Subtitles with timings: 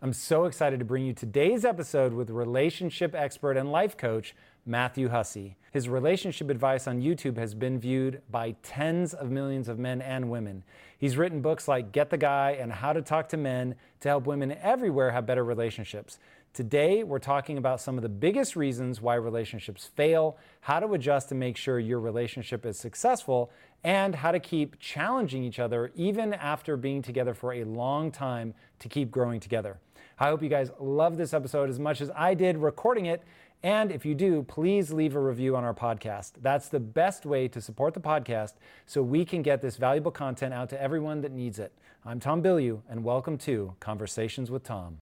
[0.00, 4.32] I'm so excited to bring you today's episode with relationship expert and life coach,
[4.64, 5.56] Matthew Hussey.
[5.72, 10.30] His relationship advice on YouTube has been viewed by tens of millions of men and
[10.30, 10.62] women.
[10.96, 14.24] He's written books like Get the Guy and How to Talk to Men to help
[14.24, 16.20] women everywhere have better relationships.
[16.54, 21.28] Today, we're talking about some of the biggest reasons why relationships fail, how to adjust
[21.30, 23.50] to make sure your relationship is successful,
[23.82, 28.54] and how to keep challenging each other even after being together for a long time
[28.78, 29.78] to keep growing together.
[30.20, 33.22] I hope you guys love this episode as much as I did recording it.
[33.62, 36.32] And if you do, please leave a review on our podcast.
[36.42, 40.52] That's the best way to support the podcast so we can get this valuable content
[40.52, 41.72] out to everyone that needs it.
[42.04, 44.98] I'm Tom Bilyeu, and welcome to Conversations with Tom.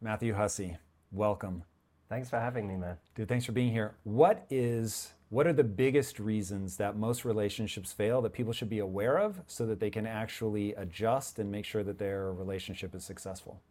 [0.00, 0.78] Matthew Hussey,
[1.12, 1.62] welcome.
[2.08, 2.96] Thanks for having me, man.
[3.14, 3.94] Dude, thanks for being here.
[4.02, 8.80] What is what are the biggest reasons that most relationships fail that people should be
[8.80, 13.04] aware of so that they can actually adjust and make sure that their relationship is
[13.04, 13.62] successful?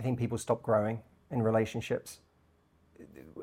[0.00, 2.20] I think people stop growing in relationships.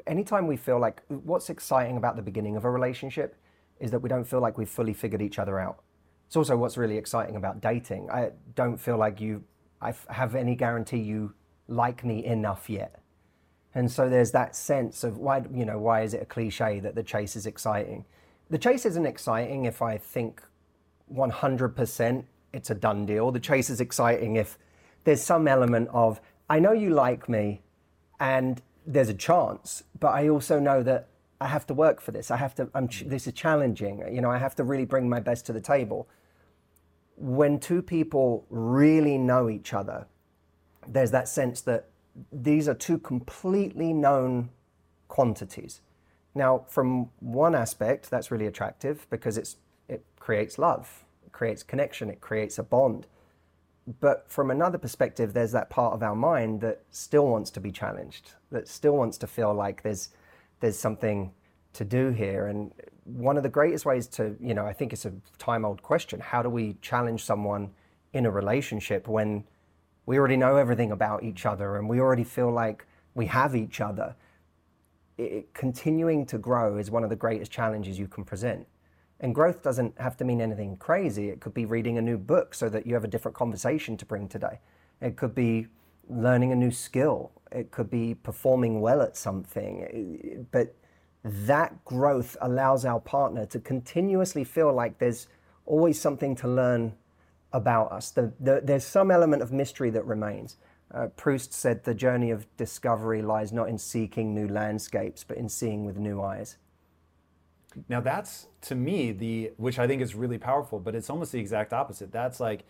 [0.07, 3.35] Anytime we feel like what's exciting about the beginning of a relationship
[3.79, 5.83] is that we don't feel like we've fully figured each other out.
[6.25, 8.09] It's also what's really exciting about dating.
[8.09, 9.43] I don't feel like you
[9.83, 11.35] I have any guarantee you
[11.67, 13.03] like me enough yet.
[13.75, 16.95] And so there's that sense of why you know why is it a cliche that
[16.95, 18.03] the chase is exciting?
[18.49, 20.41] The chase isn't exciting if I think
[21.13, 23.31] 100% it's a done deal.
[23.31, 24.57] The chase is exciting if
[25.03, 26.19] there's some element of
[26.49, 27.61] I know you like me
[28.19, 31.09] and there's a chance, but I also know that
[31.41, 32.31] I have to work for this.
[32.31, 34.03] I have to, I'm, this is challenging.
[34.11, 36.07] You know, I have to really bring my best to the table.
[37.17, 40.07] When two people really know each other,
[40.87, 41.89] there's that sense that
[42.31, 44.49] these are two completely known
[45.09, 45.81] quantities.
[46.33, 49.57] Now, from one aspect, that's really attractive because it's,
[49.89, 53.05] it creates love, it creates connection, it creates a bond
[53.99, 57.71] but from another perspective, there's that part of our mind that still wants to be
[57.71, 60.09] challenged, that still wants to feel like there's
[60.59, 61.31] there's something
[61.73, 62.47] to do here.
[62.47, 62.73] And
[63.05, 66.19] one of the greatest ways to, you know, I think it's a time old question:
[66.19, 67.71] How do we challenge someone
[68.11, 69.45] in a relationship when
[70.05, 73.79] we already know everything about each other and we already feel like we have each
[73.79, 74.15] other?
[75.17, 78.67] It, continuing to grow is one of the greatest challenges you can present.
[79.19, 81.29] And growth doesn't have to mean anything crazy.
[81.29, 84.05] It could be reading a new book so that you have a different conversation to
[84.05, 84.59] bring today.
[85.01, 85.67] It could be
[86.07, 87.31] learning a new skill.
[87.51, 90.47] It could be performing well at something.
[90.51, 90.75] But
[91.23, 95.27] that growth allows our partner to continuously feel like there's
[95.65, 96.93] always something to learn
[97.53, 98.11] about us.
[98.11, 100.57] The, the, there's some element of mystery that remains.
[100.93, 105.49] Uh, Proust said the journey of discovery lies not in seeking new landscapes, but in
[105.49, 106.57] seeing with new eyes.
[107.89, 111.39] Now that's to me the which I think is really powerful, but it's almost the
[111.39, 112.11] exact opposite.
[112.11, 112.63] That's like,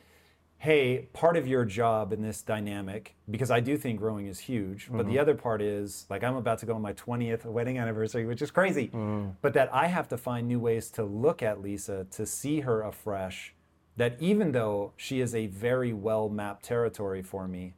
[0.57, 4.85] hey, part of your job in this dynamic, because I do think growing is huge,
[4.85, 4.97] mm-hmm.
[4.97, 5.21] but the mm-hmm.
[5.21, 8.51] other part is like I'm about to go on my 20th wedding anniversary, which is
[8.51, 8.89] crazy.
[8.89, 9.35] Mm.
[9.41, 12.81] But that I have to find new ways to look at Lisa, to see her
[12.81, 13.53] afresh.
[13.97, 17.73] That even though she is a very well mapped territory for me,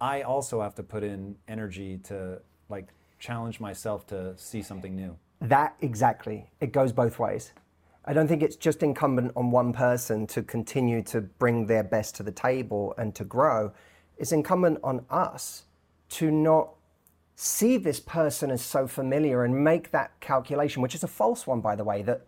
[0.00, 2.88] I also have to put in energy to like
[3.20, 5.16] challenge myself to see something new.
[5.40, 6.50] That exactly.
[6.60, 7.52] It goes both ways.
[8.04, 12.14] I don't think it's just incumbent on one person to continue to bring their best
[12.16, 13.72] to the table and to grow.
[14.18, 15.64] It's incumbent on us
[16.10, 16.70] to not
[17.36, 21.60] see this person as so familiar and make that calculation, which is a false one,
[21.60, 22.26] by the way, that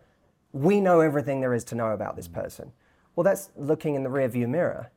[0.53, 2.71] we know everything there is to know about this person.
[3.15, 4.91] Well, that's looking in the rearview mirror.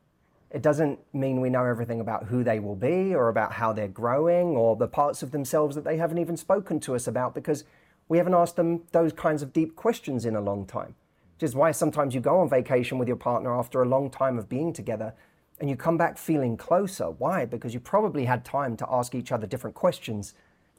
[0.50, 3.88] It doesn't mean we know everything about who they will be or about how they're
[3.88, 7.64] growing or the parts of themselves that they haven't even spoken to us about because
[8.08, 10.94] we haven't asked them those kinds of deep questions in a long time.
[11.34, 14.38] Which is why sometimes you go on vacation with your partner after a long time
[14.38, 15.14] of being together
[15.60, 17.10] and you come back feeling closer.
[17.10, 17.44] Why?
[17.44, 20.34] Because you probably had time to ask each other different questions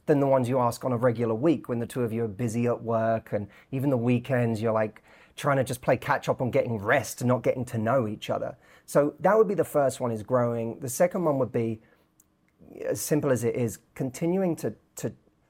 [0.06, 2.28] than the ones you ask on a regular week when the two of you are
[2.28, 5.02] busy at work and even the weekends you're like
[5.36, 8.30] trying to just play catch up on getting rest and not getting to know each
[8.30, 8.56] other.
[8.86, 10.80] So that would be the first one is growing.
[10.80, 11.80] The second one would be
[12.84, 14.74] as simple as it is, continuing to,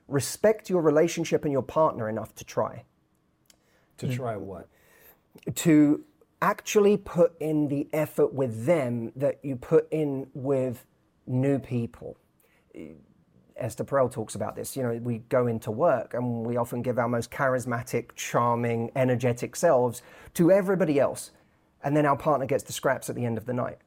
[0.09, 2.85] respect your relationship and your partner enough to try.
[3.99, 4.13] To hmm.
[4.13, 4.69] try what?
[5.55, 6.05] To
[6.41, 10.87] actually put in the effort with them that you put in with
[11.27, 12.17] new people.
[13.57, 14.77] Esther Perel talks about this.
[14.77, 19.57] You know, we go into work and we often give our most charismatic, charming, energetic
[19.57, 20.03] selves
[20.35, 21.33] to everybody else.
[21.83, 23.79] And then our partner gets the scraps at the end of the night.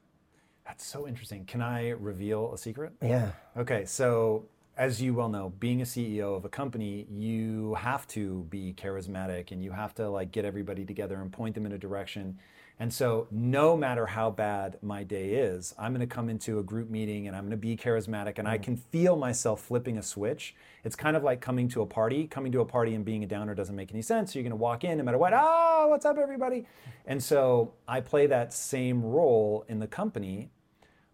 [0.66, 1.46] That's so interesting.
[1.46, 2.94] Can I reveal a secret?
[3.02, 3.32] Yeah.
[3.58, 4.46] Okay, so
[4.82, 9.52] as you well know, being a CEO of a company, you have to be charismatic
[9.52, 12.40] and you have to like get everybody together and point them in a direction.
[12.80, 16.64] And so, no matter how bad my day is, I'm going to come into a
[16.64, 20.02] group meeting and I'm going to be charismatic and I can feel myself flipping a
[20.02, 20.56] switch.
[20.84, 22.26] It's kind of like coming to a party.
[22.26, 24.34] Coming to a party and being a downer doesn't make any sense.
[24.34, 25.32] So You're going to walk in no matter what.
[25.32, 26.66] Ah, what's up, everybody?
[27.06, 30.50] And so, I play that same role in the company.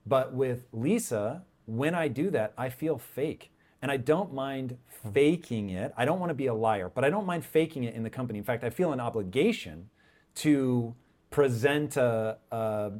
[0.05, 3.51] But with Lisa, when I do that, I feel fake.
[3.81, 5.11] And I don't mind hmm.
[5.11, 5.93] faking it.
[5.97, 8.09] I don't want to be a liar, but I don't mind faking it in the
[8.09, 8.39] company.
[8.39, 9.89] In fact, I feel an obligation
[10.35, 10.95] to
[11.29, 12.91] present a, a,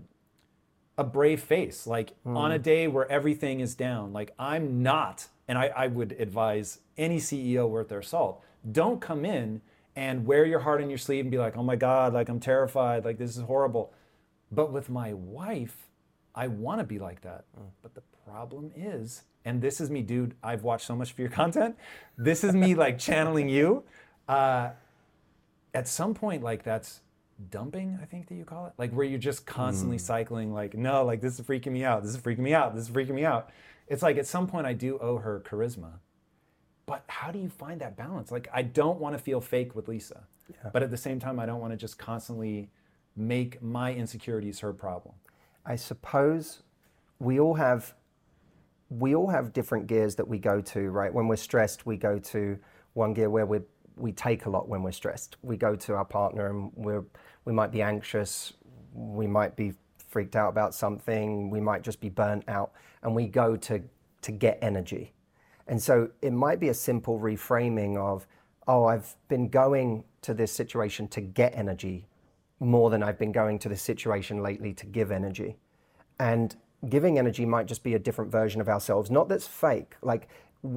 [0.98, 1.88] a brave face.
[1.88, 2.62] Like on a hmm.
[2.62, 7.70] day where everything is down, like I'm not, and I, I would advise any CEO
[7.70, 9.62] worth their salt, don't come in
[9.96, 12.40] and wear your heart on your sleeve and be like, oh my God, like I'm
[12.40, 13.94] terrified, like this is horrible.
[14.52, 15.88] But with my wife,
[16.36, 17.46] I want to be like that.
[17.56, 17.66] Hmm.
[17.82, 21.30] But the problem is, and this is me, dude, I've watched so much of your
[21.42, 21.76] content.
[22.18, 23.84] This is me like channeling you.
[24.28, 24.72] Uh,
[25.74, 27.02] at some point, like that's
[27.50, 31.06] dumping, I think that you call it, like where you're just constantly cycling, like, no,
[31.06, 32.04] like this is freaking me out.
[32.04, 32.76] This is freaking me out.
[32.76, 33.50] This is freaking me out.
[33.88, 36.00] It's like at some point I do owe her charisma.
[36.86, 38.32] But how do you find that balance?
[38.32, 40.24] Like, I don't want to feel fake with Lisa.
[40.72, 42.70] But at the same time, I don't want to just constantly
[43.16, 45.16] make my insecurities her problem.
[45.66, 46.62] I suppose
[47.20, 47.94] we all have
[48.90, 51.14] we all have different gears that we go to, right?
[51.14, 52.58] When we're stressed, we go to
[52.94, 53.60] one gear where we
[53.96, 55.38] we take a lot when we're stressed.
[55.42, 57.04] We go to our partner and we're
[57.46, 58.54] we might be anxious,
[58.94, 59.74] we might be
[60.10, 62.72] freaked out about something, we might just be burnt out,
[63.04, 63.82] and we go to
[64.22, 65.14] to get energy.
[65.68, 68.26] And so it might be a simple reframing of,
[68.68, 72.08] oh, I've been going to this situation to get energy
[72.60, 75.58] more than I've been going to this situation lately to give energy.
[76.20, 76.56] And
[76.90, 79.96] giving energy might just be a different version of ourselves, not that's fake.
[80.02, 80.28] Like,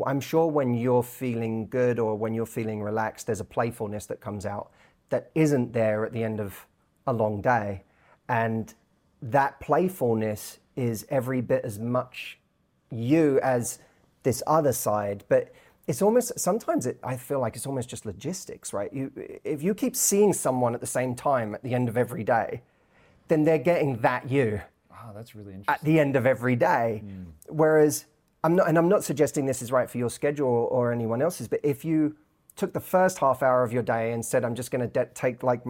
[0.06, 4.20] I'm sure when you're feeling good or when you're feeling relaxed, there's a playfulness that
[4.20, 4.70] comes out
[5.10, 6.66] that isn't there at the end of
[7.06, 7.82] a long day.
[8.28, 8.72] And
[9.22, 12.38] that playfulness is every bit as much
[12.90, 13.78] you as
[14.22, 15.24] this other side.
[15.28, 15.52] But
[15.86, 18.92] it's almost sometimes it, I feel like it's almost just logistics, right?
[18.92, 19.10] You,
[19.44, 22.62] if you keep seeing someone at the same time at the end of every day,
[23.28, 24.60] then they're getting that you
[25.02, 25.74] Wow, that's really interesting.
[25.74, 27.02] at the end of every day.
[27.04, 27.22] Hmm.
[27.48, 28.06] Whereas
[28.44, 31.48] I'm not, and I'm not suggesting this is right for your schedule or anyone else's,
[31.48, 32.16] but if you
[32.56, 35.10] took the first half hour of your day and said, I'm just going to de-
[35.14, 35.62] take like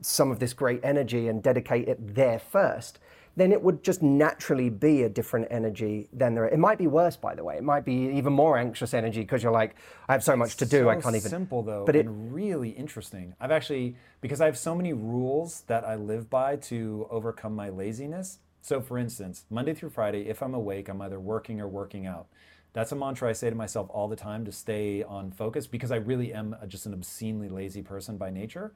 [0.00, 2.98] some of this great energy and dedicate it there first,
[3.36, 6.46] then it would just naturally be a different energy than there.
[6.46, 7.56] It might be worse, by the way.
[7.56, 9.76] It might be even more anxious energy because you're like,
[10.08, 11.30] I have so much to do, I can't even.
[11.30, 13.34] simple though, But it, and really interesting.
[13.40, 17.70] I've actually because I have so many rules that I live by to overcome my
[17.70, 18.38] laziness.
[18.62, 22.26] So, for instance, Monday through Friday, if I'm awake, I'm either working or working out.
[22.72, 25.90] That's a mantra I say to myself all the time to stay on focus because
[25.90, 28.74] I really am just an obscenely lazy person by nature.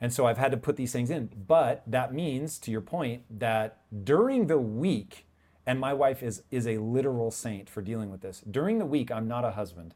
[0.00, 1.30] And so I've had to put these things in.
[1.46, 5.26] But that means, to your point, that during the week,
[5.66, 9.10] and my wife is, is a literal saint for dealing with this, during the week,
[9.10, 9.94] I'm not a husband.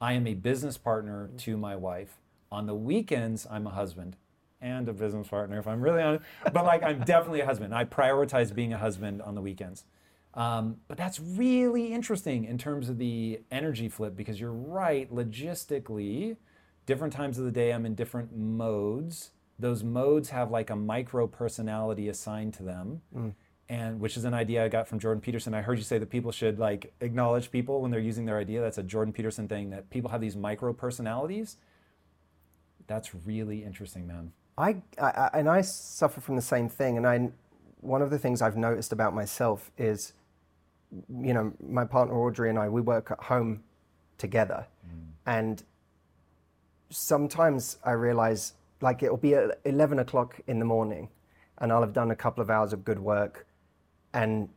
[0.00, 2.18] I am a business partner to my wife.
[2.52, 4.16] On the weekends, I'm a husband
[4.60, 6.24] and a business partner, if I'm really honest.
[6.52, 7.74] But like, I'm definitely a husband.
[7.74, 9.84] I prioritize being a husband on the weekends.
[10.34, 16.36] Um, but that's really interesting in terms of the energy flip because you're right, logistically,
[16.86, 19.32] different times of the day, I'm in different modes.
[19.58, 23.02] Those modes have like a micro personality assigned to them.
[23.70, 25.52] And which is an idea I got from Jordan Peterson.
[25.52, 28.62] I heard you say that people should like acknowledge people when they're using their idea.
[28.62, 31.58] That's a Jordan Peterson thing that people have these micro personalities.
[32.86, 34.32] That's really interesting, man.
[34.58, 36.96] I, I and I suffer from the same thing.
[36.96, 37.30] And I,
[37.80, 40.12] one of the things I've noticed about myself is,
[41.08, 43.62] you know, my partner Audrey and I, we work at home
[44.18, 45.10] together, mm.
[45.26, 45.62] and
[46.90, 51.08] sometimes I realize like it'll be at eleven o'clock in the morning,
[51.58, 53.46] and I'll have done a couple of hours of good work,
[54.12, 54.48] and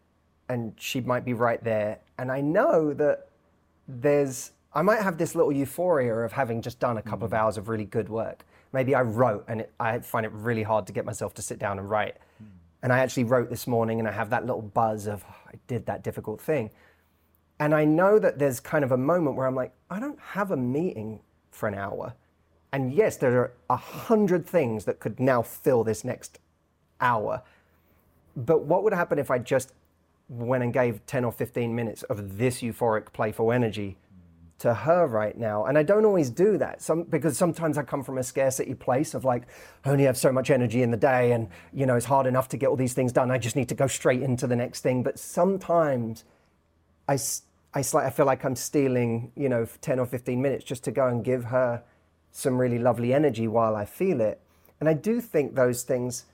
[0.49, 1.99] and she might be right there.
[2.17, 3.27] And I know that
[3.87, 7.37] there's I might have this little euphoria of having just done a couple of mm.
[7.37, 8.45] hours of really good work.
[8.73, 11.59] Maybe I wrote and it, I find it really hard to get myself to sit
[11.59, 12.17] down and write.
[12.37, 12.45] Hmm.
[12.83, 15.55] And I actually wrote this morning and I have that little buzz of oh, I
[15.67, 16.71] did that difficult thing.
[17.59, 20.51] And I know that there's kind of a moment where I'm like, I don't have
[20.51, 21.19] a meeting
[21.51, 22.15] for an hour.
[22.73, 26.39] And yes, there are a hundred things that could now fill this next
[26.99, 27.43] hour.
[28.35, 29.73] But what would happen if I just
[30.29, 33.97] went and gave 10 or 15 minutes of this euphoric, playful energy
[34.61, 35.65] to her right now?
[35.65, 39.13] And I don't always do that some, because sometimes I come from a scarcity place
[39.13, 39.43] of like,
[39.85, 42.49] I only have so much energy in the day and, you know, it's hard enough
[42.49, 43.31] to get all these things done.
[43.31, 45.03] I just need to go straight into the next thing.
[45.03, 46.23] But sometimes
[47.07, 47.17] I,
[47.73, 51.07] I, I feel like I'm stealing, you know, 10 or 15 minutes just to go
[51.07, 51.83] and give her
[52.31, 54.39] some really lovely energy while I feel it.
[54.79, 56.25] And I do think those things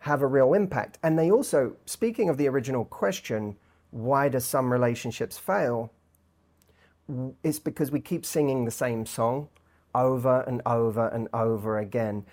[0.00, 0.98] have a real impact.
[1.02, 3.56] And they also, speaking of the original question,
[3.92, 5.92] why do some relationships fail?
[7.42, 9.48] It's because we keep singing the same song
[9.94, 12.24] over and over and over again.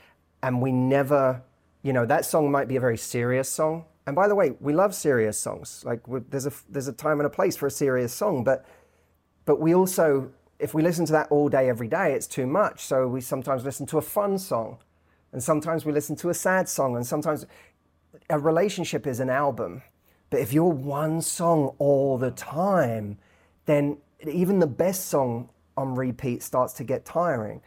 [0.41, 1.41] And we never,
[1.83, 3.85] you know, that song might be a very serious song.
[4.07, 5.83] And by the way, we love serious songs.
[5.85, 8.65] Like there's a there's a time and a place for a serious song, but
[9.45, 12.83] but we also if we listen to that all day every day, it's too much.
[12.83, 14.79] So we sometimes listen to a fun song
[15.31, 17.45] and sometimes we listen to a sad song, and sometimes
[18.29, 19.83] a relationship is an album.
[20.29, 23.17] But if you're one song all the time,
[23.65, 23.97] then
[24.27, 27.61] even the best song on repeat starts to get tiring.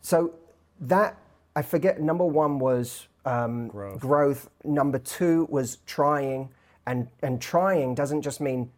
[0.00, 0.34] So
[0.80, 1.18] that
[1.56, 2.00] I forget.
[2.00, 4.00] Number one was um, growth.
[4.00, 4.50] growth.
[4.64, 6.50] Number two was trying,
[6.86, 8.70] and and trying doesn't just mean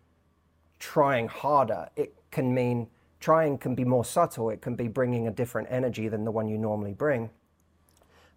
[0.78, 1.88] trying harder.
[1.96, 4.50] It can mean trying can be more subtle.
[4.50, 7.30] It can be bringing a different energy than the one you normally bring.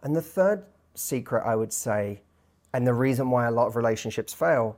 [0.01, 0.63] And the third
[0.95, 2.21] secret I would say,
[2.73, 4.77] and the reason why a lot of relationships fail,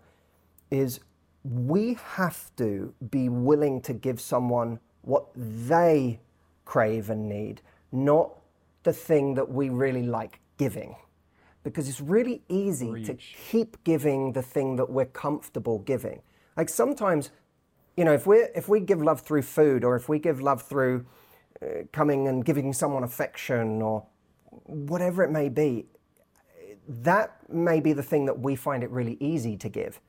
[0.71, 1.01] is
[1.43, 6.19] we have to be willing to give someone what they
[6.65, 8.31] crave and need, not
[8.83, 10.95] the thing that we really like giving.
[11.63, 13.07] Because it's really easy Reach.
[13.07, 16.21] to keep giving the thing that we're comfortable giving.
[16.57, 17.29] Like sometimes,
[17.95, 20.63] you know, if we if we give love through food, or if we give love
[20.63, 21.05] through
[21.61, 24.05] uh, coming and giving someone affection, or
[24.65, 25.85] whatever it may be,
[26.87, 29.99] that may be the thing that we find it really easy to give.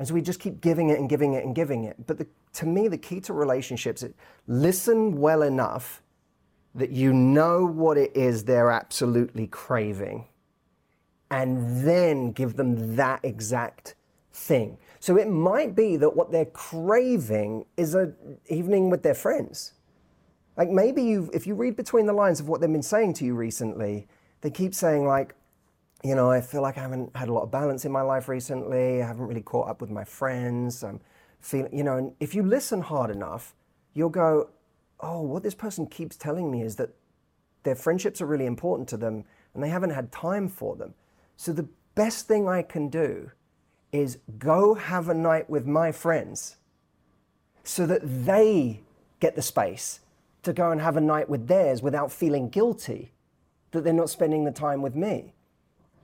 [0.00, 1.94] And so we just keep giving it and giving it and giving it.
[2.06, 4.14] But the, to me, the key to relationships is
[4.46, 6.02] listen well enough
[6.74, 10.26] that you know what it is they're absolutely craving,
[11.30, 13.94] and then give them that exact
[14.32, 14.78] thing.
[15.00, 18.16] So it might be that what they're craving is an
[18.48, 19.74] evening with their friends.
[20.56, 23.26] Like maybe you, if you read between the lines of what they've been saying to
[23.26, 24.08] you recently,
[24.40, 25.34] they keep saying like,
[26.02, 28.28] you know, I feel like I haven't had a lot of balance in my life
[28.28, 29.02] recently.
[29.02, 30.82] I haven't really caught up with my friends.
[30.82, 31.00] I'm
[31.40, 33.54] feeling, you know, and if you listen hard enough,
[33.94, 34.50] you'll go,
[35.00, 36.90] oh, what this person keeps telling me is that
[37.62, 40.94] their friendships are really important to them and they haven't had time for them.
[41.36, 43.30] So the best thing I can do
[43.92, 46.56] is go have a night with my friends
[47.64, 48.80] so that they
[49.18, 50.00] get the space
[50.42, 53.12] to go and have a night with theirs without feeling guilty
[53.72, 55.34] that they're not spending the time with me.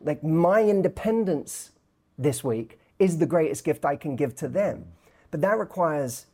[0.06, 1.72] Like my independence
[2.16, 4.86] this week is the greatest gift I can give to them.
[5.32, 6.26] But that requires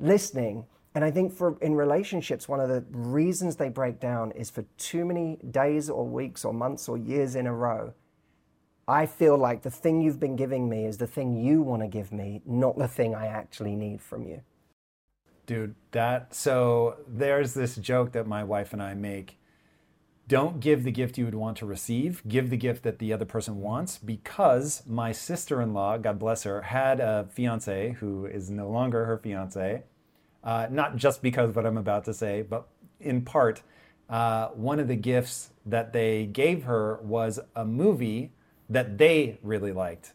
[0.00, 0.66] listening.
[0.96, 4.64] And I think for in relationships, one of the reasons they break down is for
[4.78, 7.94] too many days or weeks or months or years in a row.
[8.86, 11.88] I feel like the thing you've been giving me is the thing you want to
[11.88, 14.42] give me, not the thing I actually need from you.
[15.46, 19.38] Dude, that so there's this joke that my wife and I make.
[20.26, 22.22] Don't give the gift you would want to receive.
[22.26, 26.44] Give the gift that the other person wants because my sister in law, God bless
[26.44, 29.82] her, had a fiance who is no longer her fiance.
[30.42, 32.68] Uh, not just because of what I'm about to say, but
[33.00, 33.62] in part,
[34.08, 38.32] uh, one of the gifts that they gave her was a movie
[38.68, 40.12] that they really liked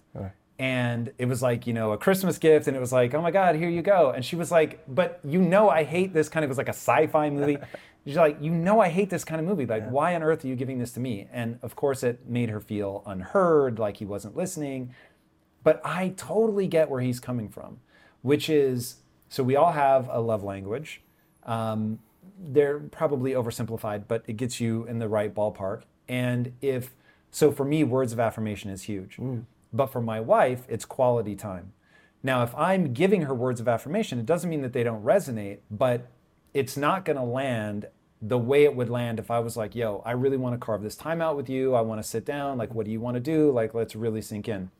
[0.59, 3.31] and it was like you know a christmas gift and it was like oh my
[3.31, 4.11] god here you go.
[4.11, 6.67] And she was like but you know i hate this kind of it was like
[6.67, 7.57] a sci-fi movie.
[8.05, 9.65] She's like you know i hate this kind of movie.
[9.65, 9.89] Like yeah.
[9.89, 11.27] why on earth are you giving this to me?
[11.31, 14.93] And of course it made her feel unheard like he wasn't listening.
[15.63, 17.79] But i totally get where he's coming from
[18.21, 18.97] which is
[19.29, 21.01] so we all have a love language.
[21.43, 21.99] Um,
[22.37, 25.83] they're probably oversimplified but it gets you in the right ballpark.
[26.09, 26.91] And if
[27.31, 29.15] so for me words of affirmation is huge.
[29.15, 31.73] Mm but for my wife, it's quality time.
[32.21, 35.59] Now, if I'm giving her words of affirmation, it doesn't mean that they don't resonate,
[35.71, 36.07] but
[36.53, 37.87] it's not going to land
[38.21, 40.81] the way it would land if I was like, yo, I really want to carve
[40.81, 41.73] this time out with you.
[41.73, 42.57] I want to sit down.
[42.57, 43.51] Like, what do you want to do?
[43.51, 44.71] Like, let's really sink in.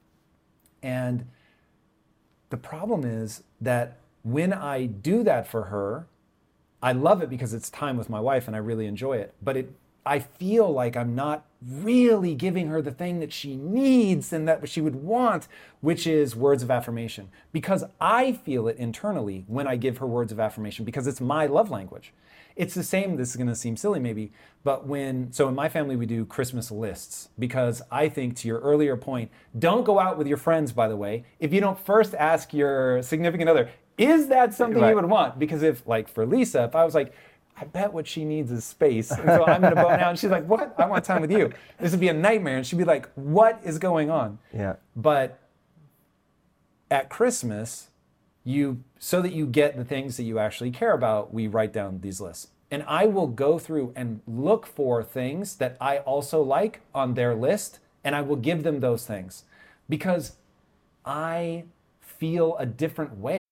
[0.84, 1.28] And
[2.50, 6.08] the problem is that when I do that for her,
[6.82, 9.34] I love it because it's time with my wife and I really enjoy it.
[9.42, 9.74] But it,
[10.10, 14.68] I feel like I'm not really giving her the thing that she needs and that
[14.68, 15.48] she would want,
[15.82, 17.30] which is words of affirmation.
[17.52, 21.46] Because I feel it internally when I give her words of affirmation because it's my
[21.46, 22.12] love language.
[22.56, 24.32] It's the same, this is gonna seem silly maybe,
[24.64, 28.60] but when, so in my family we do Christmas lists because I think to your
[28.62, 32.16] earlier point, don't go out with your friends, by the way, if you don't first
[32.16, 34.90] ask your significant other, is that something Right.
[34.90, 35.38] you would want?
[35.38, 37.14] Because if, like for Lisa, if I was like,
[37.60, 39.12] I bet what she needs is space.
[39.12, 40.10] And so I'm gonna bone out.
[40.10, 40.74] And she's like, What?
[40.78, 41.52] I want time with you.
[41.80, 42.58] This would be a nightmare.
[42.58, 44.40] And she'd be like, What is going on?
[44.54, 44.76] Yeah.
[44.96, 45.40] But
[46.90, 47.90] at Christmas,
[48.44, 52.00] you so that you get the things that you actually care about, we write down
[52.02, 52.48] these lists.
[52.72, 57.34] And I will go through and look for things that I also like on their
[57.34, 59.44] list, and I will give them those things
[59.88, 60.34] because
[61.04, 61.66] I
[62.00, 63.39] feel a different way.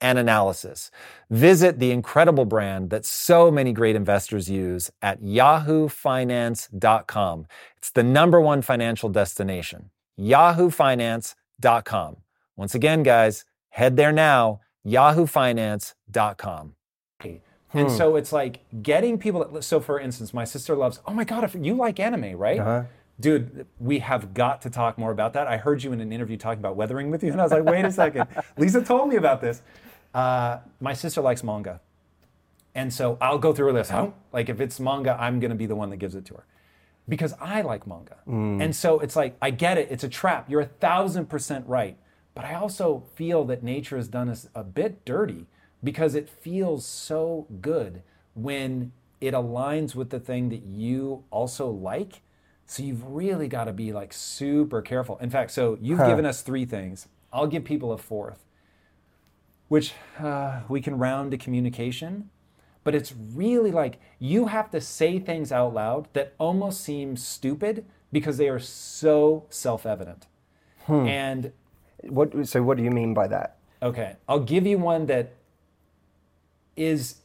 [0.00, 0.90] and analysis.
[1.30, 7.46] Visit the incredible brand that so many great investors use at yahoofinance.com.
[7.76, 9.90] It's the number one financial destination.
[10.18, 12.16] yahoofinance.com.
[12.56, 16.74] Once again, guys, head there now, yahoofinance.com.
[17.74, 19.44] And so it's like getting people.
[19.44, 21.00] That, so, for instance, my sister loves.
[21.06, 22.58] Oh my god, if you like anime, right?
[22.58, 22.82] Uh-huh.
[23.20, 25.46] Dude, we have got to talk more about that.
[25.46, 27.64] I heard you in an interview talking about weathering with you, and I was like,
[27.64, 28.26] wait a second.
[28.56, 29.62] Lisa told me about this.
[30.14, 31.80] Uh, my sister likes manga.
[32.74, 33.90] And so I'll go through a list.
[33.90, 34.08] Huh?
[34.32, 36.44] Like if it's manga, I'm going to be the one that gives it to her
[37.08, 38.16] because I like manga.
[38.26, 39.88] And so it's like, I get it.
[39.90, 40.48] It's a trap.
[40.48, 41.96] You're a thousand percent right.
[42.34, 45.46] But I also feel that nature has done us a bit dirty
[45.84, 48.02] because it feels so good
[48.34, 52.22] when it aligns with the thing that you also like.
[52.66, 55.18] So you've really got to be like super careful.
[55.18, 57.08] In fact, so you've given us three things.
[57.32, 58.44] I'll give people a fourth,
[59.68, 62.30] which uh, we can round to communication.
[62.84, 67.84] But it's really like you have to say things out loud that almost seem stupid
[68.10, 70.26] because they are so self evident.
[70.88, 71.52] And
[72.02, 73.58] What, so, what do you mean by that?
[73.80, 75.34] Okay, I'll give you one that
[76.76, 77.16] is,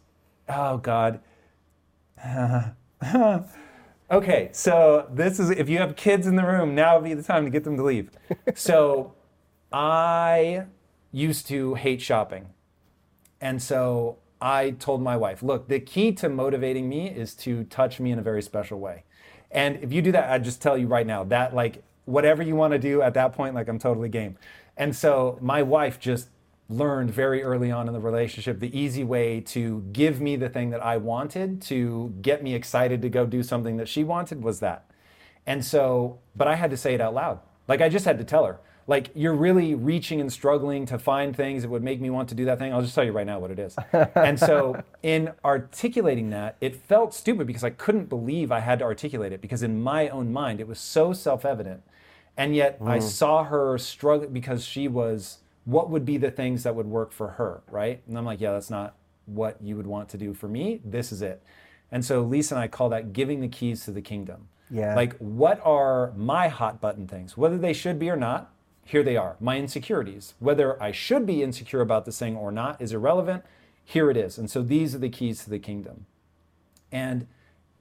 [0.48, 1.20] oh God.
[4.10, 7.24] okay, so this is, if you have kids in the room, now would be the
[7.24, 8.12] time to get them to leave.
[8.56, 9.14] so
[9.72, 10.66] I
[11.12, 12.48] used to hate shopping.
[13.42, 18.00] And so I told my wife, look, the key to motivating me is to touch
[18.00, 19.04] me in a very special way.
[19.52, 22.56] And if you do that, I just tell you right now that like whatever you
[22.56, 24.38] want to do at that point, like I'm totally game.
[24.76, 26.30] And so my wife just
[26.70, 30.70] learned very early on in the relationship the easy way to give me the thing
[30.72, 34.60] that I wanted to get me excited to go do something that she wanted was
[34.60, 34.90] that.
[35.46, 37.40] And so, but I had to say it out loud.
[37.68, 41.36] Like I just had to tell her, like you're really reaching and struggling to find
[41.36, 42.74] things that would make me want to do that thing.
[42.74, 43.76] I'll just tell you right now what it is.
[44.16, 48.86] and so, in articulating that, it felt stupid because I couldn't believe I had to
[48.86, 51.82] articulate it because in my own mind it was so self-evident.
[52.38, 53.04] And yet I mm.
[53.04, 57.28] saw her struggle because she was what would be the things that would work for
[57.32, 58.02] her, right?
[58.08, 60.80] And I'm like, yeah, that's not what you would want to do for me.
[60.86, 61.44] This is it.
[61.92, 64.48] And so Lisa and I call that giving the keys to the kingdom.
[64.72, 64.96] Yeah.
[64.96, 67.36] Like, what are my hot button things?
[67.36, 68.50] Whether they should be or not,
[68.86, 69.36] here they are.
[69.42, 70.36] My insecurities.
[70.40, 73.44] Whether I should be insecure about this thing or not is irrelevant.
[73.84, 74.38] Here it is.
[74.38, 76.06] And so these are the keys to the kingdom.
[76.94, 77.28] And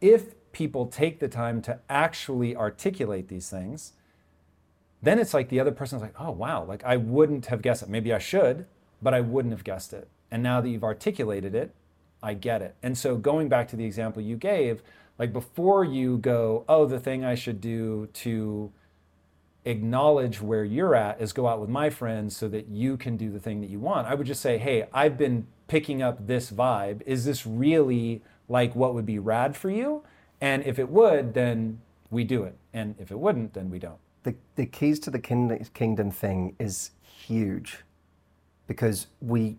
[0.01, 3.93] if people take the time to actually articulate these things,
[5.03, 7.89] then it's like the other person's like, oh, wow, like I wouldn't have guessed it.
[7.89, 8.67] Maybe I should,
[9.03, 10.09] but I wouldn't have guessed it.
[10.31, 11.75] And now that you've articulated it,
[12.23, 12.75] I get it.
[12.83, 14.83] And so going back to the example you gave,
[15.19, 18.73] like before you go, oh, the thing I should do to
[19.65, 23.31] acknowledge where you're at is go out with my friends so that you can do
[23.31, 24.07] the thing that you want.
[24.07, 27.03] I would just say, hey, I've been picking up this vibe.
[27.07, 30.05] Is this really like what would be rad for you?
[30.41, 31.81] And if it would, then
[32.11, 32.57] we do it.
[32.73, 33.99] And if it wouldn't, then we don't.
[34.27, 37.79] The, the keys to the kingdom, kingdom thing is huge
[38.67, 39.57] because we,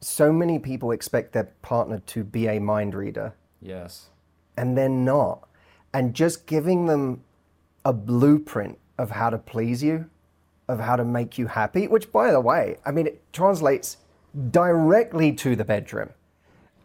[0.00, 4.08] so many people expect their partner to be a mind reader Yes.
[4.56, 5.46] and they're not.
[5.92, 7.22] And just giving them
[7.84, 10.08] a blueprint of how to please you,
[10.68, 13.98] of how to make you happy, which, by the way, I mean, it translates
[14.50, 16.08] directly to the bedroom.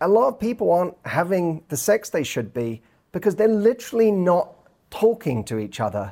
[0.02, 2.82] A lot of people aren't having the sex they should be
[3.14, 4.54] because they're literally not
[4.90, 6.12] talking to each other.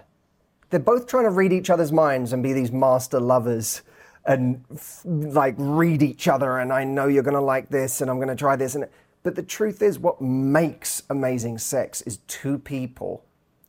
[0.72, 3.82] They're both trying to read each other's minds and be these master lovers
[4.26, 8.10] and f- like read each other and I know you're going to like this and
[8.10, 8.88] I'm going to try this and
[9.24, 13.24] but the truth is what makes amazing sex is two people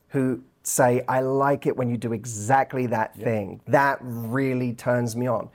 [0.09, 3.61] who say I like it when you do exactly that thing.
[3.67, 5.49] That really turns me on.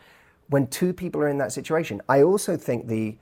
[0.48, 3.16] When two people are in that situation, I also think the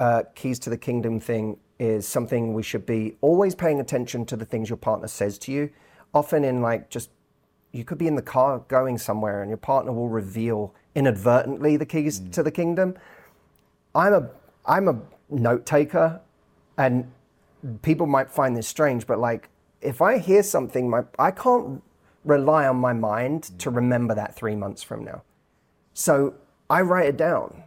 [0.00, 4.36] uh, keys to the kingdom thing is something we should be always paying attention to
[4.36, 5.70] the things your partner says to you.
[6.12, 7.10] Often in like just
[7.74, 11.84] you could be in the car going somewhere and your partner will reveal inadvertently the
[11.84, 12.32] keys mm.
[12.32, 12.96] to the kingdom.
[13.94, 14.30] I'm a
[14.64, 16.20] I'm a note taker
[16.78, 17.10] and
[17.82, 19.48] people might find this strange, but like
[19.80, 21.82] if I hear something, my I can't
[22.24, 23.58] rely on my mind mm.
[23.58, 25.22] to remember that three months from now.
[25.94, 26.34] So
[26.70, 27.64] I write it down.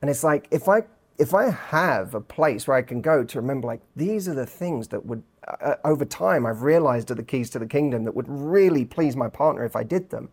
[0.00, 0.84] And it's like if I
[1.18, 4.46] if I have a place where I can go to remember like these are the
[4.46, 8.14] things that would uh, over time I've realized are the keys to the kingdom that
[8.14, 10.28] would really please my partner if I did them.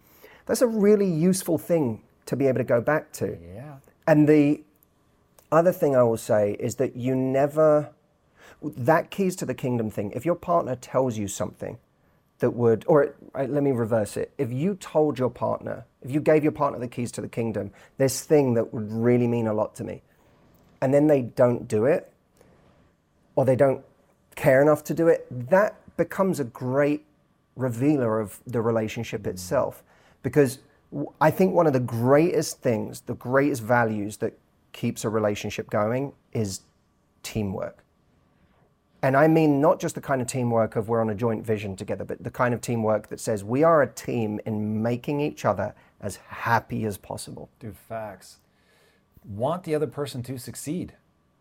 [0.46, 3.38] That's a really useful thing to be able to go back to.
[3.54, 3.76] Yeah.
[4.08, 4.62] And the
[5.52, 7.92] other thing I will say is that you never
[8.62, 10.12] that keys to the kingdom thing.
[10.12, 11.80] If your partner tells you something
[12.40, 14.34] that would, or uh, let me reverse it.
[14.38, 17.72] If you told your partner, if you gave your partner the keys to the kingdom,
[17.98, 20.02] this thing that would really mean a lot to me,
[20.82, 22.12] and then they don't do it,
[23.36, 23.84] or they don't
[24.36, 27.06] care enough to do it, that becomes a great
[27.56, 29.84] revealer of the relationship itself.
[30.24, 30.60] Because
[31.20, 34.38] I think one of the greatest things, the greatest values that
[34.74, 36.62] keeps a relationship going is
[37.24, 37.84] teamwork.
[39.04, 41.76] And I mean not just the kind of teamwork of we're on a joint vision
[41.76, 45.44] together, but the kind of teamwork that says we are a team in making each
[45.44, 47.50] other as happy as possible.
[47.60, 48.38] Dude, facts.
[49.26, 50.94] Want the other person to succeed.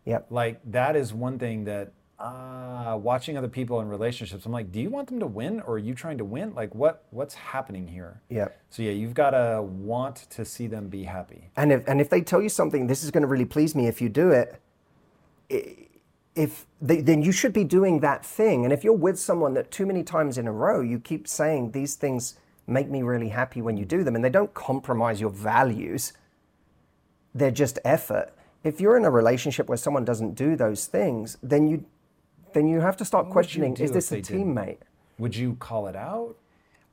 [0.05, 0.27] Yep.
[0.29, 4.79] Like that is one thing that uh, watching other people in relationships, I'm like, do
[4.79, 6.53] you want them to win or are you trying to win?
[6.53, 8.21] Like what what's happening here?
[8.29, 8.49] Yeah.
[8.69, 11.49] So yeah, you've got to want to see them be happy.
[11.55, 13.87] And if and if they tell you something, this is going to really please me
[13.87, 14.61] if you do it.
[16.35, 18.63] If they, then you should be doing that thing.
[18.63, 21.71] And if you're with someone that too many times in a row you keep saying
[21.71, 25.31] these things make me really happy when you do them, and they don't compromise your
[25.31, 26.13] values,
[27.33, 28.31] they're just effort.
[28.63, 31.85] If you're in a relationship where someone doesn't do those things, then you
[32.53, 34.77] then you have to start What questioning: Is this a teammate?
[35.17, 36.35] Would you call it out?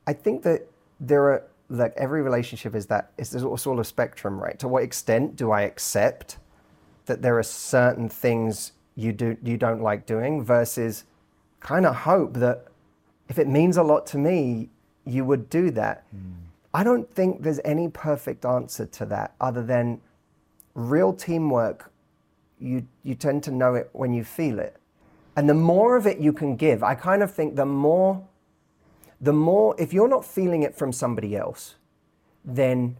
[0.05, 0.67] I think that
[0.99, 4.57] there are like every relationship is that is there's a spectrum, right?
[4.59, 6.37] To what extent do I accept
[7.05, 11.05] that there are certain things you do you don't like doing versus
[11.59, 12.65] kind of hope that
[13.27, 14.69] if it means a lot to me,
[15.05, 16.05] you would do that.
[16.11, 16.31] Hmm.
[16.73, 20.01] I don't think there's any perfect answer to that other than
[20.75, 21.91] real teamwork
[22.59, 24.75] you you tend to know it when you feel it.
[25.39, 28.27] And the more of it you can give, I kind of think the more
[29.21, 31.75] the more if you're not feeling it from somebody else,
[32.43, 32.97] then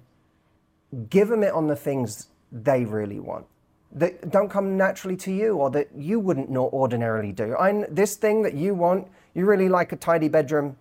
[1.10, 3.46] give them it on the things they really want
[3.92, 7.58] that don't come naturally to you or that you wouldn't not ordinarily do.
[7.58, 10.78] I this thing that you want, you really like a tidy bedroom.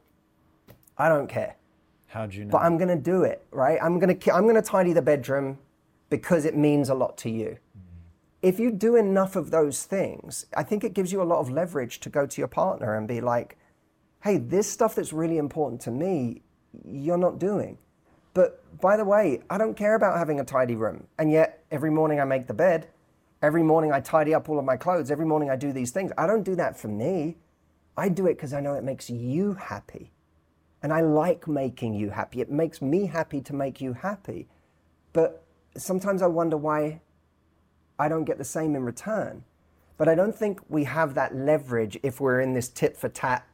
[0.97, 1.57] I don't care,
[2.07, 2.53] How'd you know?
[2.53, 3.81] but I'm going to do it, right?
[3.83, 5.59] I'm going to I'm going to tidy the bedroom
[6.09, 7.59] because it means a lot to you.
[8.41, 11.51] If you do enough of those things, I think it gives you a lot of
[11.51, 13.59] leverage to go to your partner and be like,
[14.21, 16.43] "Hey, this stuff that's really important to me,
[16.85, 17.79] you're not doing."
[18.35, 21.09] But by the way, I don't care about having a tidy room.
[21.19, 22.89] And yet, every morning I make the bed.
[23.43, 25.11] Every morning I tidy up all of my clothes.
[25.11, 26.13] Every morning I do these things.
[26.17, 27.39] I don't do that for me.
[27.97, 30.13] I do it because I know it makes you happy.
[30.81, 32.41] And I like making you happy.
[32.41, 34.49] It makes me happy to make you happy.
[35.13, 35.45] But
[35.77, 37.01] sometimes I wonder why
[37.99, 39.45] I don't get the same in return.
[39.97, 43.47] But I don't think we have that leverage if we're in this tit for tat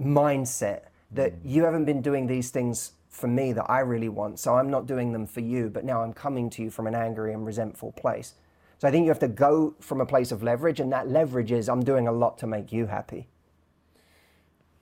[0.00, 1.38] mindset that mm.
[1.44, 4.86] you haven't been doing these things for me that I really want, so I'm not
[4.86, 7.92] doing them for you, but now I'm coming to you from an angry and resentful
[7.92, 8.34] place.
[8.78, 11.52] So I think you have to go from a place of leverage, and that leverage
[11.52, 13.28] is I'm doing a lot to make you happy.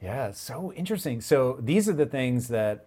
[0.01, 1.21] Yeah, so interesting.
[1.21, 2.87] So these are the things that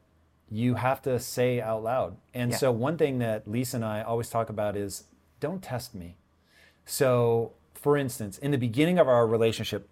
[0.49, 2.17] you have to say out loud.
[2.34, 2.58] And Yeah.
[2.58, 5.06] so one thing that Lisa and I always talk about is
[5.41, 6.15] don't test me.
[6.86, 9.89] So for instance, in the beginning of our relationship,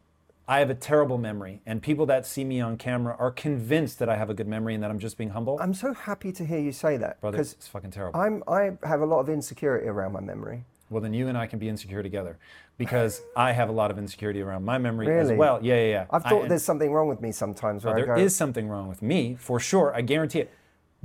[0.48, 4.10] I have a terrible memory, and people that see me on camera are convinced that
[4.10, 5.60] I have a good memory and that I'm just being humble.
[5.62, 8.20] I'm so happy to hear you say that Brother, because it's fucking terrible.
[8.20, 10.64] I'm I have a lot of insecurity around my memory.
[10.90, 12.38] well, then you and I can be insecure together
[12.78, 15.36] because I have a lot of insecurity around my memory as Really?
[15.38, 15.60] well.
[15.62, 16.06] Yeah, yeah, yeah.
[16.10, 17.86] I've I- thought and- there's something wrong with me sometimes.
[17.86, 19.94] Where There I is something wrong with me for sure.
[19.96, 20.52] I guarantee it.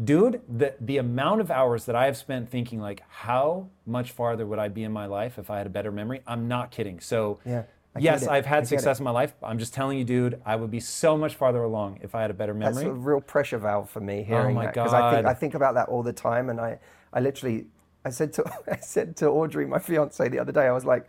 [0.02, 4.44] Dude, the the amount of hours that I have spent thinking like how much farther
[4.44, 6.20] would I be in my life if I had a better memory?
[6.26, 6.98] I'm not kidding.
[6.98, 7.62] So Yeah,
[7.98, 8.26] yes.
[8.26, 9.00] I've had success it.
[9.02, 9.34] in my life.
[9.40, 12.30] I'm just telling you, dude, I would be so much farther along if I had
[12.32, 12.84] a better memory.
[12.84, 15.26] That's a real pressure valve for me oh hearing Oh my that because I think.
[15.26, 16.80] I think about that all the time, and I
[17.12, 17.66] I literally
[18.04, 21.08] I said to I said to Audrey, my fiance, the other day, I was like,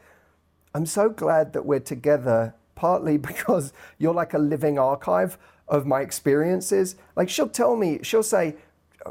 [0.76, 6.02] I'm so glad that we're together, partly because you're like a living archive of my
[6.02, 6.96] experiences.
[7.16, 8.56] Like she'll tell me, she'll say,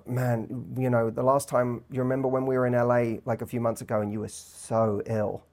[0.07, 3.47] man, you know, the last time you remember when we were in LA like a
[3.47, 5.45] few months ago and you were so ill,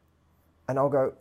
[0.68, 1.14] and I'll go,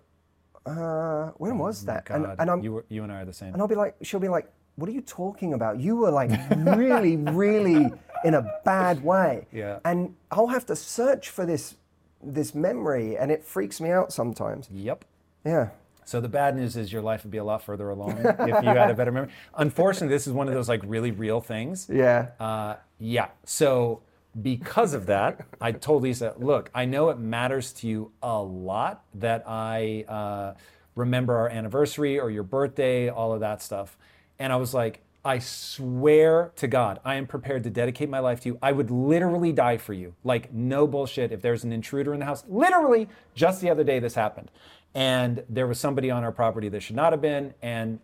[0.66, 2.08] uh, when was that?
[2.10, 3.52] And, Oh and I'm you, were, you and I are the same.
[3.52, 5.80] and I'll be like, she'll be like, what are you talking about?
[5.80, 7.90] You were like really, really
[8.24, 9.46] in a bad way.
[9.52, 9.78] Yeah.
[9.84, 11.76] And I'll have to search for this
[12.22, 14.68] this memory and it freaks me out sometimes.
[14.70, 15.04] Yep.
[15.44, 15.70] Yeah.
[16.04, 18.68] So the bad news is your life would be a lot further along if you
[18.68, 19.30] had a better memory.
[19.54, 21.88] Unfortunately, this is one of those like really real things.
[21.90, 22.28] Yeah.
[22.38, 23.28] Uh, yeah.
[23.44, 24.02] So
[24.40, 29.02] because of that, I told Lisa, look, I know it matters to you a lot
[29.14, 30.54] that I uh,
[30.94, 33.96] remember our anniversary or your birthday, all of that stuff.
[34.38, 38.40] And I was like, I swear to God, I am prepared to dedicate my life
[38.40, 38.58] to you.
[38.62, 40.14] I would literally die for you.
[40.24, 41.30] Like, no bullshit.
[41.30, 44.50] If there's an intruder in the house, literally, just the other day this happened.
[44.94, 47.52] And there was somebody on our property that should not have been.
[47.60, 48.00] And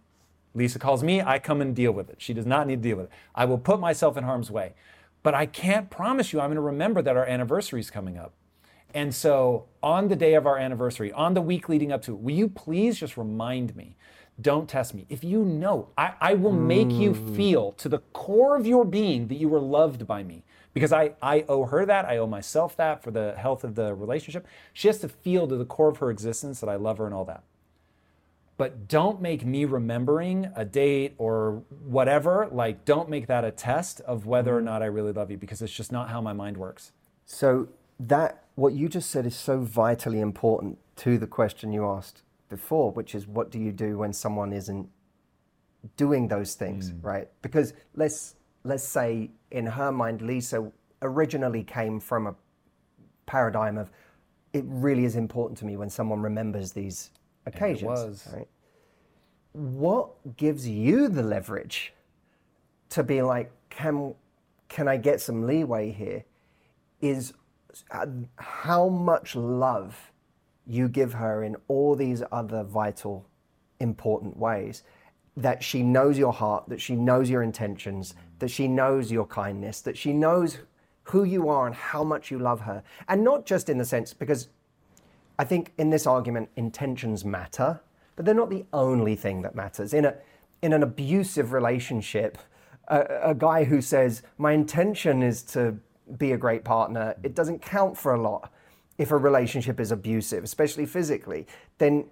[0.57, 2.16] Lisa calls me, I come and deal with it.
[2.19, 3.12] She does not need to deal with it.
[3.35, 4.73] I will put myself in harm's way.
[5.23, 8.33] But I can't promise you I'm going to remember that our anniversary is coming up.
[8.95, 12.21] And so on the day of our anniversary, on the week leading up to it,
[12.21, 13.97] will you please just remind me?
[14.40, 15.05] Don't test me.
[15.09, 17.35] If you know, I, I will make you hmm.
[17.35, 20.42] feel to the core of your being that you were loved by me.
[20.73, 22.05] Because I, I owe her that.
[22.05, 24.47] I owe myself that for the health of the relationship.
[24.73, 27.14] She has to feel to the core of her existence that I love her and
[27.14, 27.45] all that.
[28.57, 34.01] But don't make me remembering a date or whatever, like, don't make that a test
[34.03, 36.57] of whether or not I really love you because it's just not how my mind
[36.57, 36.92] works.
[37.25, 42.23] So, that, what you just said is so vitally important to the question you asked
[42.49, 44.88] before, which is what do you do when someone isn't
[45.97, 47.05] doing those things, mm.
[47.05, 47.29] right?
[47.42, 50.71] Because let's let's say in her mind, Lisa
[51.03, 52.35] originally came from a
[53.27, 53.90] paradigm of
[54.53, 57.11] it really is important to me when someone remembers these
[57.47, 58.29] occasions.
[58.33, 58.49] Right?
[59.53, 61.95] What gives you the leverage
[62.91, 64.15] to be like, can
[64.69, 66.25] can I get some leeway here?
[67.01, 67.33] Is
[67.91, 68.07] uh,
[68.37, 70.13] how much love
[70.67, 73.27] you give her in all these other vital,
[73.81, 74.83] important ways
[75.37, 79.83] that she knows your heart, that she knows your intentions, that she knows your kindness,
[79.83, 80.59] that she knows
[81.05, 82.83] who you are and how much you love her.
[83.09, 84.49] And not just in the sense, because
[85.38, 87.81] I think in this argument, intentions matter,
[88.14, 89.92] but they're not the only thing that matters.
[89.92, 90.14] In, a,
[90.62, 92.38] in an abusive relationship,
[92.88, 95.77] a, a guy who says, My intention is to
[96.18, 98.53] be a great partner, it doesn't count for a lot
[98.99, 101.46] if a relationship is abusive, especially physically.
[101.79, 102.07] Then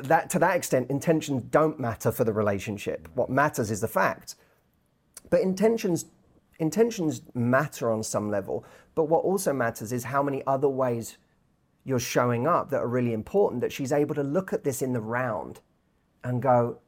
[0.00, 3.08] that to that extent, intentions don't matter for the relationship.
[3.14, 4.36] What matters is the fact.
[5.30, 6.06] But intentions
[6.58, 8.64] intentions matter on some level.
[8.94, 11.18] But what also matters is how many other ways
[11.88, 13.62] you're showing up that are really important.
[13.62, 15.60] That she's able to look at this in the round
[16.22, 16.78] and go,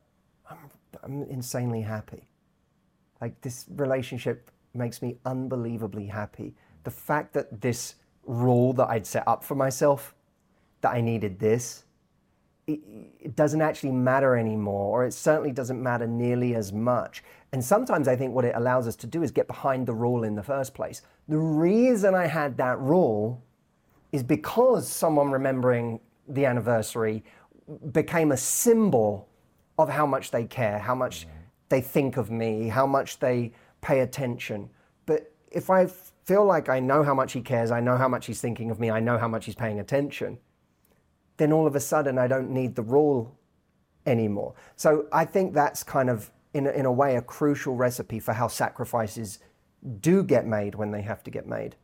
[0.48, 0.58] I'm,
[1.02, 2.28] I'm insanely happy.
[3.20, 6.54] Like this relationship makes me unbelievably happy.
[6.84, 10.14] The fact that this rule that I'd set up for myself,
[10.82, 11.84] that I needed this,
[12.66, 12.80] it,
[13.18, 17.24] it doesn't actually matter anymore, or it certainly doesn't matter nearly as much.
[17.52, 20.24] And sometimes I think what it allows us to do is get behind the rule
[20.24, 21.00] in the first place.
[21.26, 23.42] The reason I had that rule
[24.12, 27.24] is because someone remembering the anniversary
[27.92, 29.28] became a symbol
[29.78, 31.36] of how much they care, how much mm-hmm.
[31.68, 34.68] they think of me, how much they pay attention.
[35.06, 35.86] But if I
[36.24, 38.78] feel like I know how much he cares, I know how much he's thinking of
[38.78, 40.38] me, I know how much he's paying attention,
[41.36, 43.36] then all of a sudden I don't need the rule
[44.06, 44.54] anymore.
[44.76, 48.32] So I think that's kind of, in a, in a way, a crucial recipe for
[48.32, 49.38] how sacrifices
[50.00, 51.76] do get made when they have to get made.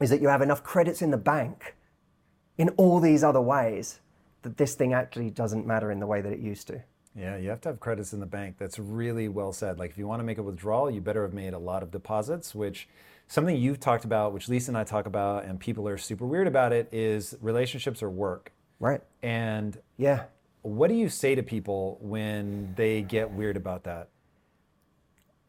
[0.00, 1.74] Is that you have enough credits in the bank
[2.58, 4.00] in all these other ways
[4.42, 6.82] that this thing actually doesn't matter in the way that it used to.
[7.18, 8.56] Yeah, you have to have credits in the bank.
[8.58, 9.78] That's really well said.
[9.78, 11.90] Like if you want to make a withdrawal, you better have made a lot of
[11.90, 12.88] deposits, which
[13.26, 16.46] something you've talked about, which Lisa and I talk about, and people are super weird
[16.46, 18.52] about it, is relationships or work.
[18.78, 19.00] Right.
[19.22, 20.24] And yeah,
[20.60, 24.10] what do you say to people when they get weird about that?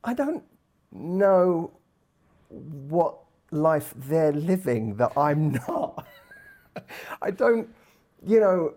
[0.04, 0.44] I don't
[0.92, 1.72] know
[2.50, 3.18] what
[3.52, 6.08] life they're living that I'm not.
[7.22, 7.70] I don't,
[8.26, 8.74] you know,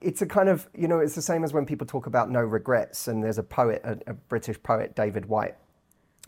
[0.00, 2.40] it's a kind of, you know, it's the same as when people talk about no
[2.40, 3.08] regrets.
[3.08, 5.56] And there's a poet, a, a British poet, David Whyte,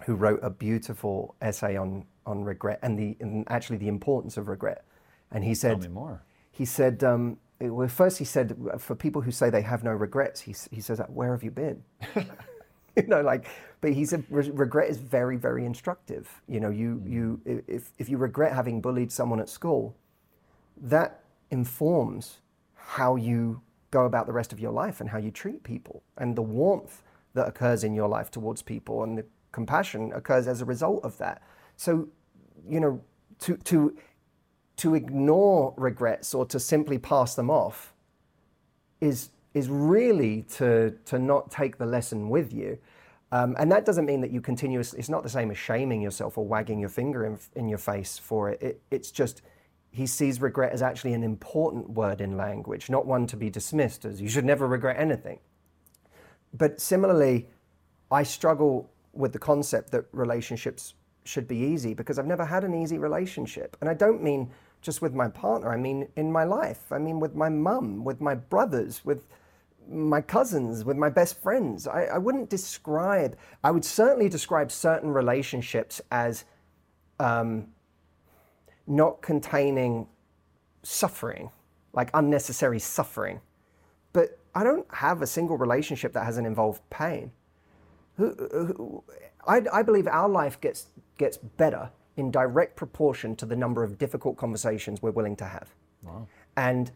[0.05, 4.49] who wrote a beautiful essay on, on regret and, the, and actually the importance of
[4.49, 4.85] regret.
[5.31, 6.23] And he said, Tell me more.
[6.51, 10.41] He said, um, well, first he said, for people who say they have no regrets,
[10.41, 11.83] he, he says, where have you been?
[12.97, 13.47] you know, like,
[13.81, 16.43] but he said regret is very, very instructive.
[16.49, 17.11] You know, you, mm.
[17.11, 19.97] you, if, if you regret having bullied someone at school,
[20.81, 22.39] that informs
[22.75, 26.35] how you go about the rest of your life and how you treat people and
[26.35, 27.03] the warmth
[27.35, 31.17] that occurs in your life towards people and the compassion occurs as a result of
[31.19, 31.43] that.
[31.77, 32.09] So,
[32.69, 33.01] you know,
[33.41, 33.97] to, to
[34.83, 37.93] to ignore regrets or to simply pass them off
[39.01, 42.79] is, is really to, to not take the lesson with you.
[43.31, 46.37] Um, and that doesn't mean that you continuously, it's not the same as shaming yourself
[46.37, 48.63] or wagging your finger in, in your face for it.
[48.63, 48.83] it.
[48.91, 49.43] It's just,
[49.91, 54.05] he sees regret as actually an important word in language, not one to be dismissed
[54.05, 55.39] as you should never regret anything.
[56.53, 57.49] But similarly,
[58.11, 62.75] I struggle with the concept that relationships should be easy because I've never had an
[62.75, 63.77] easy relationship.
[63.81, 64.51] And I don't mean
[64.83, 65.73] just with my partner.
[65.73, 66.91] I mean, in my life.
[66.91, 69.27] I mean, with my mum, with my brothers, with
[69.89, 71.87] my cousins, with my best friends.
[71.87, 76.45] I, I wouldn't describe, I would certainly describe certain relationships as
[77.21, 77.69] um,
[78.87, 80.07] not containing
[80.83, 81.51] suffering,
[81.93, 83.41] like unnecessary suffering.
[84.13, 87.33] But I don't have a single relationship that hasn't involved pain.
[88.19, 93.99] I, I believe our life gets, gets better in direct proportion to the number of
[93.99, 95.75] difficult conversations we're willing to have.
[96.03, 96.27] Wow.
[96.57, 96.91] And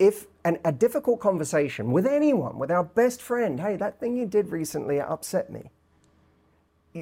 [0.00, 4.26] if an, a difficult conversation with anyone, with our best friend, hey, that thing you
[4.26, 5.70] did recently upset me,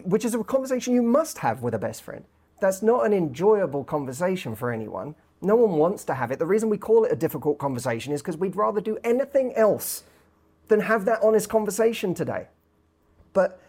[0.02, 2.24] which is a conversation you must have with a best friend.
[2.60, 5.14] That's not an enjoyable conversation for anyone.
[5.40, 6.40] No one wants to have it.
[6.40, 10.02] The reason we call it a difficult conversation is because we'd rather do anything else
[10.66, 12.48] than have that honest conversation today.
[13.32, 13.60] But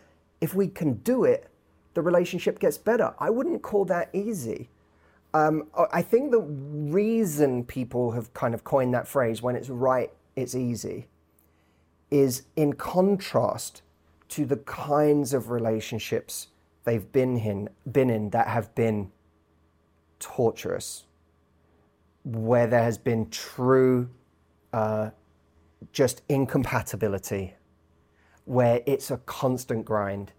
[0.42, 1.48] if we can do it,
[1.94, 3.14] the relationship gets better.
[3.20, 4.70] I wouldn't call that easy.
[5.34, 10.12] Um, I think the reason people have kind of coined that phrase, when it's right,
[10.36, 11.08] it's easy,
[12.10, 13.84] is in contrast
[14.30, 16.48] to the kinds of relationships
[16.84, 19.12] they've been in, been in that have been
[20.20, 21.06] torturous,
[22.24, 24.10] where there has been true
[24.74, 25.12] uh,
[25.92, 27.54] just incompatibility,
[28.46, 30.32] where it's a constant grind,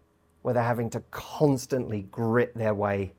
[0.42, 3.12] where they're having to constantly grit their way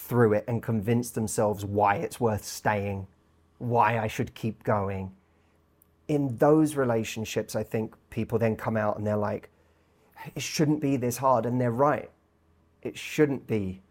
[0.00, 3.06] through it and convince themselves why it's worth staying,
[3.58, 5.12] why I should keep going.
[6.08, 9.50] In those relationships, I think people then come out and they're like,
[10.34, 11.46] it shouldn't be this hard.
[11.46, 12.10] And they're right.
[12.82, 13.82] It shouldn't be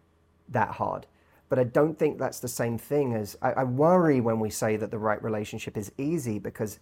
[0.48, 1.06] that hard.
[1.48, 4.76] But I don't think that's the same thing as I, I worry when we say
[4.76, 6.80] that the right relationship is easy because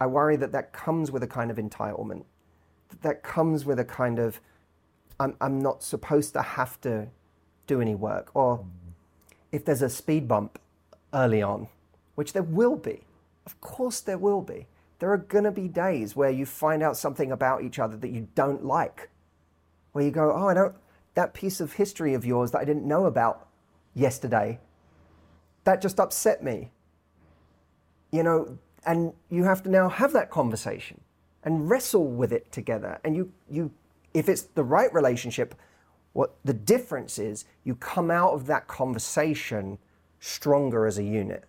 [0.00, 2.24] I worry that that comes with a kind of entitlement.
[3.02, 4.40] That comes with a kind of,
[5.20, 7.08] I'm, I'm not supposed to have to
[7.70, 8.30] do any work.
[8.34, 8.66] Or mm.
[9.52, 10.58] if there's a speed bump
[11.14, 11.68] early on,
[12.16, 13.00] which there will be,
[13.46, 14.66] of course there will be,
[14.98, 18.10] there are going to be days where you find out something about each other that
[18.10, 19.08] you don't like.
[19.92, 20.74] Where you go, oh, I don't,
[21.14, 23.48] that piece of history of yours that I didn't know about
[23.94, 24.58] yesterday,
[25.64, 26.70] that just upset me.
[28.12, 31.00] You know, and you have to now have that conversation
[31.44, 33.70] and wrestle with it together and you you
[34.12, 35.54] if it's the right relationship
[36.12, 39.78] what the difference is you come out of that conversation
[40.18, 41.44] stronger as a unit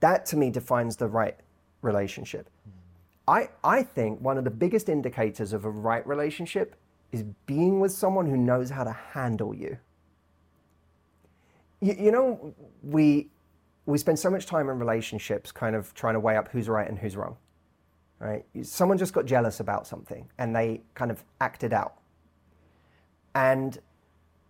[0.00, 1.36] that to me defines the right
[1.82, 2.48] relationship
[3.28, 6.76] i i think one of the biggest indicators of a right relationship
[7.12, 9.76] is being with someone who knows how to handle you
[11.80, 13.28] you, you know we
[13.86, 16.88] we spend so much time in relationships kind of trying to weigh up who's right
[16.88, 17.36] and who's wrong.
[18.18, 18.44] Right?
[18.62, 21.94] Someone just got jealous about something and they kind of acted out.
[23.34, 23.78] And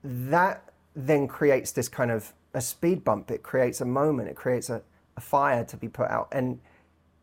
[0.02, 3.30] that then creates this kind of a speed bump.
[3.30, 4.82] It creates a moment, it creates a,
[5.16, 6.28] a fire to be put out.
[6.32, 6.60] And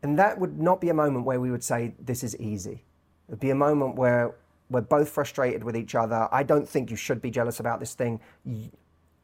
[0.04, 2.82] and that would not be a moment where we would say, This is easy.
[3.28, 4.34] It would be a moment where
[4.68, 6.28] we're both frustrated with each other.
[6.32, 8.20] I don't think you should be jealous about this thing.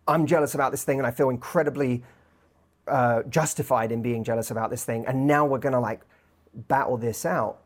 [0.07, 2.05] I'm jealous about this thing and I feel incredibly
[2.89, 6.01] uh, justified in being jealous about this thing, and now we're going to like
[6.55, 7.59] battle this out.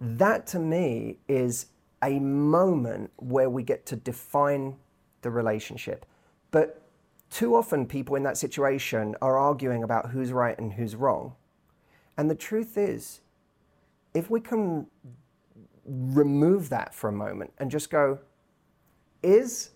[0.00, 1.66] That to me is
[2.02, 4.76] a moment where we get to define
[5.22, 6.06] the relationship.
[6.50, 6.82] But
[7.30, 11.34] too often, people in that situation are arguing about who's right and who's wrong.
[12.16, 13.20] And the truth is,
[14.14, 14.86] if we can
[15.84, 18.18] remove that for a moment and just go,
[19.22, 19.70] is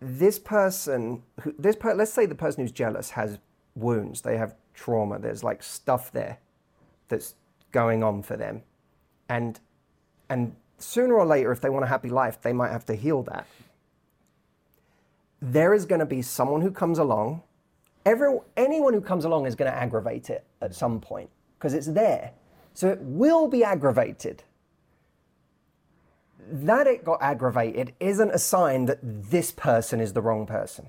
[0.00, 3.38] this person, who, this per, let's say the person who's jealous has
[3.74, 6.38] wounds, they have trauma, there's like stuff there
[7.08, 7.34] that's
[7.72, 8.62] going on for them.
[9.28, 9.58] And,
[10.28, 13.22] and sooner or later, if they want a happy life, they might have to heal
[13.24, 13.46] that.
[15.40, 17.42] There is going to be someone who comes along.
[18.04, 21.86] Every, anyone who comes along is going to aggravate it at some point because it's
[21.86, 22.32] there.
[22.74, 24.44] So it will be aggravated.
[26.48, 30.88] That it got aggravated isn't a sign that this person is the wrong person.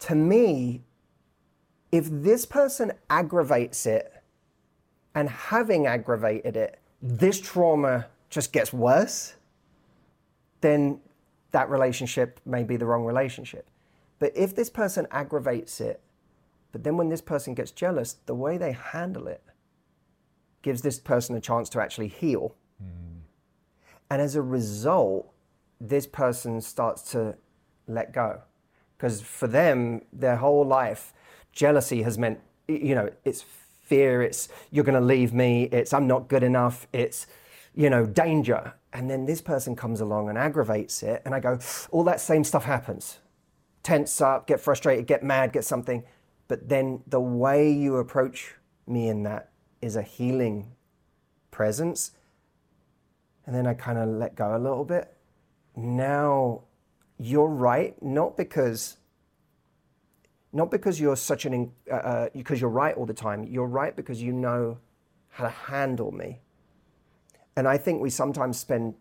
[0.00, 0.82] To me,
[1.90, 4.12] if this person aggravates it
[5.14, 9.34] and having aggravated it, this trauma just gets worse,
[10.60, 11.00] then
[11.50, 13.68] that relationship may be the wrong relationship.
[14.18, 16.00] But if this person aggravates it,
[16.70, 19.42] but then when this person gets jealous, the way they handle it
[20.62, 22.54] gives this person a chance to actually heal.
[22.82, 23.22] Mm.
[24.10, 25.30] And as a result,
[25.80, 27.36] this person starts to
[27.88, 28.42] let go.
[28.96, 31.12] Because for them, their whole life,
[31.50, 32.38] jealousy has meant,
[32.68, 33.44] you know, it's
[33.82, 37.26] fear, it's you're going to leave me, it's I'm not good enough, it's,
[37.74, 38.74] you know, danger.
[38.92, 41.22] And then this person comes along and aggravates it.
[41.24, 41.58] And I go,
[41.90, 43.18] all that same stuff happens.
[43.82, 46.04] Tense up, get frustrated, get mad, get something.
[46.48, 48.54] But then the way you approach
[48.86, 50.72] me in that is a healing
[51.50, 52.12] presence.
[53.46, 55.16] And then I kind of let go a little bit.
[55.74, 56.62] Now
[57.18, 58.98] you're right, not because
[60.52, 63.96] not because you're such an uh, uh, because you're right all the time you're right
[63.96, 64.78] because you know
[65.28, 66.40] how to handle me.
[67.56, 68.94] And i think we sometimes spend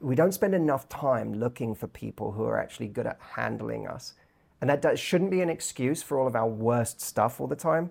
[0.00, 4.14] we don't spend enough time looking for people who are actually good at handling us.
[4.60, 7.56] And that does, shouldn't be an excuse for all of our worst stuff all the
[7.56, 7.90] time.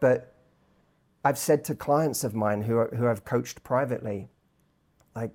[0.00, 0.36] But
[1.26, 4.28] i've said to clients of mine who, are, who i've coached privately
[5.16, 5.32] like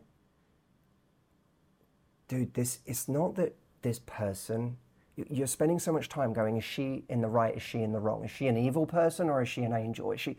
[2.29, 4.77] dude this it's not that this person
[5.15, 7.55] you're spending so much time going, is she in the right?
[7.55, 8.23] Is she in the wrong?
[8.23, 10.11] Is she an evil person or is she an angel?
[10.11, 10.37] Is she?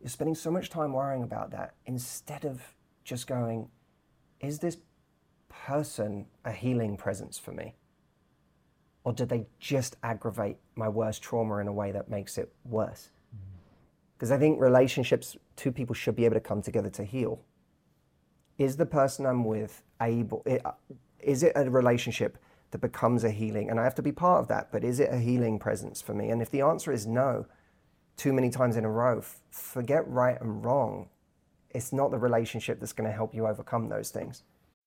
[0.00, 2.62] You're spending so much time worrying about that instead of
[3.04, 3.68] just going,
[4.40, 4.78] is this
[5.48, 7.74] person a healing presence for me?
[9.04, 13.10] Or did they just aggravate my worst trauma in a way that makes it worse?
[13.34, 13.38] Mm.
[14.16, 17.40] Because I think relationships, two people should be able to come together to heal.
[18.58, 20.72] Is the person I'm with able, eh, uh,
[21.20, 22.38] is it a relationship
[22.76, 23.70] that becomes a healing?
[23.70, 26.12] And I have to be part of that, but is it a healing presence for
[26.12, 26.28] me?
[26.28, 27.46] And if the answer is no,
[28.16, 31.08] too many times in a row, forget right and wrong.
[31.70, 34.42] It's not the relationship that's going to help you overcome those things.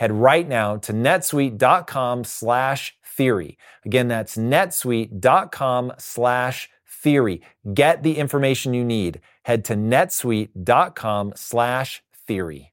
[0.00, 3.58] head right now to netsuite.com slash theory.
[3.84, 7.42] Again, that's netsuite.com slash theory.
[7.74, 9.20] Get the information you need.
[9.42, 12.72] Head to netsuite.com slash theory.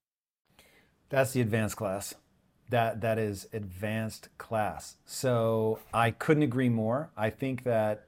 [1.09, 2.15] That's the advanced class.
[2.69, 4.95] That that is advanced class.
[5.05, 7.11] So I couldn't agree more.
[7.17, 8.07] I think that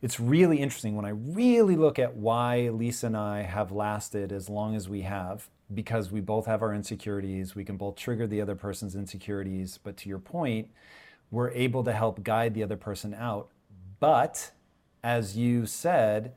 [0.00, 4.48] it's really interesting when I really look at why Lisa and I have lasted as
[4.48, 7.54] long as we have because we both have our insecurities.
[7.54, 9.78] We can both trigger the other person's insecurities.
[9.82, 10.70] But to your point,
[11.30, 13.50] we're able to help guide the other person out.
[13.98, 14.52] But
[15.02, 16.34] as you said,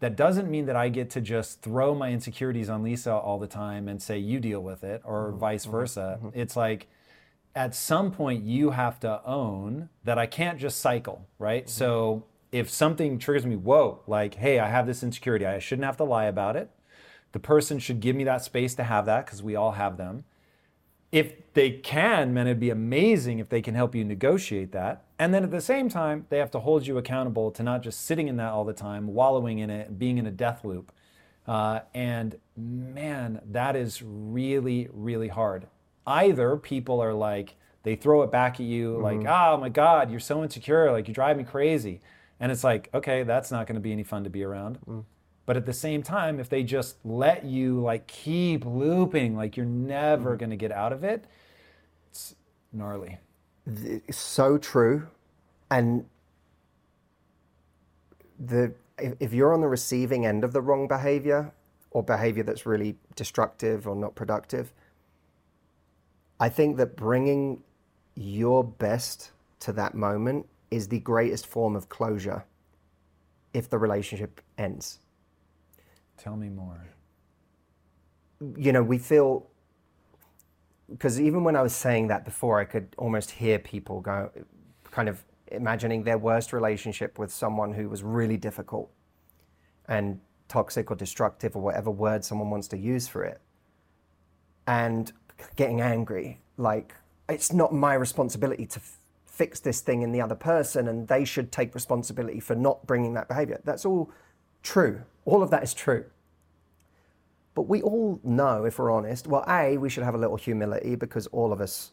[0.00, 3.46] that doesn't mean that I get to just throw my insecurities on Lisa all the
[3.46, 5.38] time and say, you deal with it, or mm-hmm.
[5.38, 5.70] vice mm-hmm.
[5.70, 6.18] versa.
[6.20, 6.38] Mm-hmm.
[6.38, 6.88] It's like,
[7.54, 11.64] at some point, you have to own that I can't just cycle, right?
[11.64, 11.70] Mm-hmm.
[11.70, 15.98] So if something triggers me, whoa, like, hey, I have this insecurity, I shouldn't have
[15.98, 16.70] to lie about it.
[17.32, 20.24] The person should give me that space to have that because we all have them.
[21.10, 25.04] If they can, man, it'd be amazing if they can help you negotiate that.
[25.18, 28.06] And then at the same time, they have to hold you accountable to not just
[28.06, 30.90] sitting in that all the time, wallowing in it, being in a death loop.
[31.46, 35.66] Uh, and man, that is really, really hard.
[36.06, 39.02] Either people are like, they throw it back at you, mm-hmm.
[39.02, 42.00] like, oh my God, you're so insecure, like you drive me crazy.
[42.40, 44.78] And it's like, okay, that's not going to be any fun to be around.
[44.88, 45.04] Mm.
[45.44, 49.66] But at the same time, if they just let you like keep looping, like you're
[49.66, 50.38] never mm-hmm.
[50.38, 51.24] going to get out of it,
[52.10, 52.34] it's
[52.72, 53.18] gnarly.
[53.66, 55.08] It's so true.
[55.70, 56.06] And
[58.38, 61.52] the if you're on the receiving end of the wrong behavior
[61.90, 64.72] or behavior that's really destructive or not productive,
[66.38, 67.62] I think that bringing
[68.14, 72.44] your best to that moment is the greatest form of closure
[73.54, 74.98] if the relationship ends.
[76.22, 76.86] Tell me more.
[78.56, 79.48] You know, we feel
[80.88, 84.30] because even when I was saying that before, I could almost hear people go,
[84.92, 88.90] kind of imagining their worst relationship with someone who was really difficult
[89.88, 93.40] and toxic or destructive or whatever word someone wants to use for it,
[94.68, 95.12] and
[95.56, 96.40] getting angry.
[96.56, 96.94] Like,
[97.28, 101.24] it's not my responsibility to f- fix this thing in the other person and they
[101.24, 103.60] should take responsibility for not bringing that behavior.
[103.64, 104.12] That's all
[104.62, 105.02] true.
[105.24, 106.04] All of that is true.
[107.54, 110.94] But we all know, if we're honest, well, A, we should have a little humility
[110.94, 111.92] because all of us,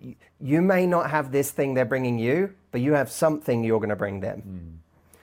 [0.00, 3.80] you, you may not have this thing they're bringing you, but you have something you're
[3.80, 4.42] going to bring them.
[4.42, 4.78] Mm.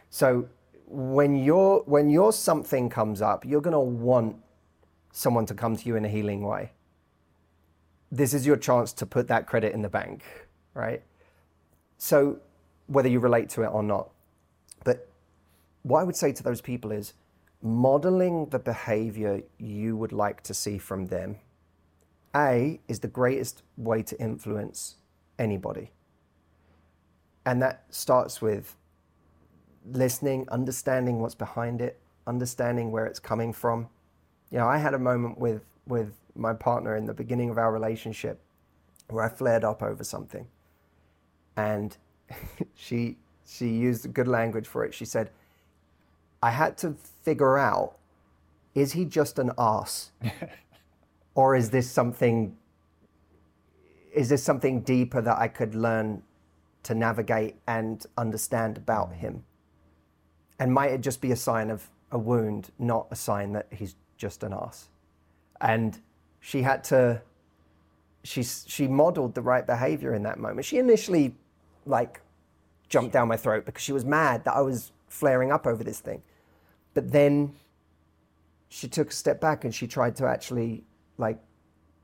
[0.09, 0.47] So
[0.85, 4.35] when your when your something comes up, you're going to want
[5.11, 6.71] someone to come to you in a healing way.
[8.11, 10.23] This is your chance to put that credit in the bank,
[10.75, 11.01] right?
[11.97, 12.39] So
[12.87, 14.09] whether you relate to it or not.
[14.83, 15.07] But
[15.81, 17.13] what I would say to those people is
[17.63, 21.37] modeling the behavior you would like to see from them,
[22.35, 24.97] A, is the greatest way to influence
[25.39, 25.91] anybody.
[27.45, 28.75] And that starts with
[29.85, 33.87] listening, understanding what's behind it, understanding where it's coming from.
[34.51, 37.71] You know, I had a moment with, with my partner in the beginning of our
[37.71, 38.41] relationship
[39.09, 40.47] where I flared up over something.
[41.55, 41.95] And
[42.75, 44.93] she, she used good language for it.
[44.93, 45.31] She said,
[46.43, 47.95] I had to figure out
[48.75, 50.11] is he just an ass?
[51.35, 52.57] or is this something
[54.13, 56.21] is this something deeper that I could learn
[56.83, 59.15] to navigate and understand about mm.
[59.15, 59.43] him?
[60.59, 63.95] And might it just be a sign of a wound, not a sign that he's
[64.17, 64.89] just an ass?
[65.61, 65.97] And
[66.41, 67.21] she had to
[68.25, 70.65] she she modeled the right behavior in that moment.
[70.65, 71.35] She initially
[71.85, 72.19] like
[72.89, 76.01] jumped down my throat because she was mad that I was flaring up over this
[76.01, 76.21] thing.
[76.93, 77.53] But then
[78.69, 80.83] she took a step back and she tried to actually
[81.17, 81.39] like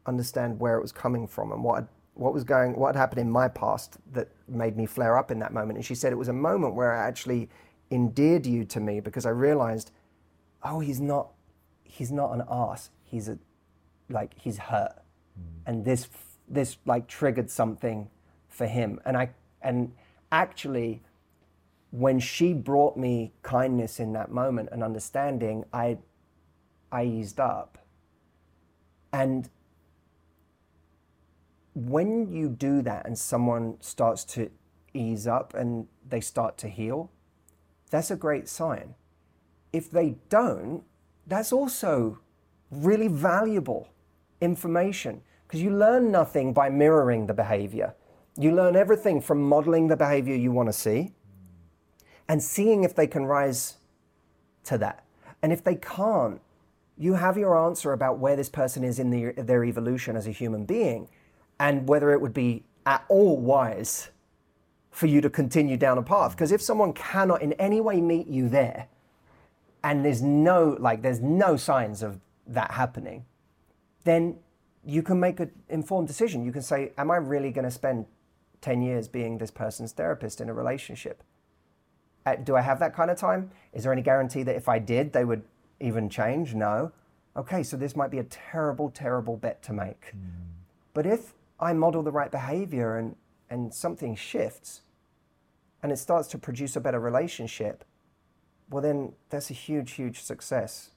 [0.05, 3.29] understand where it was coming from and what what was going what had happened in
[3.29, 5.77] my past that made me flare up in that moment.
[5.77, 7.49] And she said it was a moment where I actually
[7.91, 9.91] endeared you to me because I realized,
[10.63, 11.29] oh, he's not
[11.83, 12.89] he's not an ass.
[13.03, 13.37] He's a
[14.09, 14.95] like he's hurt.
[15.39, 15.43] Mm.
[15.65, 16.09] And this
[16.47, 18.09] this like triggered something
[18.47, 18.99] for him.
[19.05, 19.29] And I
[19.61, 19.93] and
[20.31, 21.01] actually
[21.91, 25.97] when she brought me kindness in that moment and understanding, I,
[26.91, 27.79] I eased up.
[29.11, 29.49] And
[31.73, 34.51] when you do that and someone starts to
[34.93, 37.11] ease up and they start to heal,
[37.89, 38.93] that's a great sign.
[39.73, 40.83] If they don't,
[41.25, 42.19] that's also
[42.69, 43.89] really valuable
[44.41, 47.95] information because you learn nothing by mirroring the behavior.
[48.37, 51.13] You learn everything from modeling the behavior you want to see
[52.29, 53.77] and seeing if they can rise
[54.63, 55.03] to that.
[55.41, 56.39] And if they can't,
[56.97, 60.31] you have your answer about where this person is in the, their evolution as a
[60.31, 61.09] human being
[61.59, 64.11] and whether it would be at all wise
[64.91, 66.31] for you to continue down a path.
[66.31, 68.87] Because if someone cannot in any way meet you there,
[69.83, 73.25] and there's no like there's no signs of that happening,
[74.03, 74.37] then
[74.85, 76.43] you can make an informed decision.
[76.43, 78.05] You can say, Am I really going to spend
[78.61, 81.23] 10 years being this person's therapist in a relationship?
[82.29, 83.51] Uh, do I have that kind of time?
[83.73, 85.43] Is there any guarantee that if I did, they would
[85.79, 86.53] even change?
[86.53, 86.91] No.
[87.35, 90.13] Okay, so this might be a terrible, terrible bet to make.
[90.15, 90.29] Mm.
[90.93, 93.15] But if I model the right behavior and,
[93.49, 94.81] and something shifts
[95.81, 97.85] and it starts to produce a better relationship,
[98.69, 100.91] well, then that's a huge, huge success.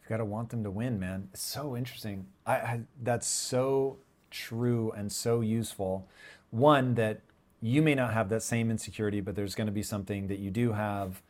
[0.00, 1.28] You've got to want them to win, man.
[1.32, 2.26] It's so interesting.
[2.44, 3.98] I, I that's so
[4.30, 6.06] true and so useful.
[6.50, 7.22] One, that
[7.60, 10.50] you may not have that same insecurity, but there's going to be something that you
[10.50, 11.22] do have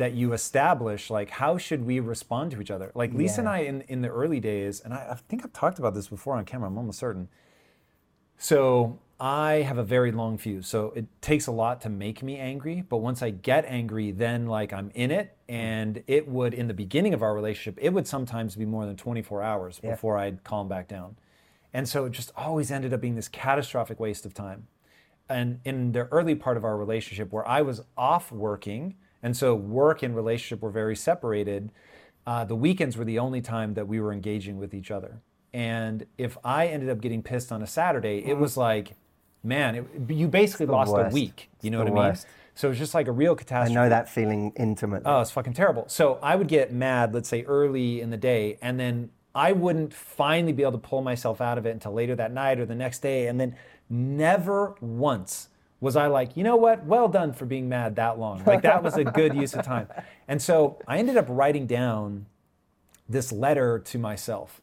[0.00, 3.40] that you establish like how should we respond to each other like lisa yeah.
[3.40, 6.08] and i in, in the early days and I, I think i've talked about this
[6.08, 7.28] before on camera i'm almost certain
[8.38, 12.38] so i have a very long fuse so it takes a lot to make me
[12.38, 16.66] angry but once i get angry then like i'm in it and it would in
[16.66, 19.90] the beginning of our relationship it would sometimes be more than 24 hours yeah.
[19.90, 21.14] before i'd calm back down
[21.74, 24.66] and so it just always ended up being this catastrophic waste of time
[25.30, 29.54] and in the early part of our relationship where I was off working, and so
[29.54, 31.70] work and relationship were very separated,
[32.26, 35.22] uh, the weekends were the only time that we were engaging with each other.
[35.52, 38.94] And if I ended up getting pissed on a Saturday, it was like,
[39.42, 41.12] man, it, you basically lost worst.
[41.12, 41.48] a week.
[41.60, 41.96] You it's know what I mean?
[41.96, 42.26] Worst.
[42.54, 43.76] So it's just like a real catastrophe.
[43.78, 45.10] I know that feeling intimately.
[45.10, 45.84] Oh, it's fucking terrible.
[45.88, 49.94] So I would get mad, let's say early in the day, and then I wouldn't
[49.94, 52.74] finally be able to pull myself out of it until later that night or the
[52.74, 53.28] next day.
[53.28, 53.56] And then
[53.90, 55.48] Never once
[55.80, 56.84] was I like, you know what?
[56.84, 58.44] Well done for being mad that long.
[58.44, 59.88] Like that was a good use of time.
[60.28, 62.26] And so I ended up writing down
[63.08, 64.60] this letter to myself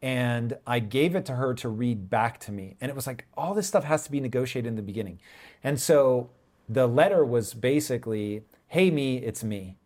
[0.00, 2.76] and I gave it to her to read back to me.
[2.80, 5.20] And it was like, all this stuff has to be negotiated in the beginning.
[5.62, 6.30] And so
[6.70, 9.76] the letter was basically, hey, me, it's me.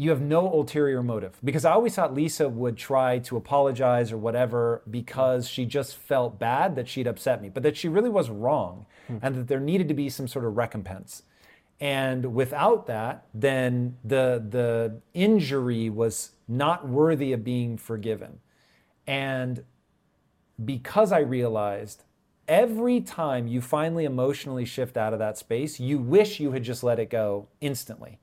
[0.00, 4.16] You have no ulterior motive because I always thought Lisa would try to apologize or
[4.16, 8.30] whatever because she just felt bad that she'd upset me, but that she really was
[8.30, 9.18] wrong hmm.
[9.20, 11.24] and that there needed to be some sort of recompense.
[11.80, 18.40] And without that, then the the injury was not worthy of being forgiven.
[19.06, 19.64] And
[20.64, 22.04] because I realized
[22.48, 26.82] every time you finally emotionally shift out of that space, you wish you had just
[26.82, 28.18] let it go instantly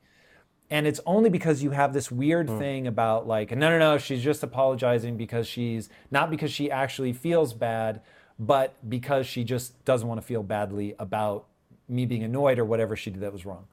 [0.70, 2.58] and it's only because you have this weird hmm.
[2.58, 7.12] thing about like no no no she's just apologizing because she's not because she actually
[7.12, 8.00] feels bad
[8.38, 11.46] but because she just doesn't want to feel badly about
[11.88, 13.66] me being annoyed or whatever she did that was wrong.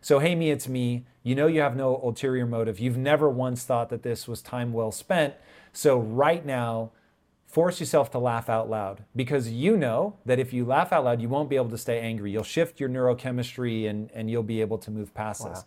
[0.00, 1.06] So hey me it's me.
[1.22, 2.78] You know you have no ulterior motive.
[2.78, 5.34] You've never once thought that this was time well spent.
[5.72, 6.92] So right now
[7.46, 11.20] force yourself to laugh out loud because you know that if you laugh out loud
[11.20, 12.30] you won't be able to stay angry.
[12.30, 15.64] You'll shift your neurochemistry and, and you'll be able to move past this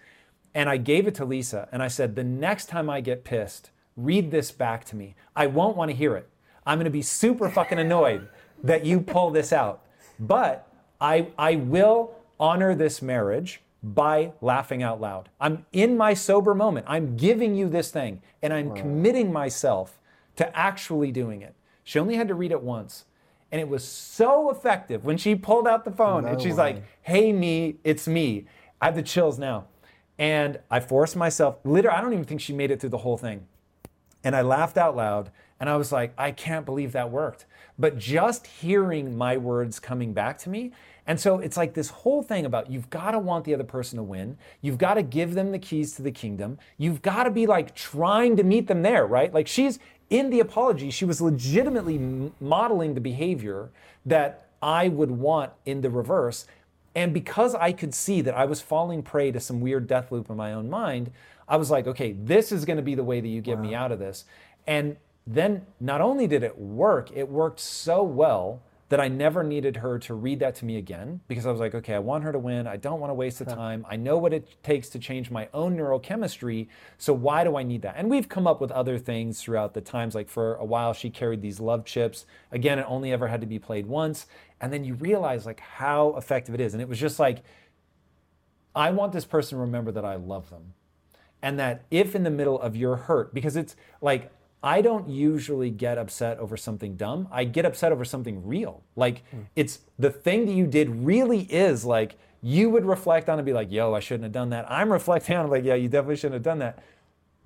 [0.57, 3.69] and I gave it to Lisa and I said, the next time I get pissed,
[3.95, 5.13] read this back to me.
[5.35, 6.27] I won't want to hear it.
[6.65, 8.27] I'm going to be super fucking annoyed
[8.63, 9.83] that you pull this out.
[10.19, 10.67] But
[10.99, 15.29] I, I will honor this marriage by laughing out loud.
[15.39, 16.87] I'm in my sober moment.
[16.89, 19.99] I'm giving you this thing and I'm committing myself
[20.37, 21.53] to actually doing it.
[21.83, 23.05] She only had to read it once.
[23.51, 27.31] And it was so effective when she pulled out the phone and she's like, hey,
[27.31, 28.47] me, it's me.
[28.81, 29.67] I have the chills now.
[30.19, 33.17] And I forced myself, literally, I don't even think she made it through the whole
[33.17, 33.45] thing.
[34.23, 37.45] And I laughed out loud and I was like, I can't believe that worked.
[37.79, 40.71] But just hearing my words coming back to me.
[41.05, 43.97] And so it's like this whole thing about you've got to want the other person
[43.97, 44.37] to win.
[44.61, 46.57] You've got to give them the keys to the kingdom.
[46.77, 49.33] You've got to be like trying to meet them there, right?
[49.33, 53.69] Like she's in the apology, she was legitimately modeling the behavior
[54.05, 56.45] that I would want in the reverse.
[56.95, 60.29] And because I could see that I was falling prey to some weird death loop
[60.29, 61.11] in my own mind,
[61.47, 63.75] I was like, okay, this is going to be the way that you get me
[63.75, 64.25] out of this.
[64.65, 69.77] And then not only did it work, it worked so well that I never needed
[69.77, 72.31] her to read that to me again because I was like, okay, I want her
[72.31, 72.67] to win.
[72.67, 73.85] I don't want to waste the time.
[73.89, 76.67] I know what it takes to change my own neurochemistry.
[76.97, 77.95] So why do I need that?
[77.97, 80.15] And we've come up with other things throughout the times.
[80.15, 82.25] Like for a while, she carried these love chips.
[82.49, 84.25] Again, it only ever had to be played once.
[84.59, 86.73] And then you realize like how effective it is.
[86.73, 87.43] And it was just like,
[88.75, 90.73] I want this person to remember that I love them.
[91.41, 94.31] And that if in the middle of your hurt, because it's like,
[94.63, 97.27] I don't usually get upset over something dumb.
[97.31, 98.83] I get upset over something real.
[98.95, 99.41] Like, hmm.
[99.55, 103.53] it's the thing that you did really is like, you would reflect on and be
[103.53, 104.69] like, yo, I shouldn't have done that.
[104.69, 106.83] I'm reflecting on it like, yeah, you definitely shouldn't have done that.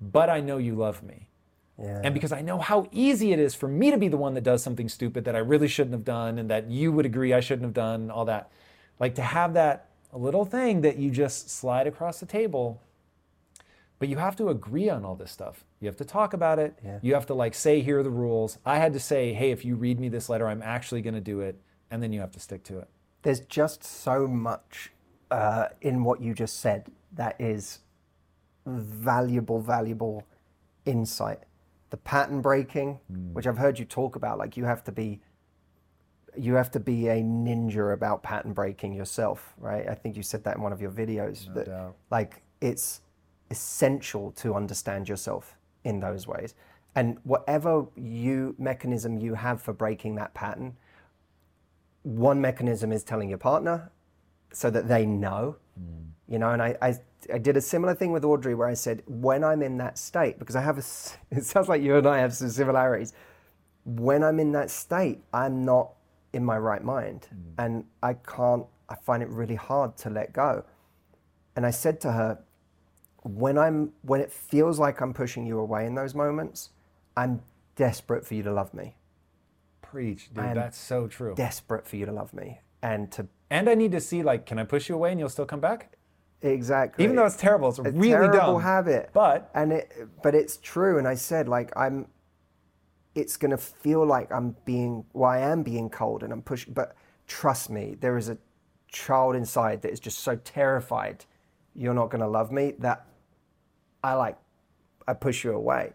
[0.00, 1.28] But I know you love me.
[2.04, 4.44] And because I know how easy it is for me to be the one that
[4.44, 7.40] does something stupid that I really shouldn't have done and that you would agree I
[7.40, 8.50] shouldn't have done, all that.
[9.00, 12.80] Like to have that little thing that you just slide across the table.
[13.98, 15.64] But you have to agree on all this stuff.
[15.80, 16.78] You have to talk about it.
[17.02, 18.58] You have to like say, here are the rules.
[18.66, 21.20] I had to say, hey, if you read me this letter, I'm actually going to
[21.20, 21.60] do it.
[21.90, 22.88] And then you have to stick to it.
[23.22, 24.90] There's just so much
[25.30, 27.78] uh, in what you just said that is
[28.66, 30.24] valuable, valuable
[30.84, 31.38] insight.
[31.92, 33.34] The pattern breaking, hmm.
[33.34, 35.20] which I've heard you talk about, like you have to be
[36.34, 39.86] you have to be a ninja about pattern breaking yourself, right?
[39.86, 41.52] I think you said that in one of your videos.
[41.52, 41.94] that, doubt.
[42.10, 43.02] Like it's
[43.50, 46.54] essential to understand yourself in those ways.
[46.94, 50.78] And whatever you mechanism you have for breaking that pattern,
[52.04, 53.92] one mechanism is telling your partner
[54.50, 56.04] so that they know hmm.
[56.26, 56.94] you know and I, I
[57.32, 60.38] i did a similar thing with audrey where i said when i'm in that state
[60.38, 60.82] because i have a,
[61.36, 63.12] it sounds like you and i have some similarities
[63.84, 65.92] when i'm in that state i'm not
[66.32, 67.64] in my right mind mm.
[67.64, 70.64] and i can't i find it really hard to let go
[71.56, 72.38] and i said to her
[73.22, 76.70] when i'm when it feels like i'm pushing you away in those moments
[77.16, 77.42] i'm
[77.76, 78.96] desperate for you to love me
[79.92, 80.56] Preach, dude.
[80.56, 81.34] That's so true.
[81.34, 84.58] desperate for you to love me and to And I need to see, like, can
[84.58, 85.92] I push you away and you'll still come back?
[86.42, 88.62] Exactly Even though it's terrible, it's a really terrible dumb.
[88.62, 89.10] habit.
[89.12, 90.98] But and it, but it's true.
[90.98, 92.06] And I said like I'm,
[93.14, 96.72] it's gonna feel like I'm being, well, I am being cold and I'm pushing.
[96.72, 98.38] But trust me, there is a
[98.88, 101.24] child inside that is just so terrified
[101.74, 103.06] you're not gonna love me that
[104.04, 104.36] I like,
[105.06, 105.92] I push you away.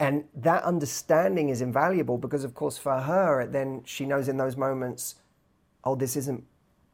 [0.00, 4.56] And that understanding is invaluable because, of course, for her, then she knows in those
[4.56, 5.16] moments,
[5.84, 6.44] oh, this isn't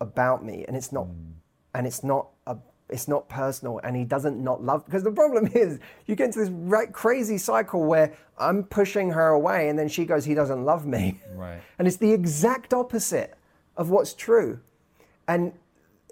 [0.01, 1.33] about me, and it's not, mm.
[1.75, 2.29] and it's not
[2.93, 4.85] it's not personal, and he doesn't not love.
[4.85, 9.29] Because the problem is, you get into this right, crazy cycle where I'm pushing her
[9.29, 11.61] away, and then she goes, he doesn't love me, Right.
[11.79, 13.37] and it's the exact opposite
[13.77, 14.61] of what's true,
[15.29, 15.53] and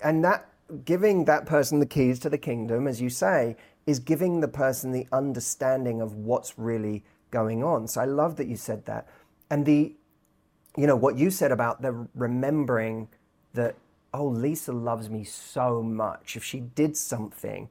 [0.02, 0.48] and that
[0.84, 3.56] giving that person the keys to the kingdom, as you say,
[3.86, 7.88] is giving the person the understanding of what's really going on.
[7.88, 9.08] So I love that you said that.
[9.50, 9.94] And the,
[10.76, 13.08] you know, what you said about the remembering
[13.54, 13.76] that,
[14.14, 16.36] oh, Lisa loves me so much.
[16.36, 17.68] If she did something,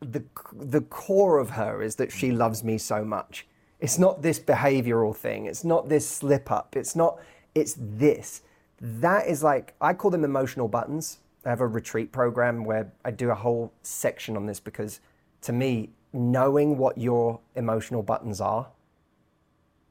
[0.00, 3.46] the, the core of her is that she loves me so much.
[3.80, 5.46] It's not this behavioral thing.
[5.46, 6.76] It's not this slip up.
[6.76, 7.18] It's not,
[7.54, 8.42] it's this.
[8.80, 11.18] That is like, I call them emotional buttons.
[11.44, 15.00] I have a retreat program where I do a whole section on this because
[15.42, 18.68] to me, knowing what your emotional buttons are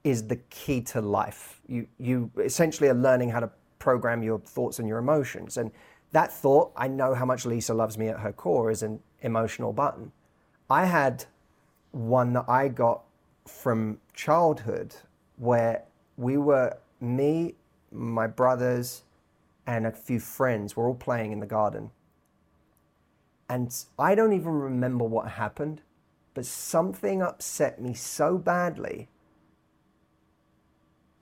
[0.04, 1.62] is the key to life.
[1.68, 3.50] You, you essentially are learning how to
[3.80, 5.58] program your thoughts and your emotions.
[5.58, 5.72] And
[6.12, 9.74] that thought, I know how much Lisa loves me at her core, is an emotional
[9.74, 10.12] button.
[10.70, 11.26] I had
[11.92, 13.04] one that I got
[13.48, 14.96] from childhood
[15.38, 15.84] where
[16.18, 17.56] we were, me,
[17.92, 19.04] my brothers,
[19.66, 21.92] and a few friends were all playing in the garden.
[23.50, 25.82] And I don't even remember what happened,
[26.34, 29.10] but something upset me so badly.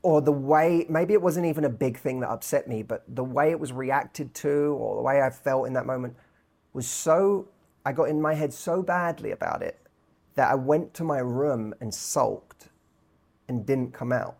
[0.07, 3.25] Or the way, maybe it wasn't even a big thing that upset me, but the
[3.25, 6.15] way it was reacted to or the way I felt in that moment
[6.71, 7.49] was so,
[7.85, 9.77] I got in my head so badly about it
[10.35, 12.69] that I went to my room and sulked
[13.49, 14.37] and didn't come out.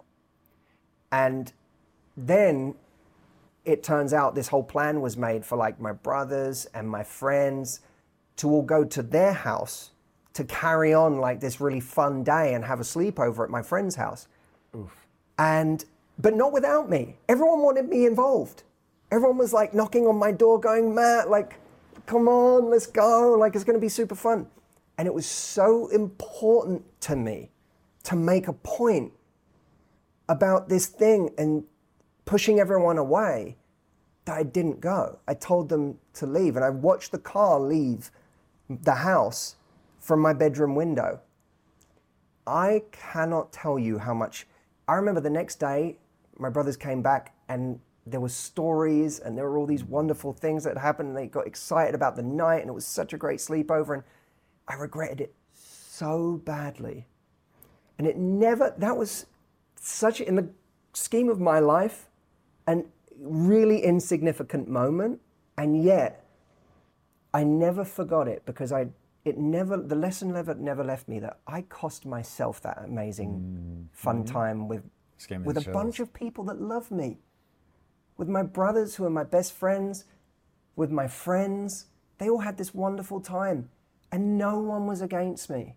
[1.11, 1.51] And
[2.15, 2.75] then
[3.65, 7.81] it turns out this whole plan was made for like my brothers and my friends
[8.37, 9.91] to all go to their house
[10.31, 13.97] to carry on like this really fun day and have a sleepover at my friend's
[13.97, 14.29] house.
[14.73, 15.06] Oof.
[15.37, 15.83] And
[16.19, 17.17] but not without me.
[17.29, 18.63] Everyone wanted me involved.
[19.11, 21.59] Everyone was like knocking on my door going, "Matt, like
[22.05, 23.35] come on, let's go.
[23.39, 24.47] Like it's going to be super fun."
[24.97, 27.51] And it was so important to me
[28.03, 29.13] to make a point
[30.27, 31.63] about this thing and
[32.25, 33.57] pushing everyone away
[34.25, 35.19] that I didn't go.
[35.27, 38.11] I told them to leave, and I watched the car leave
[38.69, 39.55] the house
[39.99, 41.19] from my bedroom window.
[42.45, 44.47] I cannot tell you how much.
[44.87, 45.97] I remember the next day,
[46.37, 50.63] my brothers came back and there were stories and there were all these wonderful things
[50.63, 51.09] that happened.
[51.09, 53.95] And they got excited about the night and it was such a great sleepover.
[53.95, 54.03] And
[54.67, 57.05] I regretted it so badly.
[57.97, 59.25] And it never, that was
[59.75, 60.47] such, in the
[60.93, 62.07] scheme of my life,
[62.67, 62.85] an
[63.19, 65.19] really insignificant moment,
[65.57, 66.25] and yet
[67.33, 68.87] I never forgot it because I
[69.27, 73.81] it never the lesson never never left me that I cost myself that amazing mm-hmm.
[73.91, 74.83] fun time with
[75.43, 77.17] with a bunch of people that love me.
[78.17, 80.05] With my brothers who are my best friends,
[80.75, 81.85] with my friends,
[82.17, 83.69] they all had this wonderful time
[84.11, 85.75] and no one was against me.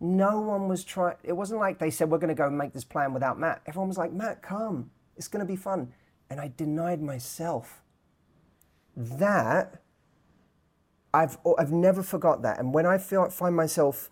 [0.00, 2.84] No one was trying it wasn't like they said we're going to go make this
[2.84, 3.62] plan without Matt.
[3.66, 4.90] Everyone was like, "Matt, come.
[5.16, 5.92] It's going to be fun."
[6.32, 7.82] and I denied myself.
[8.96, 9.81] That
[11.14, 12.58] I've I've never forgot that.
[12.58, 14.10] And when I feel find myself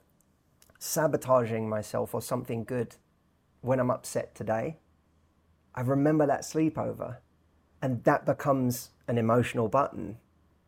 [0.79, 2.97] sabotaging myself or something good
[3.61, 4.79] when I'm upset today,
[5.75, 7.19] I remember that sleepover,
[7.83, 10.19] and that becomes an emotional button,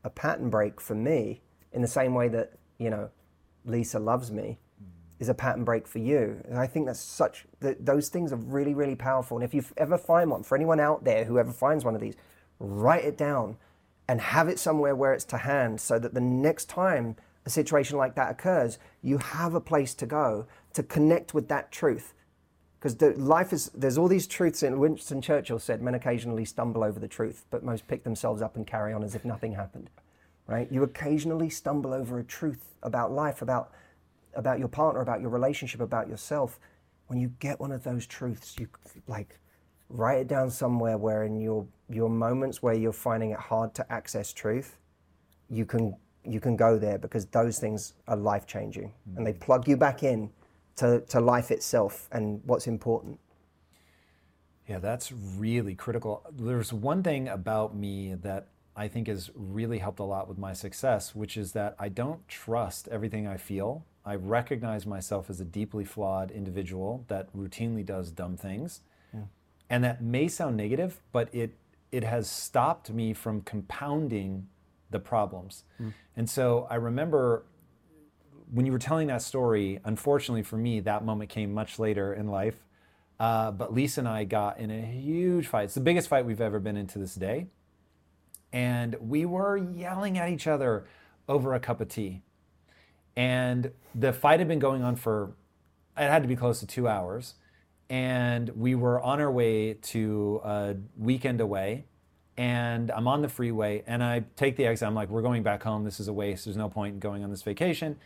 [0.05, 1.43] a pattern break for me.
[1.72, 3.11] In the same way that you know,
[3.64, 4.59] Lisa loves me,
[5.18, 6.43] is a pattern break for you.
[6.49, 9.37] And I think that's such that those things are really, really powerful.
[9.37, 12.01] And if you ever find one, for anyone out there who ever finds one of
[12.01, 12.16] these,
[12.59, 13.57] write it down
[14.09, 17.96] and have it somewhere where it's to hand so that the next time a situation
[17.96, 22.14] like that occurs, you have a place to go to connect with that truth.
[22.78, 26.82] Because the life is there's all these truths in Winston Churchill said men occasionally stumble
[26.82, 29.90] over the truth, but most pick themselves up and carry on as if nothing happened.
[30.48, 30.70] Right?
[30.70, 33.72] You occasionally stumble over a truth about life, about
[34.34, 36.59] about your partner, about your relationship, about yourself,
[37.12, 38.68] when you get one of those truths, you
[39.07, 39.38] like
[39.93, 43.93] write it down somewhere where in your your moments where you're finding it hard to
[43.93, 44.78] access truth,
[45.51, 49.18] you can you can go there because those things are life changing mm-hmm.
[49.18, 50.30] and they plug you back in
[50.76, 53.18] to, to life itself and what's important.
[54.68, 56.24] Yeah, that's really critical.
[56.32, 60.53] There's one thing about me that I think has really helped a lot with my
[60.53, 65.45] success, which is that I don't trust everything I feel I recognize myself as a
[65.45, 68.80] deeply flawed individual that routinely does dumb things.
[69.73, 71.57] And that may sound negative, but it
[71.91, 74.47] it has stopped me from compounding
[74.91, 75.64] the problems.
[75.81, 75.95] Mm.
[76.16, 77.45] And so I remember
[78.53, 82.29] when you were telling that story, unfortunately for me, that moment came much later in
[82.29, 82.57] life.
[83.18, 85.64] Uh, but Lisa and I got in a huge fight.
[85.64, 87.47] It's the biggest fight we've ever been in to this day.
[88.53, 90.87] And we were yelling at each other
[91.29, 92.23] over a cup of tea.
[93.16, 95.33] And the fight had been going on for,
[95.97, 97.35] it had to be close to two hours.
[97.93, 101.84] And we were on our way to a weekend away.
[102.38, 104.88] And I'm on the freeway and I take the exit.
[104.88, 105.84] I'm like, we're going back home.
[105.84, 106.47] This is a waste.
[106.47, 107.99] There's no point in going on this vacation.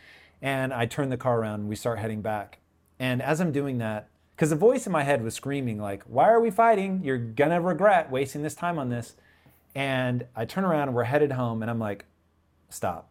[0.42, 2.58] And I turn the car around and we start heading back.
[2.98, 6.28] And as I'm doing that, because the voice in my head was screaming, like, why
[6.30, 7.02] are we fighting?
[7.04, 9.14] You're gonna regret wasting this time on this.
[9.76, 12.06] And I turn around and we're headed home, and I'm like,
[12.68, 13.08] stop.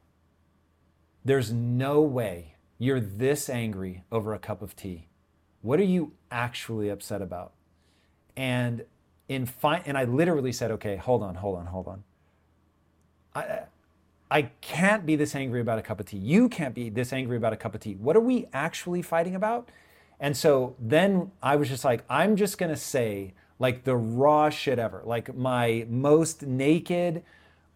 [1.24, 5.08] There's no way you're this angry over a cup of tea.
[5.66, 7.52] What are you actually upset about?
[8.38, 8.86] And
[9.28, 12.04] in fi- and I literally said, okay, hold on, hold on, hold on.
[13.34, 13.62] I
[14.30, 16.18] I can't be this angry about a cup of tea.
[16.18, 17.96] You can't be this angry about a cup of tea.
[17.96, 19.70] What are we actually fighting about?
[20.20, 24.78] And so then I was just like, I'm just gonna say like the raw shit
[24.78, 27.24] ever, like my most naked.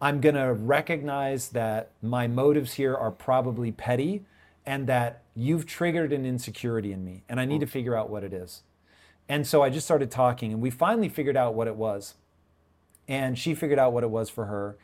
[0.00, 4.24] I'm gonna recognize that my motives here are probably petty
[4.70, 7.70] and that you've triggered an insecurity in me and I need to mm.
[7.70, 8.62] figure out what it is.
[9.28, 12.14] And so I just started talking and we finally figured out what it was.
[13.08, 14.78] And she figured out what it was for her.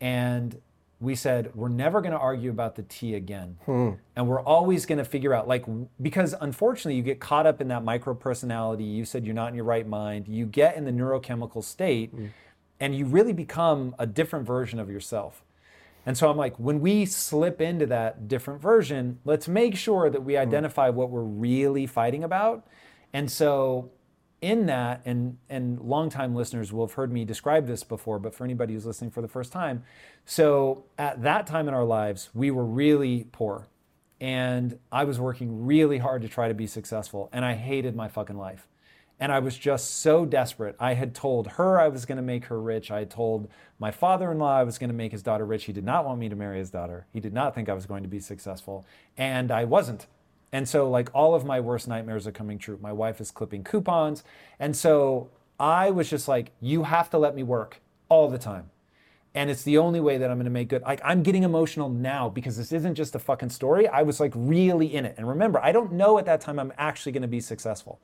[0.00, 0.60] And
[1.00, 3.58] we said, we're never going to argue about the tea again.
[3.64, 3.90] Hmm.
[4.14, 5.64] And we're always going to figure out, like,
[6.00, 8.84] because unfortunately, you get caught up in that micro personality.
[8.84, 10.28] You said you're not in your right mind.
[10.28, 12.30] You get in the neurochemical state mm.
[12.78, 15.42] and you really become a different version of yourself.
[16.04, 20.22] And so I'm like, when we slip into that different version, let's make sure that
[20.22, 20.40] we hmm.
[20.40, 22.66] identify what we're really fighting about.
[23.12, 23.90] And so
[24.40, 28.44] in that, and and longtime listeners will have heard me describe this before, but for
[28.44, 29.84] anybody who's listening for the first time,
[30.26, 33.68] so at that time in our lives, we were really poor.
[34.20, 38.08] And I was working really hard to try to be successful, and I hated my
[38.08, 38.66] fucking life.
[39.22, 40.74] And I was just so desperate.
[40.80, 42.90] I had told her I was going to make her rich.
[42.90, 43.48] I had told
[43.78, 45.66] my father in law I was going to make his daughter rich.
[45.66, 47.06] He did not want me to marry his daughter.
[47.12, 48.84] He did not think I was going to be successful.
[49.16, 50.08] And I wasn't.
[50.50, 52.80] And so, like, all of my worst nightmares are coming true.
[52.82, 54.24] My wife is clipping coupons.
[54.58, 58.70] And so I was just like, you have to let me work all the time.
[59.36, 60.82] And it's the only way that I'm going to make good.
[60.82, 63.86] Like, I'm getting emotional now because this isn't just a fucking story.
[63.86, 65.14] I was like really in it.
[65.16, 68.00] And remember, I don't know at that time I'm actually going to be successful.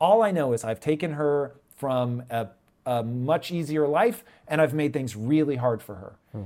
[0.00, 2.48] All I know is I've taken her from a,
[2.86, 6.12] a much easier life and I've made things really hard for her.
[6.32, 6.44] Hmm.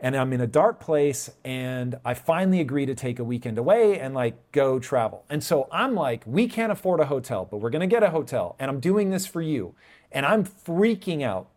[0.00, 3.98] And I'm in a dark place and I finally agree to take a weekend away
[3.98, 5.24] and like go travel.
[5.30, 8.10] And so I'm like, we can't afford a hotel, but we're going to get a
[8.10, 9.74] hotel and I'm doing this for you.
[10.12, 11.48] And I'm freaking out.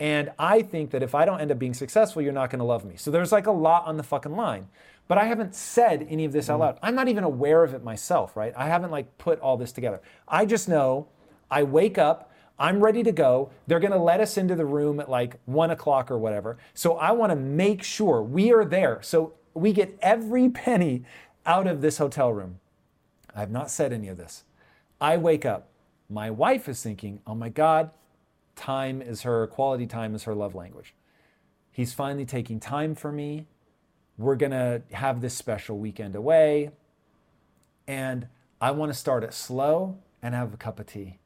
[0.00, 2.64] And I think that if I don't end up being successful, you're not going to
[2.64, 2.96] love me.
[2.96, 4.68] So there's like a lot on the fucking line.
[5.06, 6.62] But I haven't said any of this out mm-hmm.
[6.62, 6.78] loud.
[6.82, 8.52] I'm not even aware of it myself, right?
[8.56, 10.00] I haven't like put all this together.
[10.26, 11.08] I just know
[11.50, 13.50] I wake up, I'm ready to go.
[13.66, 16.56] They're going to let us into the room at like one o'clock or whatever.
[16.72, 19.00] So I want to make sure we are there.
[19.02, 21.04] So we get every penny
[21.44, 22.60] out of this hotel room.
[23.34, 24.44] I have not said any of this.
[25.00, 25.68] I wake up.
[26.08, 27.90] My wife is thinking, oh my God,
[28.54, 30.94] time is her, quality time is her love language.
[31.72, 33.46] He's finally taking time for me.
[34.16, 36.70] We're going to have this special weekend away.
[37.86, 38.28] And
[38.60, 41.18] I want to start it slow and have a cup of tea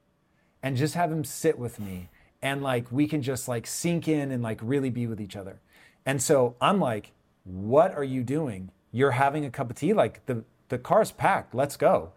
[0.62, 2.08] and just have him sit with me.
[2.42, 5.60] And like we can just like sink in and like really be with each other.
[6.04, 7.12] And so I'm like,
[7.44, 8.70] what are you doing?
[8.92, 9.92] You're having a cup of tea?
[9.92, 12.12] Like the, the car's packed, let's go.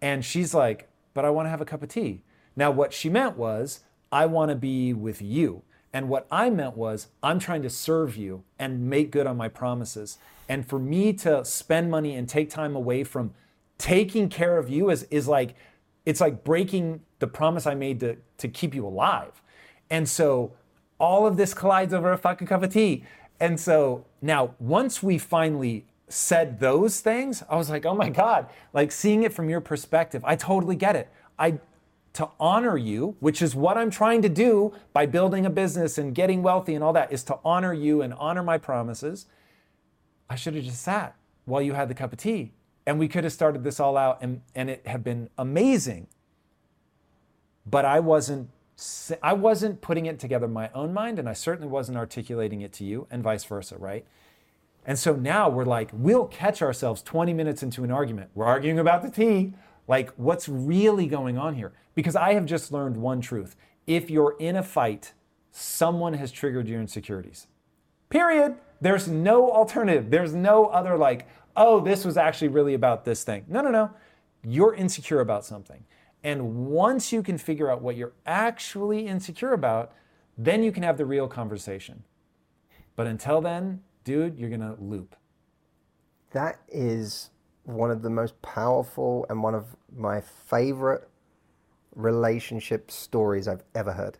[0.00, 2.22] And she's like, but I want to have a cup of tea.
[2.56, 3.80] Now, what she meant was,
[4.12, 5.62] I want to be with you.
[5.92, 9.48] And what I meant was, I'm trying to serve you and make good on my
[9.48, 10.18] promises.
[10.48, 13.34] And for me to spend money and take time away from
[13.78, 15.54] taking care of you is, is like,
[16.06, 19.42] it's like breaking the promise I made to, to keep you alive.
[19.90, 20.52] And so
[20.98, 23.04] all of this collides over a fucking cup of tea.
[23.40, 28.46] And so now, once we finally said those things, I was like, oh my God,
[28.72, 31.08] like seeing it from your perspective, I totally get it.
[31.38, 31.58] I,
[32.14, 36.14] to honor you, which is what I'm trying to do by building a business and
[36.14, 39.26] getting wealthy and all that, is to honor you and honor my promises.
[40.28, 42.52] I should have just sat while you had the cup of tea.
[42.86, 46.08] And we could have started this all out and, and it had been amazing.
[47.66, 48.50] But I wasn't
[49.22, 52.72] I wasn't putting it together in my own mind, and I certainly wasn't articulating it
[52.74, 54.06] to you, and vice versa, right?
[54.86, 58.30] And so now we're like, we'll catch ourselves 20 minutes into an argument.
[58.34, 59.52] We're arguing about the tea.
[59.90, 61.72] Like, what's really going on here?
[61.96, 63.56] Because I have just learned one truth.
[63.88, 65.14] If you're in a fight,
[65.50, 67.48] someone has triggered your insecurities.
[68.08, 68.54] Period.
[68.80, 70.08] There's no alternative.
[70.08, 71.26] There's no other, like,
[71.56, 73.44] oh, this was actually really about this thing.
[73.48, 73.90] No, no, no.
[74.44, 75.84] You're insecure about something.
[76.22, 79.90] And once you can figure out what you're actually insecure about,
[80.38, 82.04] then you can have the real conversation.
[82.94, 85.16] But until then, dude, you're going to loop.
[86.30, 87.30] That is
[87.72, 91.08] one of the most powerful and one of my favorite
[91.94, 94.18] relationship stories I've ever heard.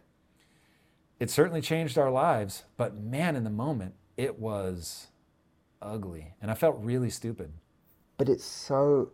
[1.21, 5.09] It certainly changed our lives, but man, in the moment, it was
[5.83, 6.35] ugly.
[6.43, 7.53] And I felt really stupid.
[8.19, 9.13] but it's so.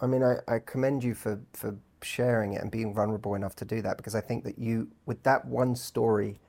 [0.00, 3.64] I mean, I, I commend you for for sharing it and being vulnerable enough to
[3.64, 6.40] do that because I think that you, with that one story,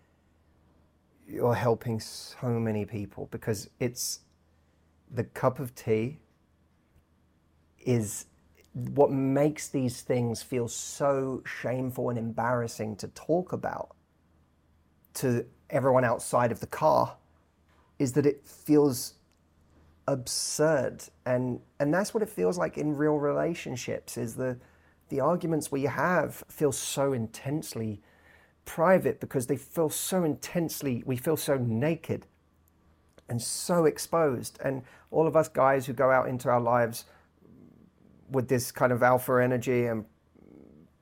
[1.28, 4.22] you're helping so many people because it's
[5.12, 6.20] the cup of tea
[7.86, 8.26] is
[8.74, 13.96] what makes these things feel so shameful and embarrassing to talk about
[15.14, 17.18] to everyone outside of the car
[18.00, 19.14] is that it feels
[20.08, 21.04] absurd.
[21.26, 24.58] And and that's what it feels like in real relationships is the
[25.10, 28.02] the arguments we have feel so intensely
[28.66, 32.26] private because they feel so intensely we feel so naked
[33.30, 34.60] and so exposed.
[34.64, 34.82] And
[35.12, 37.06] all of us guys who go out into our lives
[38.30, 40.06] with this kind of alpha energy and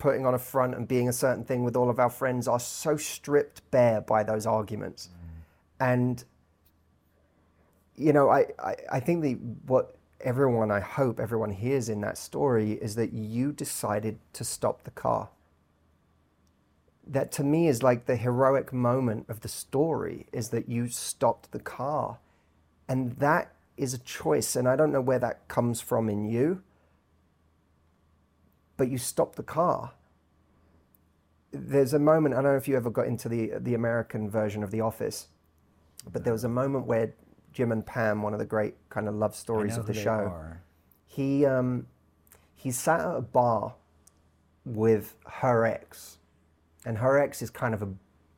[0.01, 2.59] putting on a front and being a certain thing with all of our friends are
[2.59, 5.09] so stripped bare by those arguments.
[5.09, 5.93] Mm.
[5.93, 6.23] And,
[7.95, 9.33] you know, I, I, I think the,
[9.67, 14.85] what everyone, I hope everyone hears in that story is that you decided to stop
[14.85, 15.29] the car.
[17.05, 21.51] That to me is like the heroic moment of the story is that you stopped
[21.51, 22.17] the car.
[22.87, 24.55] And that is a choice.
[24.55, 26.63] And I don't know where that comes from in you
[28.81, 29.91] but you stop the car.
[31.51, 34.63] There's a moment, I don't know if you ever got into the, the American version
[34.63, 35.27] of The Office,
[36.11, 37.13] but there was a moment where
[37.53, 40.33] Jim and Pam, one of the great kind of love stories of the show,
[41.05, 41.85] he, um,
[42.55, 43.75] he sat at a bar
[44.65, 46.17] with her ex,
[46.83, 47.89] and her ex is kind of a,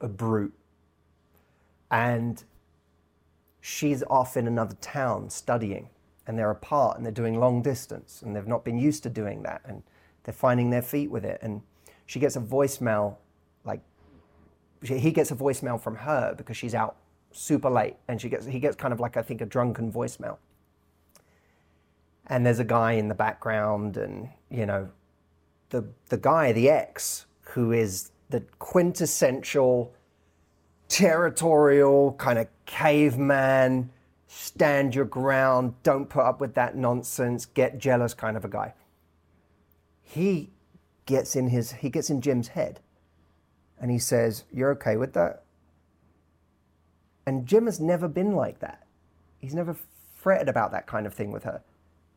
[0.01, 0.53] a brute.
[1.89, 2.43] And
[3.61, 5.87] she's off in another town studying,
[6.27, 9.43] and they're apart and they're doing long distance, and they've not been used to doing
[9.43, 9.61] that.
[9.63, 9.83] And
[10.23, 11.39] they're finding their feet with it.
[11.41, 11.61] And
[12.05, 13.17] she gets a voicemail,
[13.65, 13.81] like,
[14.81, 16.97] he gets a voicemail from her because she's out
[17.31, 17.95] super late.
[18.07, 20.37] And she gets, he gets kind of like, I think, a drunken voicemail.
[22.27, 24.89] And there's a guy in the background, and, you know,
[25.71, 29.93] the, the guy, the ex, who is the quintessential
[30.87, 33.89] territorial kind of caveman,
[34.27, 38.73] stand your ground, don't put up with that nonsense, get jealous kind of a guy
[40.03, 40.51] he
[41.05, 42.79] gets in his he gets in Jim's head
[43.79, 45.43] and he says, You're okay with that?
[47.25, 48.85] And Jim has never been like that.
[49.39, 49.75] He's never
[50.13, 51.61] fretted about that kind of thing with her.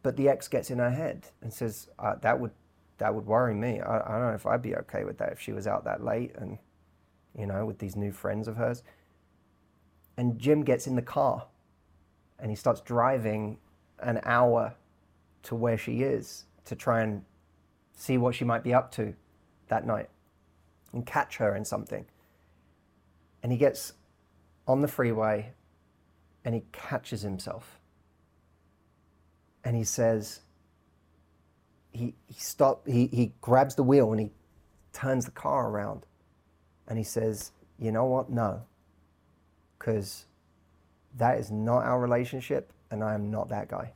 [0.03, 2.53] But the ex gets in her head and says, uh, that would
[2.99, 3.81] that would worry me.
[3.81, 6.05] I, I don't know if I'd be okay with that if she was out that
[6.05, 6.59] late and
[7.39, 8.83] you know, with these new friends of hers.
[10.17, 11.47] And Jim gets in the car
[12.39, 13.59] and he starts driving
[13.99, 14.75] an hour
[15.43, 17.23] to where she is to try and
[17.97, 19.15] see what she might be up to
[19.69, 20.09] that night
[20.93, 22.05] and catch her in something.
[23.43, 23.95] And he gets
[24.69, 25.53] on the freeway
[26.45, 27.81] and he catches himself.
[29.65, 30.41] And he says,
[31.91, 34.31] he, he stop he, he grabs the wheel and he
[34.93, 36.05] turns the car around
[36.87, 38.31] and he says, you know what?
[38.31, 38.63] No.
[39.79, 40.27] Because
[41.17, 43.93] that is not our relationship and I am not that guy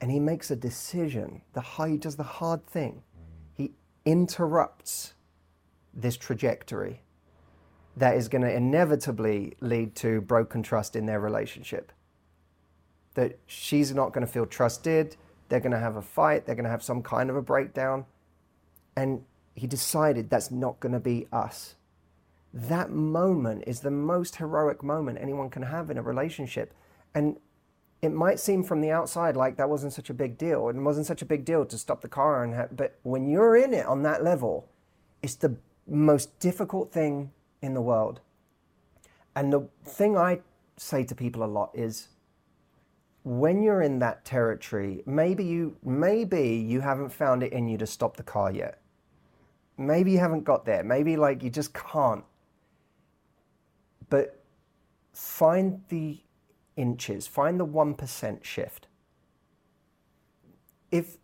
[0.00, 1.42] and he makes a decision.
[1.52, 3.02] The he does the hard thing.
[3.52, 3.72] He
[4.04, 5.14] interrupts
[5.94, 7.00] this trajectory
[7.96, 11.92] that is going to inevitably lead to broken trust in their relationship.
[13.14, 15.16] That she's not going to feel trusted.
[15.48, 16.44] They're going to have a fight.
[16.44, 18.04] They're going to have some kind of a breakdown.
[18.94, 19.24] And
[19.54, 21.76] he decided that's not going to be us.
[22.52, 26.74] That moment is the most heroic moment anyone can have in a relationship.
[27.14, 27.38] And
[28.02, 30.68] it might seem from the outside like that wasn't such a big deal.
[30.68, 33.56] It wasn't such a big deal to stop the car and have, but when you're
[33.56, 34.68] in it on that level,
[35.22, 35.56] it's the
[35.86, 37.32] most difficult thing
[37.62, 38.20] in the world.
[39.34, 40.40] And the thing I
[40.76, 42.08] say to people a lot is
[43.24, 47.86] when you're in that territory, maybe you maybe you haven't found it in you to
[47.86, 48.80] stop the car yet.
[49.78, 50.82] Maybe you haven't got there.
[50.84, 52.24] Maybe like you just can't.
[54.08, 54.40] But
[55.12, 56.18] find the
[56.76, 57.26] inches.
[57.26, 58.86] Find the 1% shift.
[60.90, 61.16] If,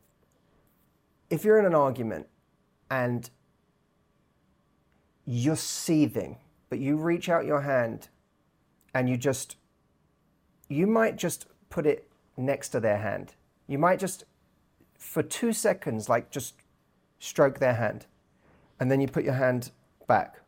[1.30, 2.26] if you're in an argument
[2.90, 3.30] and
[5.24, 6.36] you're seething,
[6.68, 8.08] but you reach out your hand
[8.94, 9.56] and you just,
[10.68, 13.34] you might just put it next to their hand.
[13.66, 14.24] You might just,
[14.98, 16.54] for two seconds, like just
[17.18, 18.06] stroke their hand.
[18.80, 19.70] And then you put your hand
[20.08, 20.40] back.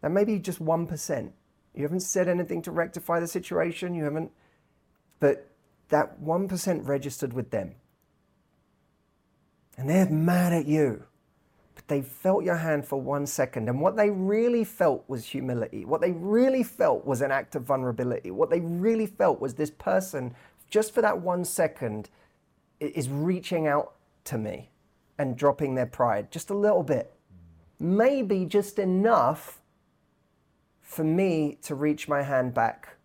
[0.00, 1.30] That may be just 1%.
[1.74, 3.94] You haven't said anything to rectify the situation.
[3.94, 4.32] You haven't,
[5.18, 5.50] but
[5.88, 7.74] that 1% registered with them.
[9.76, 11.04] And they're mad at you.
[11.74, 13.68] But they felt your hand for one second.
[13.68, 15.84] And what they really felt was humility.
[15.84, 18.30] What they really felt was an act of vulnerability.
[18.30, 20.34] What they really felt was this person
[20.70, 22.08] just for that one second,
[22.78, 23.94] is reaching out
[24.24, 24.70] to me
[25.18, 27.12] and dropping their pride just a little bit.
[27.78, 29.59] Maybe just enough
[30.90, 32.96] for me to reach my hand back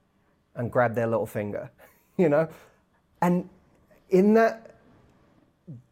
[0.55, 1.69] and grab their little finger,
[2.17, 2.49] you know?
[3.21, 3.47] And
[4.09, 4.71] in that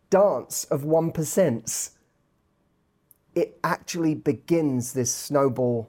[0.09, 1.89] dance of 1%,
[3.35, 5.87] it actually begins this snowball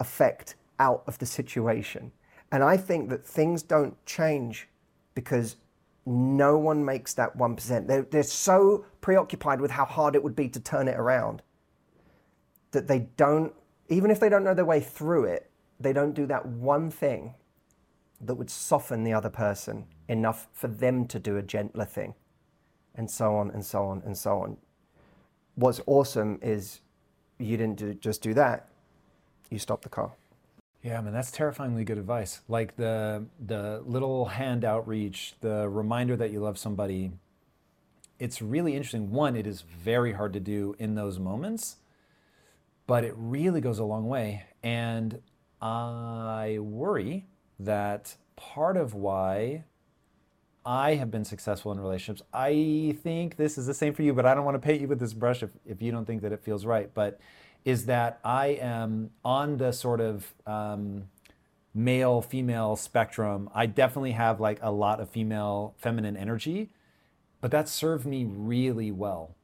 [0.00, 2.10] effect out of the situation.
[2.50, 4.68] And I think that things don't change
[5.14, 5.54] because
[6.04, 7.86] no one makes that 1%.
[7.86, 11.42] They're, they're so preoccupied with how hard it would be to turn it around
[12.72, 13.54] that they don't,
[13.88, 17.34] even if they don't know their way through it, they don't do that one thing
[18.20, 22.14] that would soften the other person enough for them to do a gentler thing,
[22.94, 24.56] and so on and so on and so on.
[25.56, 26.80] What's awesome is
[27.38, 28.68] you didn't do, just do that,
[29.50, 30.12] you stopped the car.
[30.82, 32.42] Yeah, man, that's terrifyingly good advice.
[32.46, 37.12] Like the the little hand outreach, the reminder that you love somebody.
[38.18, 39.10] It's really interesting.
[39.10, 41.76] One, it is very hard to do in those moments,
[42.86, 44.44] but it really goes a long way.
[44.62, 45.20] And
[45.60, 47.26] I worry
[47.58, 49.64] that part of why
[50.66, 54.26] I have been successful in relationships, I think this is the same for you, but
[54.26, 56.32] I don't want to paint you with this brush if, if you don't think that
[56.32, 56.92] it feels right.
[56.92, 57.20] But
[57.64, 61.04] is that I am on the sort of um,
[61.74, 63.50] male female spectrum.
[63.52, 66.70] I definitely have like a lot of female feminine energy,
[67.40, 69.34] but that served me really well.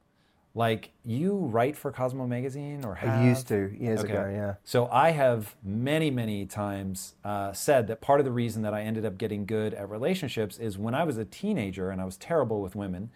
[0.55, 3.21] Like you write for Cosmo magazine or have?
[3.21, 4.13] I used to years okay.
[4.13, 4.55] ago, yeah.
[4.65, 8.83] So I have many, many times uh, said that part of the reason that I
[8.83, 12.17] ended up getting good at relationships is when I was a teenager and I was
[12.17, 13.11] terrible with women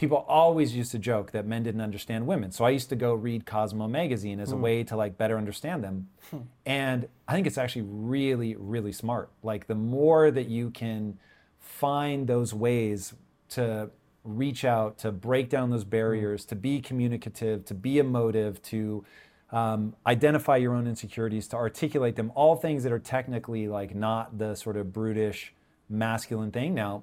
[0.00, 2.50] people always used to joke that men didn't understand women.
[2.50, 4.60] So I used to go read Cosmo magazine as a mm.
[4.60, 6.08] way to like better understand them.
[6.30, 6.38] Hmm.
[6.64, 9.28] And I think it's actually really, really smart.
[9.42, 11.18] Like the more that you can
[11.58, 13.12] find those ways
[13.50, 13.90] to
[14.24, 16.48] reach out, to break down those barriers, mm.
[16.48, 19.04] to be communicative, to be emotive, to
[19.52, 24.38] um, identify your own insecurities, to articulate them, all things that are technically like not
[24.38, 25.52] the sort of brutish
[25.88, 26.74] masculine thing.
[26.74, 27.02] Now,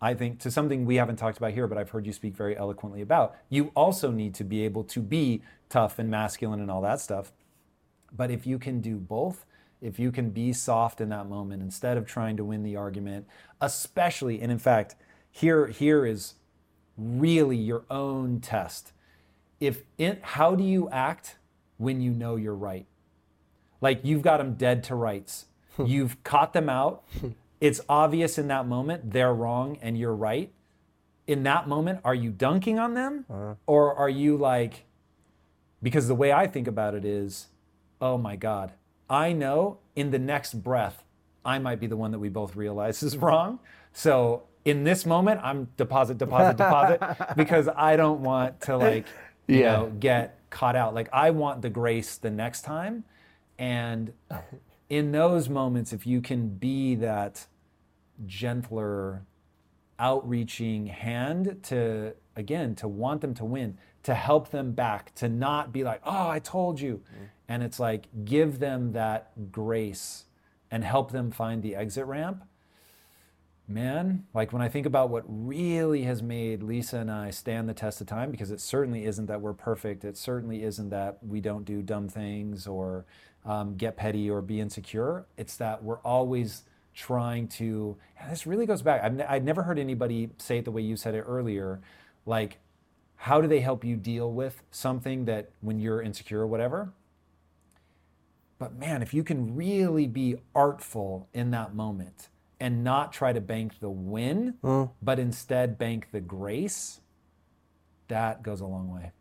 [0.00, 2.56] I think to something we haven't talked about here, but I've heard you speak very
[2.56, 3.36] eloquently about.
[3.48, 7.32] You also need to be able to be tough and masculine and all that stuff.
[8.12, 9.46] But if you can do both,
[9.80, 13.26] if you can be soft in that moment instead of trying to win the argument,
[13.60, 14.96] especially, and in fact,
[15.30, 16.34] here, here is
[16.96, 18.92] really your own test.
[19.60, 21.36] If it, how do you act
[21.78, 22.86] when you know you're right?
[23.80, 25.46] Like you've got them dead to rights.
[25.84, 27.04] you've caught them out
[27.60, 30.52] it's obvious in that moment they're wrong and you're right.
[31.26, 33.24] In that moment, are you dunking on them?
[33.28, 33.54] Uh-huh.
[33.66, 34.84] Or are you like,
[35.82, 37.48] because the way I think about it is,
[38.00, 38.72] oh my God,
[39.10, 41.02] I know in the next breath,
[41.44, 43.58] I might be the one that we both realize is wrong.
[43.92, 47.00] So in this moment, I'm deposit, deposit, deposit,
[47.36, 49.06] because I don't want to like,
[49.46, 49.76] you yeah.
[49.76, 50.92] know, get caught out.
[50.92, 53.04] Like I want the grace the next time.
[53.58, 54.12] And
[54.90, 57.46] in those moments, if you can be that
[58.26, 59.22] gentler,
[60.00, 65.72] outreaching hand to, again, to want them to win, to help them back, to not
[65.72, 67.02] be like, oh, I told you.
[67.04, 67.24] Mm-hmm.
[67.48, 70.24] And it's like, give them that grace
[70.72, 72.44] and help them find the exit ramp.
[73.68, 77.74] Man, like when I think about what really has made Lisa and I stand the
[77.74, 80.04] test of time, because it certainly isn't that we're perfect.
[80.04, 83.06] It certainly isn't that we don't do dumb things or
[83.44, 85.26] um, get petty or be insecure.
[85.36, 86.62] It's that we're always
[86.94, 87.96] trying to,
[88.30, 89.02] this really goes back.
[89.02, 91.80] I've, I've never heard anybody say it the way you said it earlier.
[92.24, 92.58] Like,
[93.16, 96.92] how do they help you deal with something that when you're insecure or whatever?
[98.60, 102.28] But man, if you can really be artful in that moment
[102.60, 104.90] and not try to bank the win, mm.
[105.02, 107.00] but instead bank the grace,
[108.08, 109.12] that goes a long way.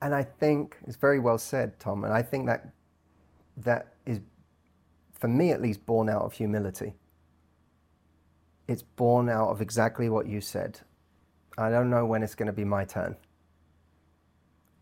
[0.00, 2.04] And I think it's very well said, Tom.
[2.04, 2.70] And I think that
[3.58, 4.20] that is,
[5.12, 6.94] for me at least, born out of humility.
[8.68, 10.80] It's born out of exactly what you said.
[11.56, 13.16] I don't know when it's going to be my turn.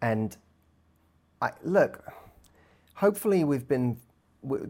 [0.02, 0.36] And
[1.40, 2.04] I, look,
[2.94, 3.96] hopefully we've been,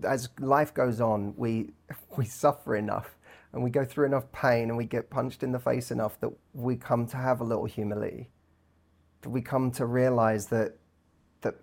[0.04, 1.70] as life goes on, we,
[2.16, 3.16] we suffer enough
[3.52, 6.30] and we go through enough pain and we get punched in the face enough that
[6.52, 8.28] we come to have a little humility.
[9.22, 10.76] That we come to realize that
[11.40, 11.54] that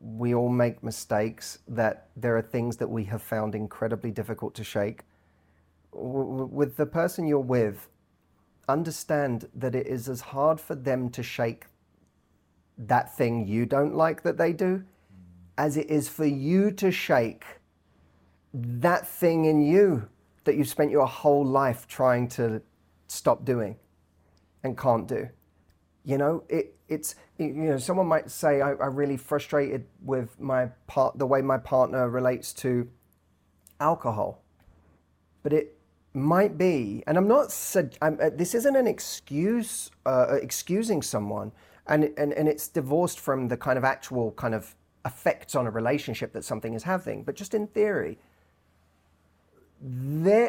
[0.00, 4.64] we all make mistakes, that there are things that we have found incredibly difficult to
[4.64, 5.02] shake.
[5.92, 7.88] With the person you're with,
[8.68, 11.66] understand that it is as hard for them to shake
[12.78, 14.84] that thing you don't like that they do
[15.58, 17.44] as it is for you to shake
[18.52, 20.08] that thing in you
[20.44, 22.62] that you've spent your whole life trying to
[23.06, 23.76] stop doing
[24.62, 25.28] and can't do.
[26.04, 30.66] You know, it, it's you know someone might say I, I'm really frustrated with my
[30.86, 32.88] part the way my partner relates to
[33.80, 34.42] alcohol,
[35.42, 35.76] but it
[36.14, 37.54] might be, and I'm not.
[38.00, 41.52] I'm, uh, this isn't an excuse uh, excusing someone,
[41.86, 44.74] and and and it's divorced from the kind of actual kind of
[45.04, 48.18] effects on a relationship that something is having, but just in theory.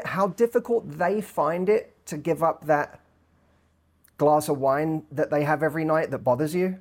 [0.06, 3.00] How difficult they find it to give up that
[4.18, 6.80] glass of wine that they have every night that bothers you,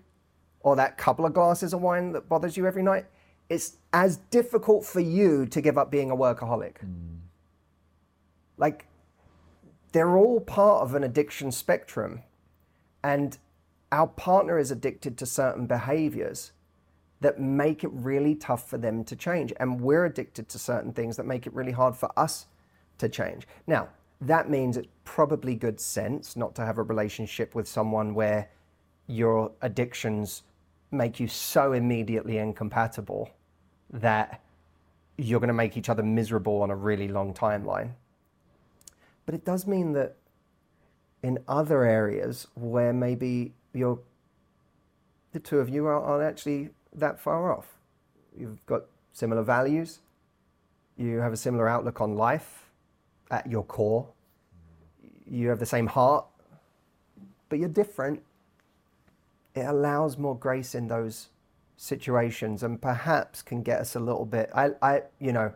[0.60, 3.06] or that couple of glasses of wine that bothers you every night,
[3.48, 6.74] it's as difficult for you to give up being a workaholic.
[6.84, 7.18] Mm.
[8.58, 8.86] Like,
[9.92, 12.22] they're all part of an addiction spectrum.
[13.02, 13.38] And
[13.90, 16.52] our partner is addicted to certain behaviors
[17.20, 19.52] that make it really tough for them to change.
[19.60, 22.46] And we're addicted to certain things that make it really hard for us
[22.98, 23.46] to change.
[23.66, 23.88] Now,
[24.20, 28.50] that means it's probably good sense not to have a relationship with someone where
[29.06, 30.42] your addictions
[30.90, 33.30] make you so immediately incompatible
[33.92, 34.40] that
[35.16, 37.90] you're going to make each other miserable on a really long timeline.
[39.26, 40.16] But it does mean that
[41.22, 43.98] in other areas where maybe you're,
[45.32, 47.76] the two of you aren't actually that far off.
[48.38, 50.00] You've got similar values,
[50.96, 52.70] you have a similar outlook on life,
[53.30, 54.08] at your core.
[55.26, 56.26] You have the same heart,
[57.48, 58.22] but you're different.
[59.54, 61.28] It allows more grace in those
[61.76, 64.50] situations and perhaps can get us a little bit.
[64.54, 65.52] I, I you know,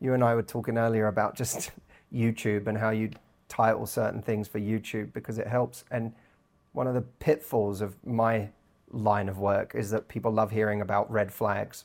[0.00, 1.70] you and I were talking earlier about just
[2.14, 3.10] YouTube and how you
[3.48, 5.84] title certain things for YouTube because it helps.
[5.90, 6.12] And
[6.72, 8.48] one of the pitfalls of my
[8.90, 11.84] line of work is that people love hearing about red flags.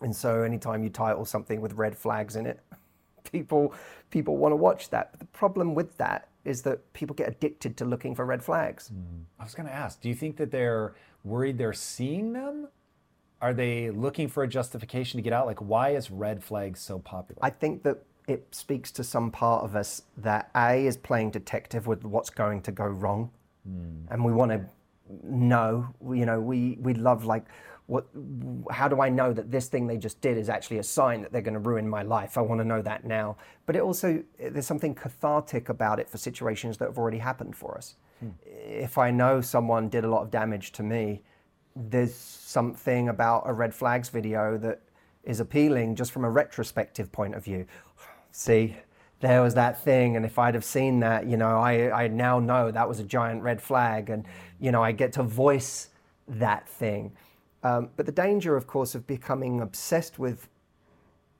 [0.00, 2.60] And so anytime you title something with red flags in it,
[3.32, 3.74] people
[4.10, 5.12] people want to watch that.
[5.12, 8.90] But the problem with that is that people get addicted to looking for red flags.
[8.92, 9.24] Mm.
[9.38, 12.68] I was going to ask, do you think that they're worried they're seeing them?
[13.40, 15.46] Are they looking for a justification to get out?
[15.46, 17.38] Like, why is red flags so popular?
[17.42, 21.86] I think that it speaks to some part of us that A is playing detective
[21.86, 23.30] with what's going to go wrong.
[23.68, 24.06] Mm.
[24.10, 24.64] And we want to
[25.22, 27.44] know, you know, we, we love like,
[27.86, 28.06] what,
[28.70, 31.32] how do I know that this thing they just did is actually a sign that
[31.32, 32.38] they're going to ruin my life?
[32.38, 33.36] I want to know that now.
[33.66, 37.76] But it also, there's something cathartic about it for situations that have already happened for
[37.76, 37.96] us.
[38.20, 38.30] Hmm.
[38.44, 41.22] If I know someone did a lot of damage to me,
[41.74, 44.80] there's something about a red flags video that
[45.24, 47.66] is appealing just from a retrospective point of view.
[48.30, 48.76] See,
[49.22, 52.40] there was that thing, and if I'd have seen that, you know, I, I now
[52.40, 54.24] know that was a giant red flag, and,
[54.60, 55.90] you know, I get to voice
[56.26, 57.12] that thing.
[57.62, 60.48] Um, but the danger, of course, of becoming obsessed with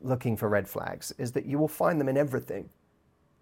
[0.01, 2.69] looking for red flags is that you will find them in everything.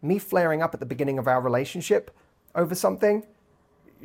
[0.00, 2.10] Me flaring up at the beginning of our relationship
[2.54, 3.22] over something,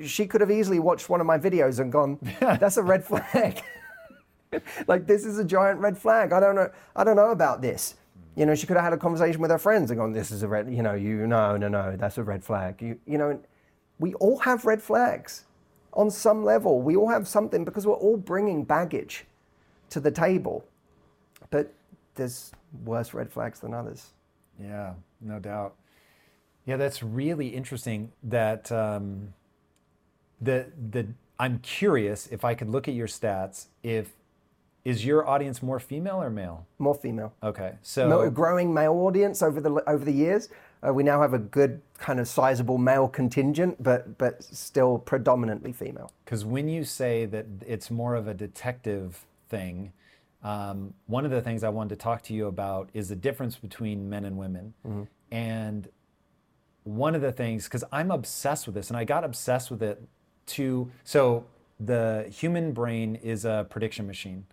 [0.04, 3.62] she could have easily watched one of my videos and gone, "That's a red flag."
[4.88, 6.34] like this is a giant red flag.
[6.34, 6.70] I don't know.
[6.94, 7.96] I don't know about this.
[8.36, 10.44] You know, she could have had a conversation with her friends and gone, "This is
[10.44, 11.96] a red." You know, you no, no, no.
[11.96, 12.82] That's a red flag.
[12.82, 13.40] You, you know,
[14.00, 15.46] we all have red flags
[15.94, 16.82] on some level.
[16.82, 19.26] We all have something because we're all bringing baggage
[19.90, 20.66] to the table.
[21.50, 21.74] But
[22.16, 22.52] there's
[22.84, 24.12] worse red flags than others.
[24.60, 25.76] Yeah, no doubt.
[26.66, 28.12] Yeah, that's really interesting.
[28.24, 29.34] That um,
[30.42, 31.08] the the
[31.40, 33.68] I'm curious if I could look at your stats.
[33.84, 34.12] If
[34.86, 36.68] is your audience more female or male?
[36.78, 37.34] More female.
[37.44, 40.50] Okay, so growing male audience over the over the years.
[40.86, 45.74] Uh, we now have a good kind of sizable male contingent, but but still predominantly
[45.74, 46.12] female.
[46.24, 49.92] Because when you say that it's more of a detective thing,
[50.44, 53.56] um, one of the things I wanted to talk to you about is the difference
[53.56, 54.76] between men and women.
[54.88, 55.04] Mm-hmm.
[55.32, 55.90] And
[56.84, 60.04] one of the things, because I'm obsessed with this, and I got obsessed with it
[60.48, 61.46] to so
[61.80, 64.46] the human brain is a prediction machine.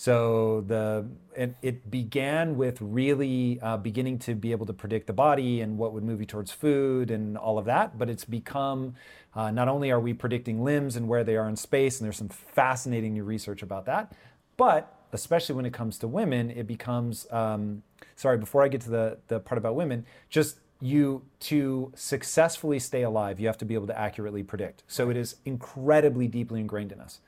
[0.00, 1.06] So the
[1.36, 5.76] it, it began with really uh, beginning to be able to predict the body and
[5.76, 7.98] what would move you towards food and all of that.
[7.98, 8.94] But it's become
[9.34, 12.16] uh, not only are we predicting limbs and where they are in space, and there's
[12.16, 14.14] some fascinating new research about that,
[14.56, 17.82] but especially when it comes to women, it becomes um,
[18.16, 18.38] sorry.
[18.38, 23.38] Before I get to the the part about women, just you to successfully stay alive,
[23.38, 24.82] you have to be able to accurately predict.
[24.88, 27.20] So it is incredibly deeply ingrained in us.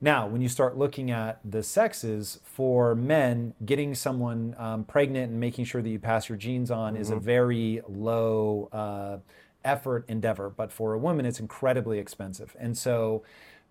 [0.00, 5.38] Now, when you start looking at the sexes, for men, getting someone um, pregnant and
[5.38, 7.02] making sure that you pass your genes on mm-hmm.
[7.02, 7.24] is a mm-hmm.
[7.24, 9.18] very low uh,
[9.62, 10.48] effort endeavor.
[10.48, 12.56] But for a woman, it's incredibly expensive.
[12.58, 13.22] And so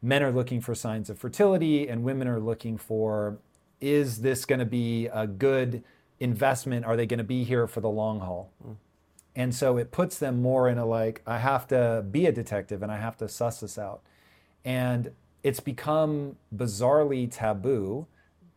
[0.03, 3.39] men are looking for signs of fertility, and women are looking for
[3.81, 5.83] is this going to be a good
[6.19, 6.85] investment?
[6.85, 8.51] Are they going to be here for the long haul?
[8.65, 8.75] Mm.
[9.35, 12.83] And so it puts them more in a like, I have to be a detective
[12.83, 14.01] and I have to suss this out.
[14.65, 15.11] And
[15.43, 18.07] it's become bizarrely taboo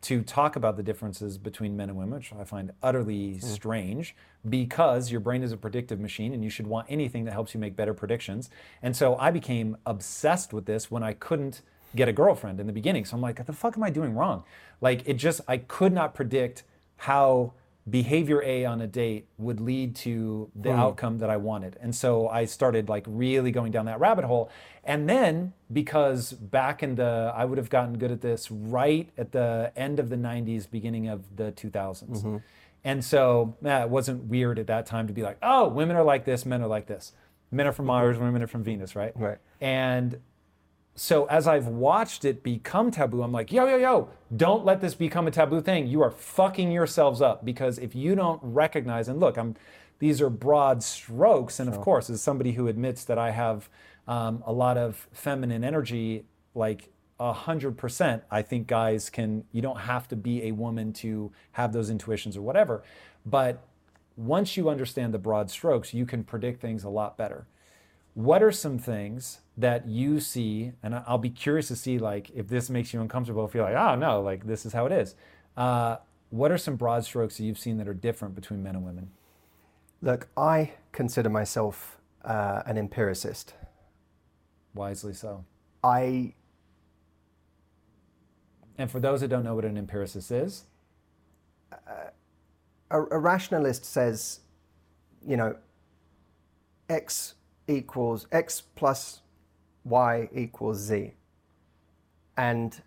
[0.01, 3.39] to talk about the differences between men and women, which I find utterly hmm.
[3.39, 4.15] strange
[4.47, 7.59] because your brain is a predictive machine and you should want anything that helps you
[7.59, 8.49] make better predictions.
[8.81, 11.61] And so I became obsessed with this when I couldn't
[11.95, 13.05] get a girlfriend in the beginning.
[13.05, 14.43] So I'm like, what the fuck am I doing wrong?
[14.81, 16.63] Like, it just, I could not predict
[16.97, 17.53] how
[17.89, 20.79] behavior A on a date would lead to the hmm.
[20.79, 21.77] outcome that I wanted.
[21.81, 24.49] And so I started like really going down that rabbit hole.
[24.83, 29.31] And then because back in the, I would have gotten good at this right at
[29.33, 32.07] the end of the 90s, beginning of the 2000s.
[32.09, 32.37] Mm-hmm.
[32.85, 36.03] And so nah, it wasn't weird at that time to be like, oh, women are
[36.03, 37.11] like this, men are like this.
[37.51, 37.87] Men are from mm-hmm.
[37.87, 39.11] Mars, women are from Venus, right?
[39.15, 39.37] Right.
[39.59, 40.19] And
[40.95, 44.93] so as I've watched it become taboo, I'm like, yo, yo, yo, don't let this
[44.93, 45.87] become a taboo thing.
[45.87, 49.55] You are fucking yourselves up because if you don't recognize and look, I'm
[49.99, 53.69] these are broad strokes, and of course, as somebody who admits that I have
[54.05, 56.89] um, a lot of feminine energy, like
[57.21, 59.45] a hundred percent, I think guys can.
[59.53, 62.83] You don't have to be a woman to have those intuitions or whatever,
[63.25, 63.65] but
[64.17, 67.47] once you understand the broad strokes, you can predict things a lot better
[68.13, 72.47] what are some things that you see and i'll be curious to see like if
[72.47, 75.15] this makes you uncomfortable if you're like oh no like this is how it is.
[75.55, 75.97] Uh,
[76.29, 79.11] what are some broad strokes that you've seen that are different between men and women?
[80.01, 83.53] Look, I consider myself uh, an empiricist.
[84.73, 85.45] wisely so.
[85.83, 86.33] I
[88.77, 90.65] and for those that don't know what an empiricist is?
[92.89, 94.39] A, a rationalist says,
[95.25, 95.55] you know,
[96.89, 97.35] x
[97.67, 99.21] equals x plus
[99.83, 101.13] y equals z,
[102.37, 102.81] and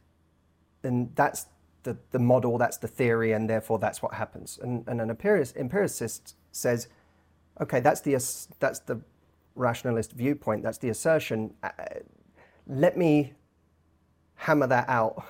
[0.83, 1.47] and that's
[1.83, 4.59] the, the model, that's the theory, and therefore that's what happens.
[4.63, 6.89] And, and an empiric, empiricist says,
[7.61, 8.13] okay, that's the
[8.59, 9.01] that's the
[9.55, 11.55] rationalist viewpoint, that's the assertion.
[11.63, 11.71] Uh,
[12.67, 13.33] let me
[14.35, 15.25] hammer that out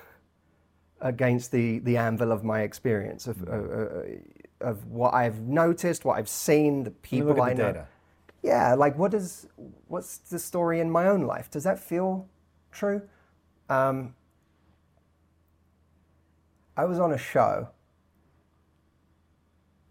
[1.00, 4.02] against the, the anvil of my experience of, uh, uh,
[4.62, 7.72] of what I've noticed, what I've seen, the people I know.
[7.72, 7.86] data
[8.46, 9.48] Yeah, like what is
[9.88, 11.50] what's the story in my own life?
[11.50, 12.28] Does that feel
[12.70, 13.02] true?
[13.68, 14.14] Um,
[16.76, 17.70] I was on a show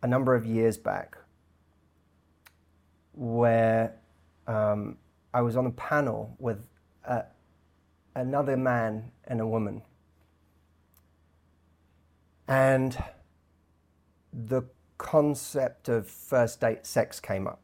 [0.02, 1.18] a number of years back
[3.12, 3.98] where
[4.48, 5.00] um,
[5.34, 6.64] I was on a panel with
[7.06, 7.24] uh,
[8.16, 9.82] another man and a woman.
[12.48, 12.98] And
[14.32, 14.62] the
[14.98, 17.60] concept of first date sex came up.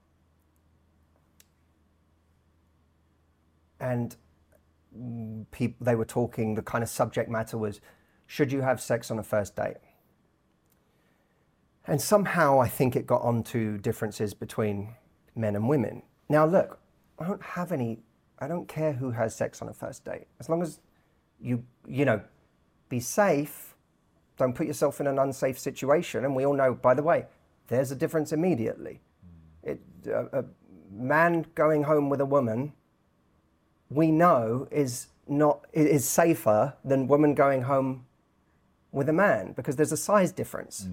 [3.81, 4.15] And
[5.51, 7.81] people, they were talking, the kind of subject matter was
[8.27, 9.77] should you have sex on a first date?
[11.87, 14.95] And somehow I think it got onto differences between
[15.35, 16.03] men and women.
[16.29, 16.79] Now, look,
[17.19, 18.03] I don't have any,
[18.39, 20.27] I don't care who has sex on a first date.
[20.39, 20.79] As long as
[21.39, 22.21] you, you know,
[22.87, 23.75] be safe,
[24.37, 26.23] don't put yourself in an unsafe situation.
[26.23, 27.25] And we all know, by the way,
[27.67, 29.01] there's a difference immediately.
[29.63, 30.45] It, a, a
[30.91, 32.73] man going home with a woman,
[33.91, 38.05] we know is not is safer than women going home
[38.91, 40.87] with a man because there's a size difference.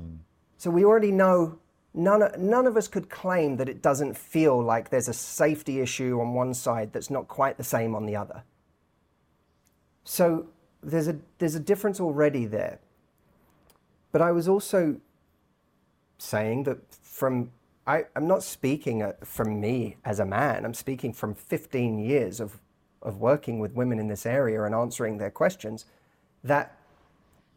[0.56, 1.58] So we already know
[1.94, 5.80] none, of- none of us could claim that it doesn't feel like there's a safety
[5.80, 8.42] issue on one side that's not quite the same on the other.
[10.04, 10.46] So
[10.82, 12.78] there's a, there's a difference already there.
[14.12, 15.00] But I was also
[16.18, 17.50] saying that from,
[17.86, 22.40] I, I'm not speaking uh, from me as a man, I'm speaking from 15 years
[22.40, 22.58] of,
[23.02, 25.84] of working with women in this area and answering their questions,
[26.44, 26.76] that,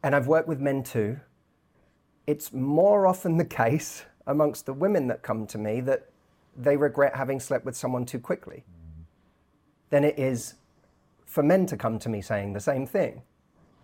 [0.03, 1.19] and I've worked with men too,
[2.27, 6.09] it's more often the case amongst the women that come to me that
[6.55, 8.63] they regret having slept with someone too quickly
[9.89, 10.55] than it is
[11.25, 13.21] for men to come to me saying the same thing.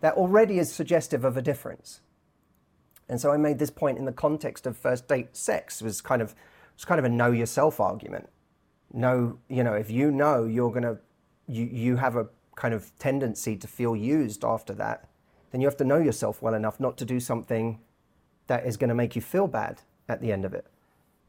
[0.02, 2.02] That already is suggestive of a difference.
[3.10, 5.82] And so I made this point in the context of first date sex.
[5.82, 6.36] Was kind of
[6.76, 8.30] it's kind of a know yourself argument.
[8.94, 10.98] Know, you know, if you know you're gonna
[11.48, 15.08] you, you have a kind of tendency to feel used after that,
[15.52, 17.80] then you have to know yourself well enough not to do something
[18.48, 20.66] that is going to make you feel bad at the end of it.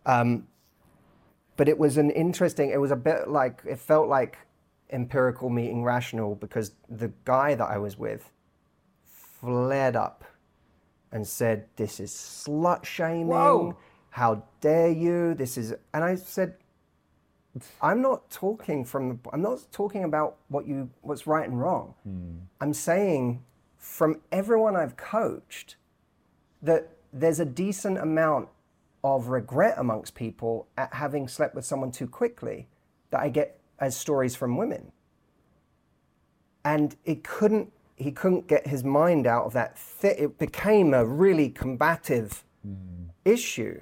[0.07, 0.47] Um,
[1.57, 4.39] but it was an interesting, it was a bit like, it felt like
[4.90, 8.31] empirical meeting rational because the guy that I was with
[9.05, 10.24] flared up
[11.12, 13.28] and said, This is slut shaming.
[13.28, 13.77] Whoa.
[14.11, 15.35] How dare you?
[15.35, 16.55] This is, and I said,
[17.80, 21.94] I'm not talking from, the, I'm not talking about what you, what's right and wrong.
[22.05, 22.36] Hmm.
[22.60, 23.43] I'm saying
[23.76, 25.76] from everyone I've coached
[26.62, 28.48] that there's a decent amount
[29.05, 32.66] of regret amongst people at having slept with someone too quickly
[33.10, 34.93] that I get as stories from women.
[36.64, 39.78] And it couldn't, he couldn't get his mind out of that.
[40.01, 43.05] Th- it became a really combative hmm.
[43.24, 43.80] issue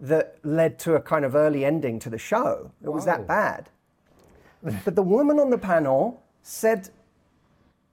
[0.00, 2.70] that led to a kind of early ending to the show.
[2.82, 3.68] It was that bad.
[4.84, 6.90] but the woman on the panel said,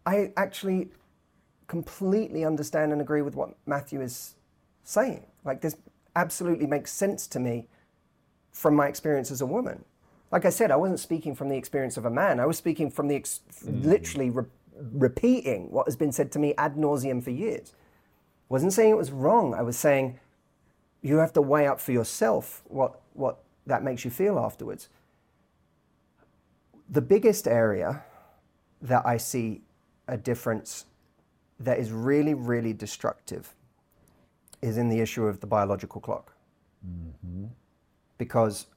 [0.06, 0.90] I actually
[1.68, 4.36] completely understand and agree with what Matthew is
[4.84, 5.26] saying.
[5.44, 5.78] Like, this
[6.16, 7.68] absolutely makes sense to me
[8.52, 9.84] from my experience as a woman.
[10.32, 12.40] Like I said, I wasn't speaking from the experience of a man.
[12.40, 13.84] I was speaking from the ex- mm.
[13.84, 14.46] literally re-
[14.94, 17.74] repeating what has been said to me ad nauseum for years.
[18.50, 19.54] Wasn't saying it was wrong.
[19.54, 20.20] I was saying
[21.06, 24.90] you have to weigh up for yourself what what that makes you feel afterwards.
[26.90, 28.04] The biggest area
[28.82, 29.62] that I see
[30.08, 30.86] a difference
[31.60, 33.54] that is really, really destructive
[34.62, 36.34] is in the issue of the biological clock.
[36.86, 37.46] Mm-hmm.
[38.18, 38.68] Because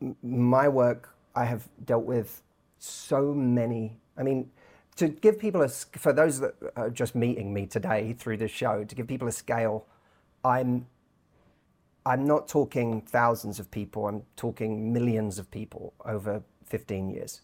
[0.00, 2.42] m- my work, I have dealt with
[2.78, 3.98] so many.
[4.16, 4.50] I mean,
[4.96, 8.84] to give people a, for those that are just meeting me today through this show,
[8.84, 9.86] to give people a scale,
[10.44, 10.86] I'm,
[12.06, 17.40] I'm not talking thousands of people, I'm talking millions of people over 15 years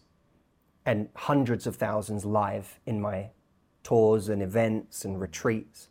[0.85, 3.31] and hundreds of thousands live in my
[3.83, 5.89] tours and events and retreats.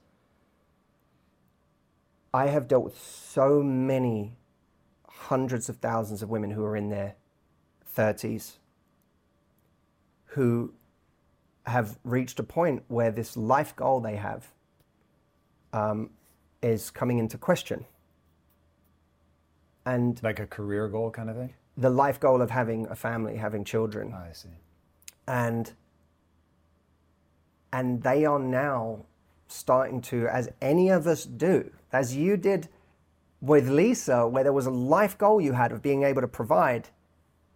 [2.32, 4.36] I have dealt with so many
[5.06, 7.16] hundreds of thousands of women who are in their
[7.94, 8.52] 30s
[10.28, 10.72] who
[11.66, 14.50] have reached a point where this life goal they have
[15.74, 16.08] um,
[16.62, 17.84] is coming into question.
[19.84, 21.54] And Like a career goal kind of thing?
[21.76, 24.48] the life goal of having a family, having children, I see.
[25.26, 25.72] and
[27.72, 29.06] and they are now
[29.48, 32.68] starting to as any of us do as you did
[33.40, 36.88] with lisa where there was a life goal you had of being able to provide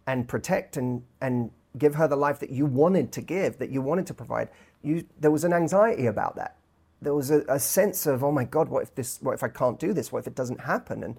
[0.05, 3.81] and protect and and give her the life that you wanted to give that you
[3.81, 4.49] wanted to provide
[4.83, 6.55] you there was an anxiety about that
[7.01, 9.47] there was a, a sense of oh my god what if this what if i
[9.47, 11.17] can't do this what if it doesn't happen and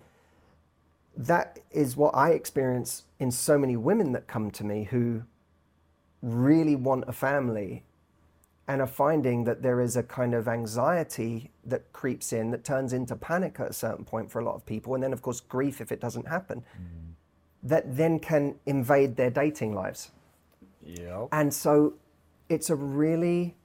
[1.18, 5.22] that is what i experience in so many women that come to me who
[6.22, 7.84] really want a family
[8.68, 12.92] and are finding that there is a kind of anxiety that creeps in that turns
[12.92, 14.94] into panic at a certain point for a lot of people.
[14.94, 17.14] And then of course grief if it doesn't happen mm.
[17.62, 20.10] that then can invade their dating lives.
[20.84, 21.28] Yep.
[21.32, 21.94] and so
[22.48, 23.56] it's a really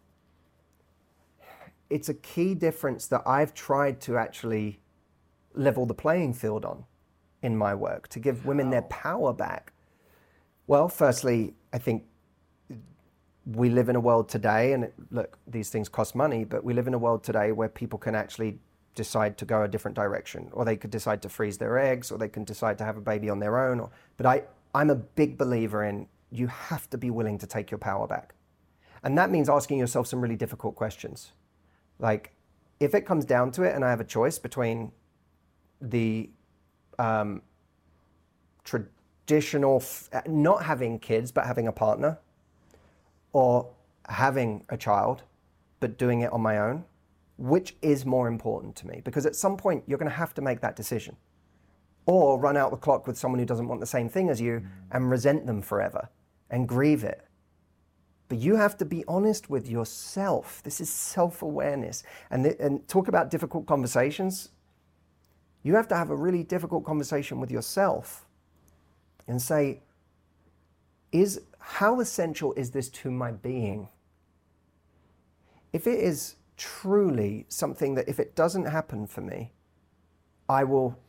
[1.90, 4.80] it's a key difference that I've tried to actually
[5.54, 6.86] level the playing field on
[7.44, 9.74] in my work to give women their power back.
[10.66, 12.06] Well, firstly, I think
[13.46, 16.74] we live in a world today, and it, look, these things cost money, but we
[16.74, 18.58] live in a world today where people can actually
[18.96, 22.18] decide to go a different direction, or they could decide to freeze their eggs, or
[22.18, 23.82] they can decide to have a baby on their own.
[23.82, 24.44] Or, but I,
[24.74, 28.34] I'm a big believer in you have to be willing to take your power back.
[29.04, 31.34] And that means asking yourself some really difficult questions.
[32.00, 32.32] Like,
[32.80, 34.92] if it comes down to it and I have a choice between
[35.82, 36.30] the
[37.00, 37.42] um,
[38.64, 42.20] traditional, f- not having kids, but having a partner,
[43.32, 43.70] or
[44.08, 45.24] having a child,
[45.80, 46.86] but doing it on my own,
[47.38, 49.02] which is more important to me?
[49.04, 51.18] Because at some point, you're going to have to make that decision.
[52.06, 54.66] Or run out the clock with someone who doesn't want the same thing as you
[54.92, 56.10] and resent them forever
[56.50, 57.26] and grieve it.
[58.28, 60.62] But you have to be honest with yourself.
[60.64, 62.04] This is self awareness.
[62.30, 64.50] And, th- and talk about difficult conversations.
[65.64, 68.26] You have to have a really difficult conversation with yourself
[69.28, 69.82] and say,
[71.12, 73.88] is how essential is this to my being?
[75.72, 79.54] If it is truly something that if it doesn't happen for me,
[80.50, 81.00] I will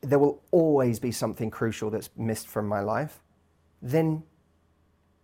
[0.00, 3.20] there will always be something crucial that's missed from my life,
[3.82, 4.22] then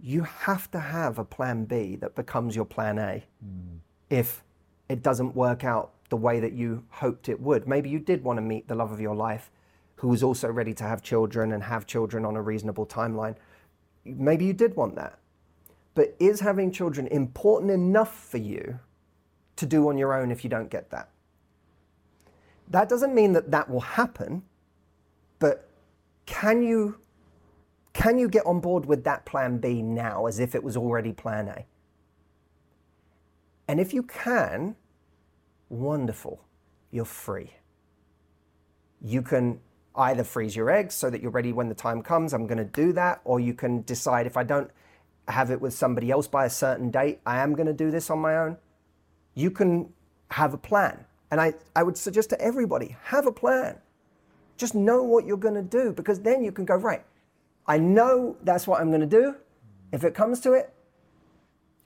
[0.00, 3.24] you have to have a plan B that becomes your plan A.
[3.44, 3.78] Mm.
[4.10, 4.42] If
[4.88, 7.66] it doesn't work out the way that you hoped it would.
[7.66, 9.50] Maybe you did want to meet the love of your life
[9.96, 13.36] who was also ready to have children and have children on a reasonable timeline.
[14.04, 15.18] Maybe you did want that.
[15.94, 18.80] But is having children important enough for you
[19.56, 21.08] to do on your own if you don't get that?
[22.68, 24.42] That doesn't mean that that will happen,
[25.38, 25.68] but
[26.26, 26.98] can you
[27.92, 31.12] can you get on board with that plan B now as if it was already
[31.12, 31.64] plan A?
[33.68, 34.74] And if you can,
[35.74, 36.40] wonderful,
[36.90, 37.52] you're free.
[39.00, 39.60] You can
[39.96, 42.64] either freeze your eggs so that you're ready when the time comes, I'm going to
[42.64, 44.70] do that, or you can decide if I don't
[45.28, 48.10] have it with somebody else by a certain date, I am going to do this
[48.10, 48.56] on my own.
[49.34, 49.92] You can
[50.30, 51.04] have a plan.
[51.30, 53.78] And I, I would suggest to everybody have a plan.
[54.56, 57.04] Just know what you're going to do because then you can go, right,
[57.66, 59.34] I know that's what I'm going to do
[59.92, 60.72] if it comes to it.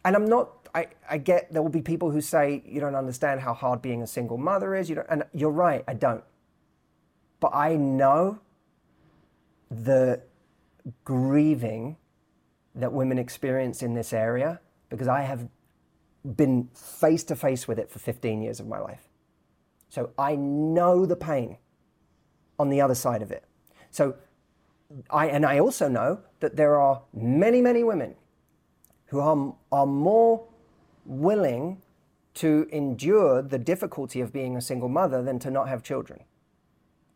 [0.04, 3.40] And I'm not, I, I get there will be people who say, you don't understand
[3.40, 4.88] how hard being a single mother is.
[4.88, 6.24] You don't, and you're right, I don't.
[7.40, 8.40] But I know
[9.70, 10.20] the
[11.04, 11.96] grieving
[12.74, 15.48] that women experience in this area because I have
[16.36, 19.08] been face to face with it for 15 years of my life.
[19.88, 21.58] So I know the pain
[22.58, 23.44] on the other side of it.
[23.90, 24.16] So
[25.10, 28.14] I and I also know that there are many many women
[29.06, 30.46] who are are more
[31.08, 31.82] willing
[32.34, 36.20] to endure the difficulty of being a single mother than to not have children.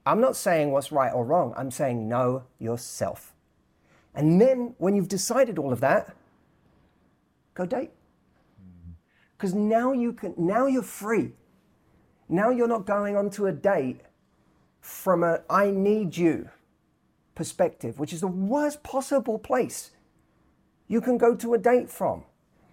[0.05, 1.55] I'm not saying what's right or wrong.
[1.56, 3.35] I'm saying know yourself.
[4.14, 6.14] And then when you've decided all of that,
[7.55, 7.90] go date.
[8.60, 8.94] Mm.
[9.36, 11.32] Because now you can now you're free.
[12.28, 14.01] Now you're not going onto a date
[14.81, 16.51] from a I need you
[17.35, 19.90] perspective, which is the worst possible place
[20.89, 22.24] you can go to a date from.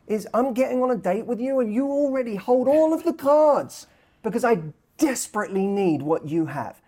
[0.09, 3.13] Is I'm getting on a date with you and you already hold all of the
[3.13, 3.87] cards
[4.23, 4.61] because I
[4.97, 6.81] desperately need what you have.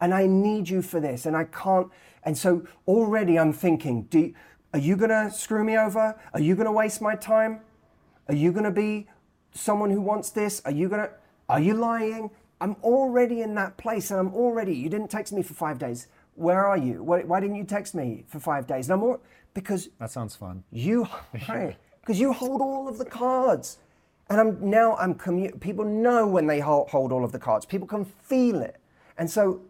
[0.00, 1.88] And I need you for this and I can't.
[2.24, 4.34] And so already I'm thinking, do,
[4.74, 6.20] are you going to screw me over?
[6.34, 7.60] Are you going to waste my time?
[8.28, 9.08] Are you going to be
[9.52, 10.60] someone who wants this?
[10.64, 11.10] Are you going to,
[11.48, 12.30] are you lying?
[12.60, 16.08] I'm already in that place and I'm already, you didn't text me for five days.
[16.34, 17.02] Where are you?
[17.02, 18.88] Why, why didn't you text me for five days?
[18.90, 19.20] And I'm all,
[19.54, 20.64] because That sounds fun.
[20.72, 21.06] you,
[21.48, 23.78] right, because you hold all of the cards.
[24.28, 27.64] And I'm now, I'm commu- people know when they hold, hold all of the cards.
[27.64, 28.76] People can feel it.
[29.16, 29.62] And so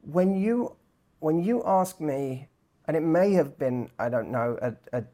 [0.00, 0.76] when you,
[1.20, 2.48] when you ask me,
[2.88, 5.04] and it may have been, I don't know, a, a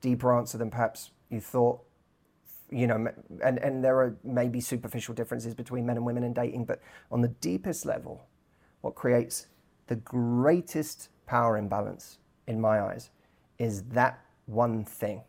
[0.00, 1.80] deeper answer than perhaps you thought,
[2.68, 3.06] you know,
[3.44, 6.80] and, and there are maybe superficial differences between men and women in dating, but
[7.12, 8.26] on the deepest level,
[8.80, 9.46] what creates
[9.86, 12.18] the greatest power imbalance
[12.48, 13.10] in my eyes
[13.58, 15.22] is that one thing.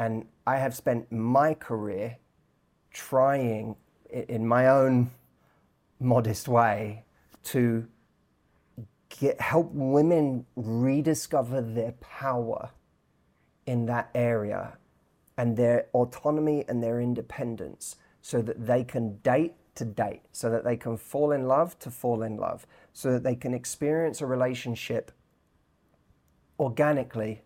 [0.00, 2.16] And I have spent my career
[2.90, 3.76] trying,
[4.08, 5.10] in my own
[6.00, 7.04] modest way,
[7.44, 7.86] to
[9.10, 12.70] get, help women rediscover their power
[13.66, 14.78] in that area
[15.36, 20.64] and their autonomy and their independence so that they can date to date, so that
[20.64, 24.26] they can fall in love to fall in love, so that they can experience a
[24.26, 25.12] relationship
[26.58, 27.42] organically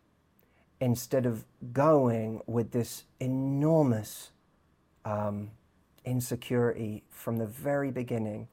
[0.85, 4.32] instead of going with this enormous
[5.06, 5.51] um,
[6.05, 8.47] insecurity from the very beginning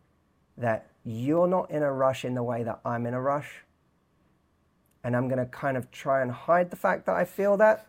[0.58, 3.66] that you're not in a rush in the way that I'm in a rush.
[5.04, 7.88] And I'm going to kind of try and hide the fact that I feel that,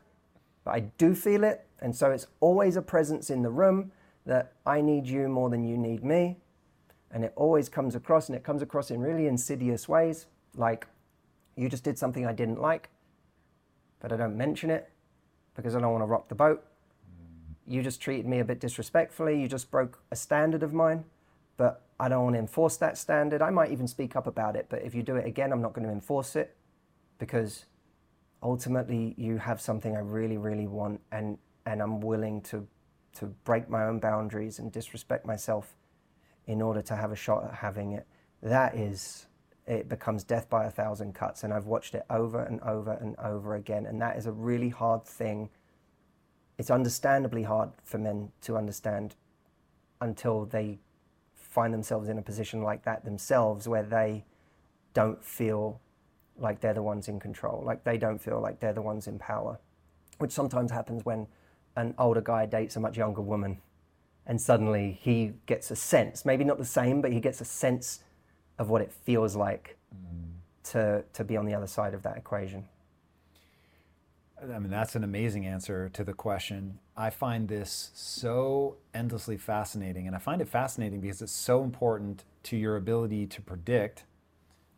[0.64, 1.64] but I do feel it.
[1.80, 3.92] And so it's always a presence in the room
[4.26, 6.38] that I need you more than you need me.
[7.12, 10.88] And it always comes across, and it comes across in really insidious ways, like
[11.54, 12.88] you just did something I didn't like,
[14.02, 14.90] but I don't mention it
[15.54, 16.64] because I don't want to rock the boat.
[17.66, 19.40] You just treated me a bit disrespectfully.
[19.40, 21.04] You just broke a standard of mine,
[21.56, 23.40] but I don't want to enforce that standard.
[23.40, 25.72] I might even speak up about it, but if you do it again, I'm not
[25.72, 26.56] going to enforce it
[27.18, 27.66] because
[28.42, 32.66] ultimately you have something I really, really want, and and I'm willing to
[33.14, 35.76] to break my own boundaries and disrespect myself
[36.46, 38.06] in order to have a shot at having it.
[38.42, 39.26] That is,
[39.66, 43.16] it becomes death by a thousand cuts, and I've watched it over and over and
[43.18, 45.50] over again, and that is a really hard thing.
[46.58, 49.14] It's understandably hard for men to understand
[50.00, 50.78] until they
[51.34, 54.24] find themselves in a position like that themselves where they
[54.94, 55.80] don't feel
[56.38, 59.18] like they're the ones in control, like they don't feel like they're the ones in
[59.18, 59.58] power,
[60.18, 61.26] which sometimes happens when
[61.76, 63.58] an older guy dates a much younger woman
[64.26, 68.00] and suddenly he gets a sense, maybe not the same, but he gets a sense
[68.62, 70.30] of what it feels like mm.
[70.70, 72.64] to, to be on the other side of that equation.
[74.40, 76.78] I mean, that's an amazing answer to the question.
[76.96, 82.24] I find this so endlessly fascinating, and I find it fascinating because it's so important
[82.44, 84.04] to your ability to predict.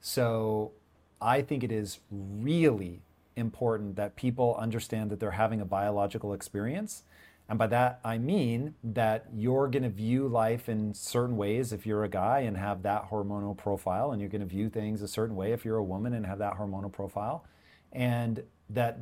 [0.01, 0.73] So,
[1.21, 3.01] I think it is really
[3.37, 7.03] important that people understand that they're having a biological experience.
[7.49, 11.85] And by that, I mean that you're going to view life in certain ways if
[11.85, 15.09] you're a guy and have that hormonal profile, and you're going to view things a
[15.09, 17.45] certain way if you're a woman and have that hormonal profile.
[17.93, 18.99] And that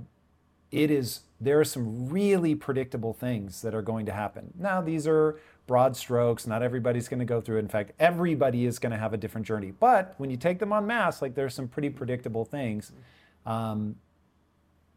[0.73, 4.53] it is there are some really predictable things that are going to happen.
[4.59, 7.61] Now these are broad strokes, not everybody's going to go through it.
[7.61, 9.73] In fact, everybody is going to have a different journey.
[9.79, 12.93] But when you take them on mass, like there's some pretty predictable things.
[13.47, 13.97] Um,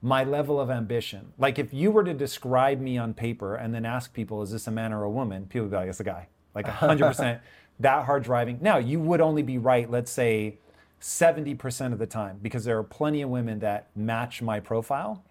[0.06, 3.86] my level of ambition, like if you were to describe me on paper and then
[3.86, 5.48] ask people, is this a man or a woman?
[5.48, 6.28] People would be like, it's a guy.
[6.54, 7.40] like 100%
[7.80, 8.60] that hard driving.
[8.62, 10.60] Now, you would only be right, let's say
[11.02, 15.24] 70% of the time, because there are plenty of women that match my profile,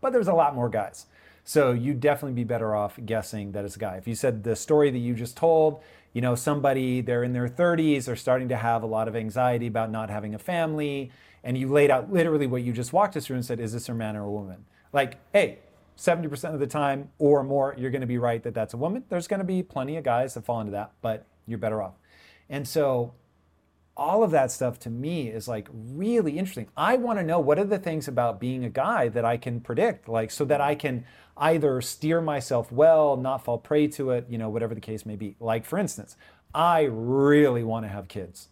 [0.00, 1.04] but there's a lot more guys.
[1.44, 3.96] So you'd definitely be better off guessing that it's a guy.
[3.96, 5.82] If you said the story that you just told,
[6.14, 9.66] you know, somebody, they're in their 30s, they're starting to have a lot of anxiety
[9.66, 11.10] about not having a family,
[11.44, 13.88] and you laid out literally what you just walked us through and said, is this
[13.88, 14.64] a man or a woman?
[14.92, 15.58] Like, hey,
[15.96, 19.04] 70% of the time or more, you're going to be right that that's a woman.
[19.08, 21.94] There's going to be plenty of guys that fall into that, but you're better off.
[22.48, 23.14] And so
[23.96, 26.68] all of that stuff to me is like really interesting.
[26.76, 29.60] I want to know what are the things about being a guy that I can
[29.60, 31.04] predict, like so that I can
[31.36, 35.16] either steer myself well, not fall prey to it, you know, whatever the case may
[35.16, 35.36] be.
[35.40, 36.16] Like for instance,
[36.54, 38.48] I really want to have kids.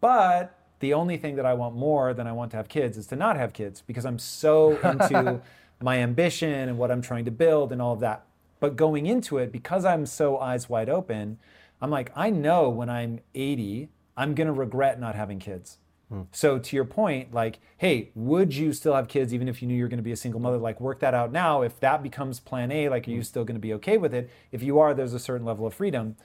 [0.00, 3.06] But the only thing that I want more than I want to have kids is
[3.08, 5.40] to not have kids because I'm so into
[5.80, 8.24] my ambition and what I'm trying to build and all of that.
[8.60, 11.38] But going into it, because I'm so eyes wide open,
[11.80, 15.78] I'm like, I know when I'm 80, I'm going to regret not having kids.
[16.08, 16.22] Hmm.
[16.32, 19.74] So to your point, like, hey, would you still have kids even if you knew
[19.74, 20.56] you're going to be a single mother?
[20.56, 21.62] Like, work that out now.
[21.62, 23.22] If that becomes plan A, like, are you hmm.
[23.22, 24.30] still going to be okay with it?
[24.50, 26.16] If you are, there's a certain level of freedom.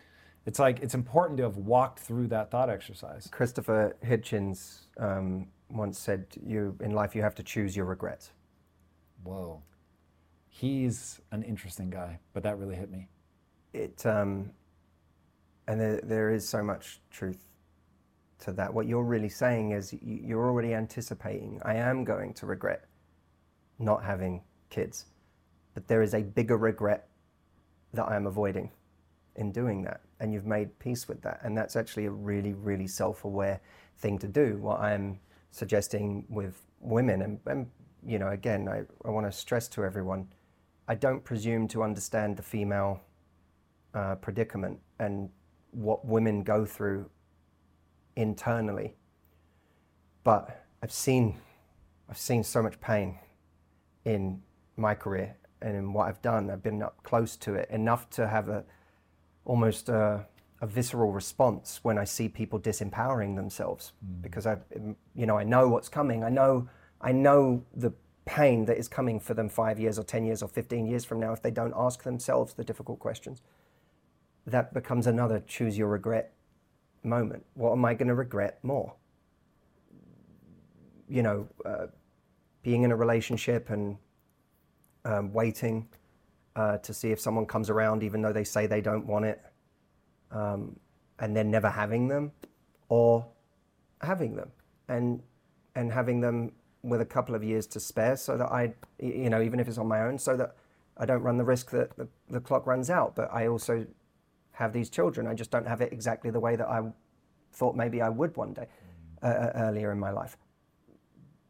[0.46, 3.30] It's like it's important to have walked through that thought exercise.
[3.32, 8.32] Christopher Hitchens um, once said, "You in life, you have to choose your regrets."
[9.24, 9.62] Whoa,
[10.50, 13.08] he's an interesting guy, but that really hit me.
[13.74, 14.52] It um,
[15.68, 17.48] and there, there is so much truth
[18.40, 18.74] to that.
[18.74, 22.86] What you're really saying is you're already anticipating, I am going to regret
[23.80, 25.06] not having kids,
[25.74, 27.08] but there is a bigger regret
[27.94, 28.72] that I am avoiding
[29.36, 30.02] in doing that.
[30.20, 31.40] And you've made peace with that.
[31.44, 33.60] And that's actually a really, really self aware
[33.98, 34.58] thing to do.
[34.58, 35.20] What I'm
[35.52, 37.70] suggesting with women, and, and
[38.06, 40.28] you know, again, I, I want to stress to everyone
[40.88, 43.02] I don't presume to understand the female
[43.94, 45.30] uh, predicament and
[45.72, 47.10] what women go through
[48.16, 48.96] internally.
[50.24, 51.40] But I've seen,
[52.10, 53.18] I've seen so much pain
[54.04, 54.42] in
[54.76, 56.50] my career and in what I've done.
[56.50, 58.66] I've been up close to it enough to have a
[59.46, 60.26] almost a,
[60.62, 64.22] a visceral response when I see people disempowering themselves mm.
[64.22, 64.58] because I,
[65.16, 66.24] you know, I know what's coming.
[66.24, 66.70] I know,
[67.02, 67.94] I know the
[68.26, 71.20] pain that is coming for them five years or 10 years or 15 years from
[71.20, 73.42] now if they don't ask themselves the difficult questions.
[74.46, 76.34] That becomes another choose your regret
[77.04, 77.46] moment.
[77.54, 78.96] What am I going to regret more?
[81.10, 81.88] You know, uh,
[82.62, 83.98] being in a relationship and
[85.06, 85.88] um, waiting
[86.56, 89.42] uh, to see if someone comes around, even though they say they don't want it,
[90.32, 90.80] um,
[91.20, 92.32] and then never having them,
[92.90, 93.26] or
[94.02, 94.52] having them
[94.88, 95.22] and
[95.76, 96.52] and having them
[96.84, 99.78] with a couple of years to spare, so that I, you know, even if it's
[99.78, 100.56] on my own, so that
[100.98, 103.16] I don't run the risk that the, the clock runs out.
[103.16, 103.88] But I also
[104.52, 105.26] have these children.
[105.26, 106.82] I just don't have it exactly the way that I
[107.54, 108.68] thought maybe I would one day
[109.24, 110.38] uh, uh, earlier in my life.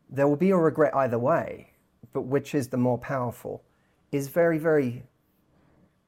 [0.09, 1.71] There will be a regret either way,
[2.13, 3.63] but which is the more powerful
[4.13, 5.03] is very, very,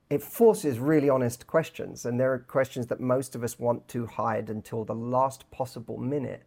[0.10, 2.06] it forces really honest questions.
[2.06, 5.98] And there are questions that most of us want to hide until the last possible
[5.98, 6.44] minute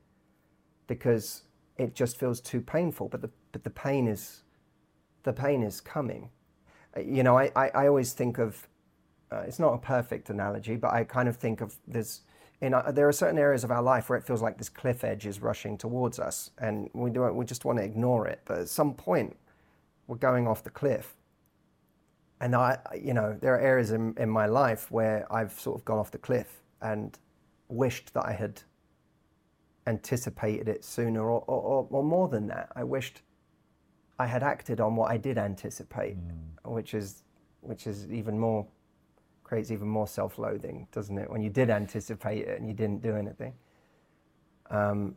[0.86, 1.42] because
[1.76, 3.08] it just feels too painful.
[3.08, 4.42] But the, but the pain is,
[5.24, 6.30] the pain is coming.
[6.96, 8.68] You know, I, I, I always think of
[9.30, 12.22] uh, it's not a perfect analogy, but I kind of think of there's
[12.60, 15.04] in uh, there are certain areas of our life where it feels like this cliff
[15.04, 18.40] edge is rushing towards us, and we do we just want to ignore it.
[18.44, 19.36] But at some point,
[20.06, 21.14] we're going off the cliff.
[22.40, 25.84] And I, you know, there are areas in, in my life where I've sort of
[25.84, 27.18] gone off the cliff and
[27.68, 28.62] wished that I had
[29.86, 32.70] anticipated it sooner, or, or, or more than that.
[32.76, 33.22] I wished
[34.18, 36.70] I had acted on what I did anticipate, mm.
[36.70, 37.22] which is
[37.60, 38.66] which is even more
[39.42, 41.30] creates even more self-loathing, doesn't it?
[41.30, 43.54] When you did anticipate it and you didn't do anything.
[44.70, 45.16] Um,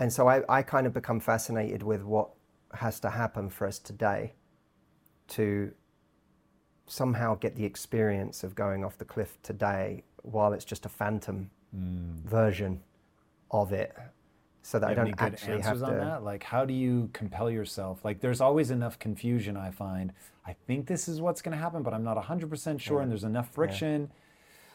[0.00, 2.30] and so I, I kind of become fascinated with what
[2.72, 4.34] has to happen for us today
[5.28, 5.72] to
[6.86, 11.50] somehow get the experience of going off the cliff today while it's just a phantom
[11.74, 12.16] mm.
[12.24, 12.80] version
[13.50, 13.96] of it
[14.62, 15.84] so that I don't actually have to.
[15.84, 16.24] On that?
[16.24, 18.04] Like, how do you compel yourself?
[18.04, 19.56] Like, there's always enough confusion.
[19.56, 20.12] I find.
[20.46, 23.02] I think this is what's going to happen, but I'm not 100% sure, yeah.
[23.02, 24.10] and there's enough friction.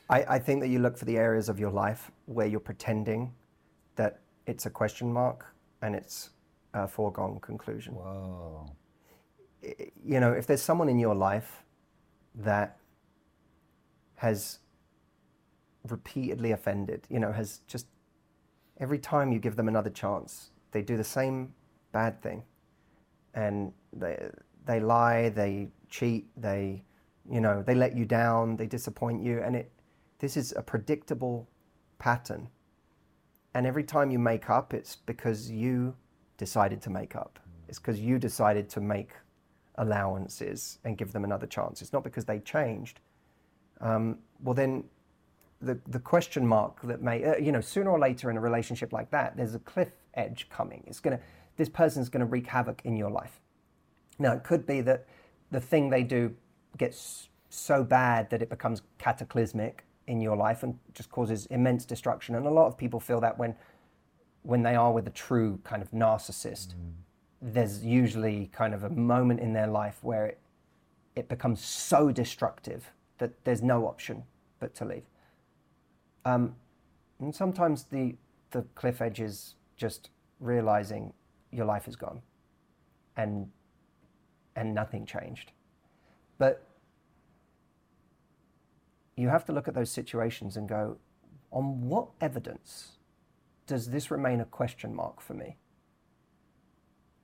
[0.10, 0.16] Yeah.
[0.16, 3.34] I, I think that you look for the areas of your life where you're pretending
[3.96, 5.46] that it's a question mark
[5.82, 6.32] and it's
[6.74, 7.94] a foregone conclusion.
[7.96, 8.72] Whoa.
[10.04, 11.64] You know, if there's someone in your life
[12.36, 12.78] that
[14.16, 14.60] has
[15.88, 17.88] repeatedly offended, you know, has just
[18.80, 21.54] every time you give them another chance, they do the same
[21.92, 22.44] bad thing.
[23.34, 24.30] And they,
[24.66, 26.84] they lie, they cheat, they,
[27.30, 29.40] you know, they let you down, they disappoint you.
[29.40, 29.72] And it,
[30.20, 31.48] this is a predictable
[31.98, 32.50] pattern.
[33.54, 35.96] And every time you make up, it's because you
[36.38, 37.40] decided to make up.
[37.68, 39.12] It's because you decided to make
[39.80, 41.82] allowances and give them another chance.
[41.82, 43.00] It's not because they changed.
[43.82, 44.84] Um, well, then
[45.62, 48.94] the, the question mark that may, uh, you know, sooner or later in a relationship
[48.94, 50.84] like that, there's a cliff edge coming.
[50.86, 51.24] It's going to,
[51.58, 53.40] this person's going to wreak havoc in your life.
[54.20, 55.08] Now, it could be that
[55.50, 56.36] the thing they do
[56.78, 62.36] gets so bad that it becomes cataclysmic in your life and just causes immense destruction.
[62.36, 63.56] And a lot of people feel that when,
[64.44, 66.92] when they are with a true kind of narcissist, mm.
[67.42, 70.40] There's usually kind of a moment in their life where it,
[71.16, 74.24] it becomes so destructive that there's no option
[74.60, 75.04] but to leave.
[76.26, 76.56] Um,
[77.20, 78.16] and sometimes the,
[78.52, 80.10] the cliff edge is just
[80.40, 81.14] realizing
[81.52, 82.22] your life is gone
[83.18, 83.50] and,
[84.56, 85.52] and nothing changed.
[86.38, 86.64] But
[89.16, 90.98] you have to look at those situations and go,
[91.52, 92.94] on what evidence
[93.68, 95.58] does this remain a question mark for me?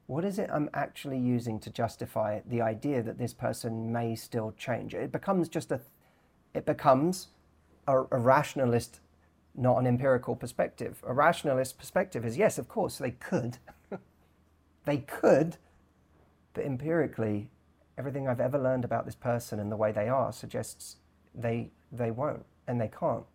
[0.08, 4.54] What is it I'm actually using to justify the idea that this person may still
[4.58, 4.94] change?
[4.94, 5.82] It becomes just a,
[6.54, 7.30] it becomes
[7.88, 9.00] a, a rationalist,
[9.56, 11.04] not an empirical perspective.
[11.08, 13.58] A rationalist perspective is yes, of course, they could.
[14.86, 15.58] they could,
[16.54, 17.50] but empirically,
[17.98, 20.98] everything I've ever learned about this person and the way they are suggests
[21.34, 23.26] they they won't and they can't.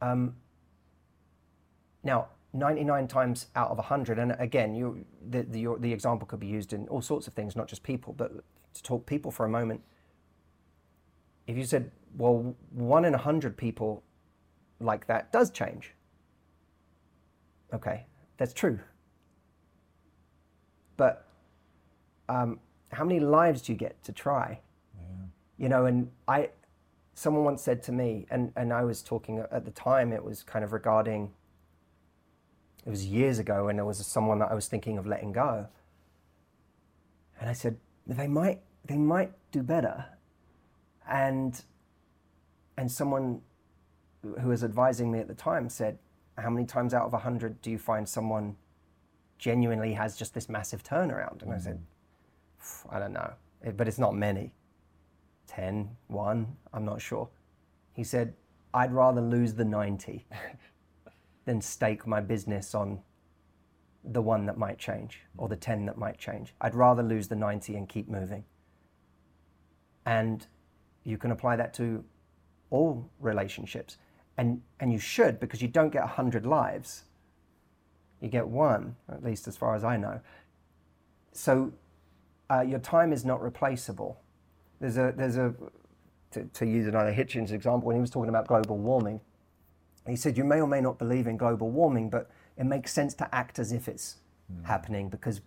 [0.00, 0.36] Um,
[2.02, 6.40] now, 99 times out of 100, and again, you, the, the, your, the example could
[6.40, 8.32] be used in all sorts of things, not just people, but
[8.74, 9.80] to talk people for a moment.
[11.46, 14.02] If you said, well, one in a 100 people
[14.80, 15.94] like that does change.
[17.72, 18.04] Okay,
[18.36, 18.78] that's true.
[20.96, 21.26] But
[22.28, 22.60] um,
[22.92, 24.60] how many lives do you get to try?
[24.94, 25.04] Yeah.
[25.56, 26.50] You know, and I,
[27.14, 30.42] someone once said to me, and, and I was talking at the time, it was
[30.42, 31.32] kind of regarding,
[32.84, 35.66] it was years ago, and there was someone that I was thinking of letting go.
[37.40, 37.76] And I said,
[38.06, 40.04] they might, they might do better.
[41.08, 41.60] And,
[42.76, 43.42] and someone
[44.22, 45.98] who was advising me at the time said,
[46.38, 48.56] how many times out of 100 do you find someone
[49.38, 51.42] genuinely has just this massive turnaround?
[51.42, 51.52] And mm-hmm.
[51.52, 51.80] I said,
[52.90, 53.32] I don't know,
[53.76, 54.52] but it's not many.
[55.48, 57.28] 10, 1, I'm not sure.
[57.92, 58.34] He said,
[58.72, 60.26] I'd rather lose the 90
[61.44, 63.00] than stake my business on
[64.04, 66.54] the one that might change or the 10 that might change.
[66.60, 68.44] I'd rather lose the 90 and keep moving.
[70.04, 70.46] And
[71.04, 72.04] you can apply that to
[72.70, 73.98] all relationships.
[74.36, 77.04] And, and you should because you don't get 100 lives.
[78.20, 80.20] You get one, at least as far as I know.
[81.32, 81.72] So
[82.50, 84.20] uh, your time is not replaceable.
[84.80, 85.54] There's a there's a
[86.32, 89.20] to, to use another Hitchens example when he was talking about global warming.
[90.06, 93.14] He said you may or may not believe in global warming, but it makes sense
[93.14, 94.16] to act as if it's
[94.52, 94.64] mm.
[94.66, 95.40] happening because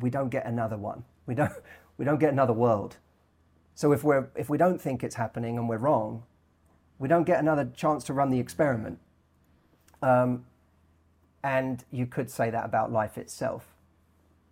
[0.00, 1.04] we don't get another one.
[1.26, 1.52] We don't
[1.98, 2.96] we don't get another world.
[3.74, 6.22] So if we're if we don't think it's happening and we're wrong,
[6.98, 8.98] we don't get another chance to run the experiment.
[10.02, 10.44] Um,
[11.42, 13.74] and you could say that about life itself,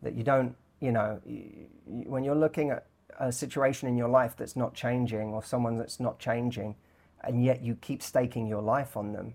[0.03, 2.87] that you don't, you know, you, when you're looking at
[3.19, 6.77] a situation in your life that's not changing or someone that's not changing,
[7.23, 9.35] and yet you keep staking your life on them,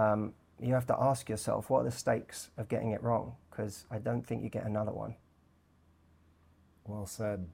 [0.00, 3.34] um, you have to ask yourself, what are the stakes of getting it wrong?
[3.50, 5.14] Because I don't think you get another one.
[6.84, 7.48] Well said.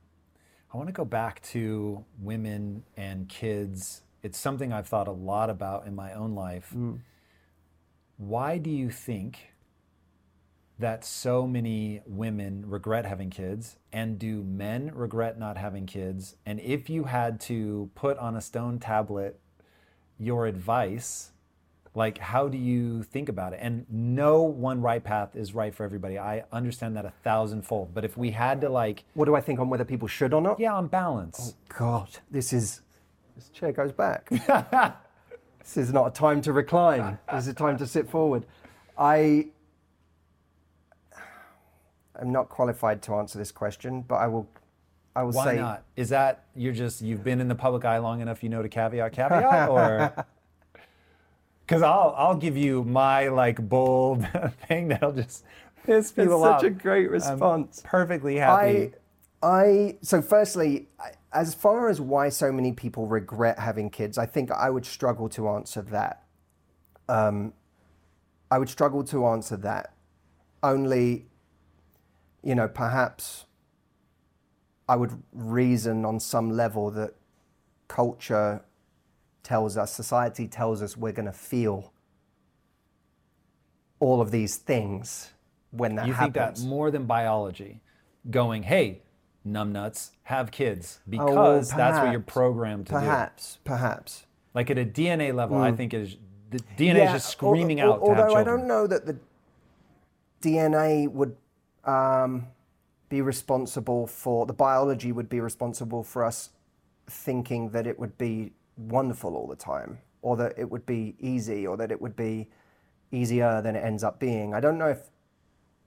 [0.73, 4.03] I want to go back to women and kids.
[4.23, 6.73] It's something I've thought a lot about in my own life.
[6.77, 7.01] Mm.
[8.17, 9.53] Why do you think
[10.79, 13.77] that so many women regret having kids?
[13.93, 16.37] And do men regret not having kids?
[16.45, 19.39] And if you had to put on a stone tablet
[20.19, 21.31] your advice,
[21.97, 23.59] like how do you think about it?
[23.63, 26.19] And no one right path is right for everybody.
[26.19, 27.95] I understand that a thousandfold.
[27.95, 30.43] But if we had to like What do I think on whether people should or
[30.43, 30.61] not?
[30.61, 31.55] Yeah, on balance.
[31.55, 32.11] Oh God.
[32.31, 32.83] This is
[33.35, 34.29] this chair goes back.
[35.59, 37.19] this is not a time to recline.
[37.33, 38.45] This is a time to sit forward.
[38.99, 39.47] I
[42.15, 44.49] I'm not qualified to answer this question, but I will.
[45.15, 45.57] I will Why say.
[45.57, 45.83] Not?
[45.97, 48.43] Is that you're just you've been in the public eye long enough?
[48.43, 50.27] You know to caveat caveat, or
[51.67, 54.27] because I'll I'll give you my like bold
[54.69, 55.45] thing that'll just
[55.85, 56.61] piss people off.
[56.61, 57.83] Such a great response.
[57.85, 58.93] I'm perfectly happy.
[59.43, 60.89] I, I so firstly,
[61.33, 65.29] as far as why so many people regret having kids, I think I would struggle
[65.31, 66.23] to answer that.
[67.09, 67.53] Um,
[68.51, 69.93] I would struggle to answer that.
[70.63, 71.27] Only
[72.43, 73.47] you know, perhaps
[74.89, 77.15] I would reason on some level that
[77.89, 78.63] culture
[79.47, 81.93] tells us, society tells us we're going to feel
[84.01, 85.31] all of these things
[85.71, 86.59] when that you happens.
[86.59, 87.81] think that more than biology,
[88.29, 89.03] going, hey,
[89.47, 92.99] numbnuts, have kids Oh, well, because that's what you're programmed to do.
[92.99, 94.27] Perhaps, perhaps.
[94.53, 96.17] Like at a DNA level, I think it is
[96.51, 99.17] the DNA is just screaming al- out to Although I don't know that the
[100.41, 101.37] DNA would
[101.85, 102.49] um,
[103.09, 106.51] be responsible for the biology would be responsible for us
[107.09, 111.67] thinking that it would be wonderful all the time, or that it would be easy,
[111.67, 112.49] or that it would be
[113.11, 114.55] easier than it ends up being.
[114.55, 115.11] I don't know if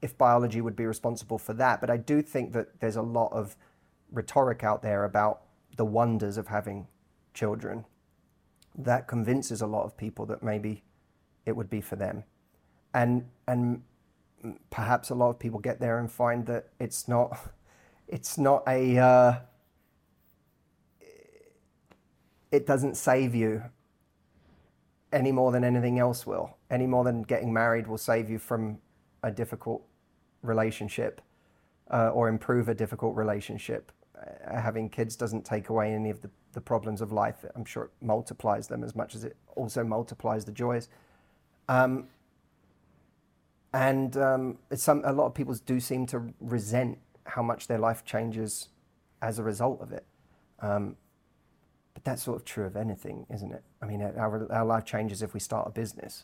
[0.02, 3.34] if biology would be responsible for that, but I do think that there's a lot
[3.34, 3.58] of
[4.12, 5.42] rhetoric out there about
[5.76, 6.88] the wonders of having
[7.34, 7.86] children
[8.78, 10.84] that convinces a lot of people that maybe
[11.46, 12.24] it would be for them.
[12.94, 13.84] And and
[14.70, 17.38] perhaps a lot of people get there and find that it's not
[18.08, 19.40] it's not a uh,
[22.52, 23.64] it doesn't save you
[25.12, 26.58] any more than anything else will.
[26.70, 28.80] Any more than getting married will save you from
[29.24, 29.84] a difficult
[30.42, 31.22] relationship
[31.92, 33.92] uh, or improve a difficult relationship.
[34.16, 37.46] Uh, having kids doesn't take away any of the, the problems of life.
[37.56, 40.90] I'm sure it multiplies them as much as it also multiplies the joys.
[41.68, 42.08] Um,
[43.74, 48.04] and um, some, a lot of people do seem to resent how much their life
[48.04, 48.70] changes
[49.22, 50.06] as a result of it.
[50.60, 50.98] Um,
[52.00, 53.62] but that's sort of true of anything, isn't it?
[53.82, 56.24] I mean, our, our life changes if we start a business.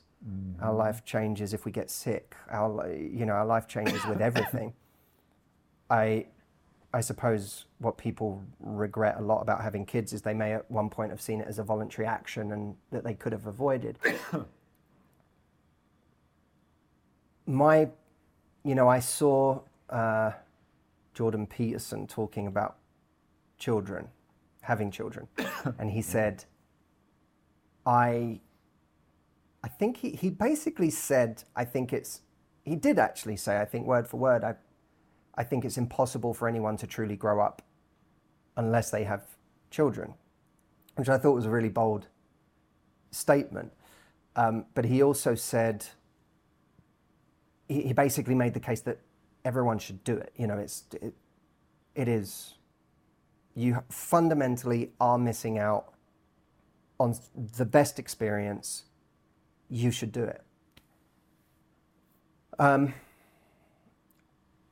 [0.61, 2.33] Our life changes if we get sick.
[2.49, 4.73] Our, you know, our life changes with everything.
[5.89, 6.27] I,
[6.93, 10.89] I suppose what people regret a lot about having kids is they may at one
[10.89, 13.99] point have seen it as a voluntary action and that they could have avoided.
[17.45, 17.89] My,
[18.63, 20.31] you know, I saw uh,
[21.13, 22.77] Jordan Peterson talking about
[23.57, 24.07] children,
[24.65, 25.27] having children,
[25.79, 26.45] and he said,
[27.85, 28.41] I
[29.65, 32.21] I think he, he basically said, I think it's,
[32.65, 34.53] he did actually say, I think word for word, I,
[35.33, 37.63] I think it's impossible for anyone to truly grow up
[38.55, 39.23] unless they have
[39.71, 40.13] children,
[40.97, 42.05] which I thought was a really bold
[43.09, 43.73] statement.
[44.35, 45.87] Um, but he also said,
[47.67, 48.99] he, he basically made the case that
[49.43, 50.31] everyone should do it.
[50.35, 51.15] You know, it's, it,
[51.95, 52.53] it is,
[53.55, 55.93] you fundamentally are missing out
[56.99, 57.17] on
[57.57, 58.83] the best experience
[59.69, 60.43] you should do it.
[62.59, 62.93] Um,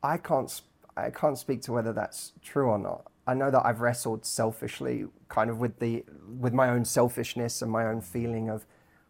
[0.01, 0.61] I can't.
[0.95, 3.11] I can't speak to whether that's true or not.
[3.25, 6.03] I know that I've wrestled selfishly, kind of with the
[6.39, 8.65] with my own selfishness and my own feeling of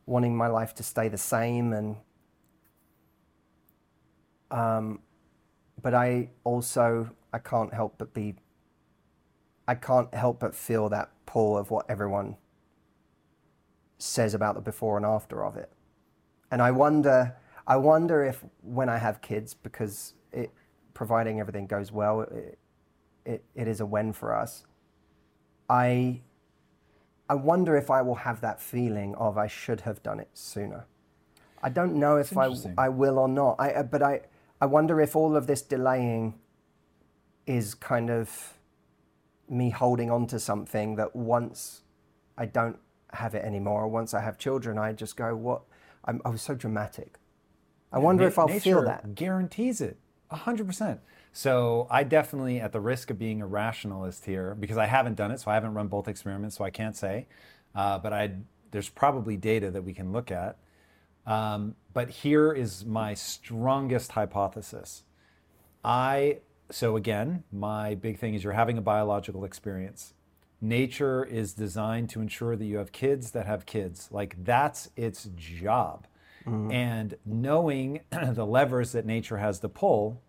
[0.05, 1.95] wanting my life to stay the same, and
[4.49, 4.99] um,
[5.81, 8.35] but I also I can't help but be.
[9.67, 12.37] I can't help but feel that pull of what everyone
[13.97, 15.71] says about the before and after of it.
[16.51, 20.51] And I wonder, I wonder if when I have kids, because it,
[20.93, 22.59] providing everything goes well, it,
[23.25, 24.65] it, it is a win for us.
[25.69, 26.21] I,
[27.29, 30.85] I wonder if I will have that feeling of I should have done it sooner.
[31.63, 32.49] I don't know if I.
[32.77, 33.55] I will or not.
[33.57, 34.21] I, but I,
[34.59, 36.35] I wonder if all of this delaying
[37.47, 38.57] is kind of
[39.49, 41.81] me holding on to something that once
[42.37, 42.77] I don't
[43.11, 45.61] have it anymore, or once I have children, I just go, what?
[46.05, 47.17] I'm, I was so dramatic.
[47.91, 49.15] I wonder Na- if I'll feel that.
[49.15, 49.97] Guarantees it,
[50.31, 50.99] hundred percent.
[51.31, 55.31] So I definitely, at the risk of being a rationalist here, because I haven't done
[55.31, 57.27] it, so I haven't run both experiments, so I can't say.
[57.73, 58.33] Uh, but I,
[58.71, 60.57] there's probably data that we can look at.
[61.25, 65.03] Um, but here is my strongest hypothesis.
[65.83, 70.13] I so again, my big thing is you're having a biological experience.
[70.61, 74.09] Nature is designed to ensure that you have kids that have kids.
[74.11, 76.07] Like that's its job.
[76.45, 76.71] Mm-hmm.
[76.71, 80.21] And knowing the levers that nature has to pull,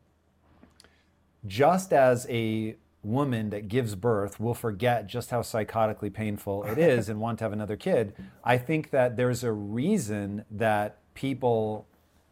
[1.47, 7.09] just as a woman that gives birth will forget just how psychotically painful it is
[7.09, 11.86] and want to have another kid, I think that there's a reason that people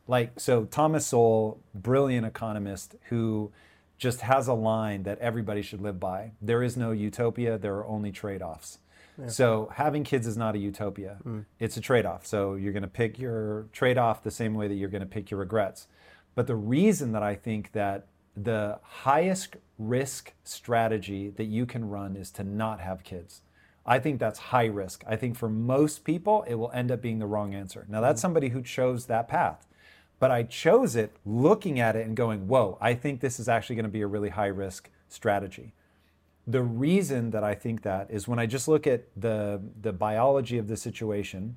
[0.08, 3.52] like so Thomas Sowell, brilliant economist who
[4.02, 6.32] just has a line that everybody should live by.
[6.42, 8.78] There is no utopia, there are only trade-offs.
[9.28, 11.18] So having kids is not a utopia.
[11.22, 11.40] Hmm.
[11.60, 12.26] It's a trade-off.
[12.26, 15.30] So you're going to pick your trade-off the same way that you're going to pick
[15.30, 15.86] your regrets.
[16.34, 22.16] But the reason that I think that the highest risk strategy that you can run
[22.16, 23.42] is to not have kids.
[23.86, 25.04] I think that's high risk.
[25.06, 27.86] I think for most people, it will end up being the wrong answer.
[27.88, 28.22] Now, that's hmm.
[28.22, 29.68] somebody who chose that path.
[30.22, 33.74] But I chose it looking at it and going, whoa, I think this is actually
[33.74, 35.74] going to be a really high risk strategy.
[36.46, 40.58] The reason that I think that is when I just look at the the biology
[40.58, 41.56] of the situation,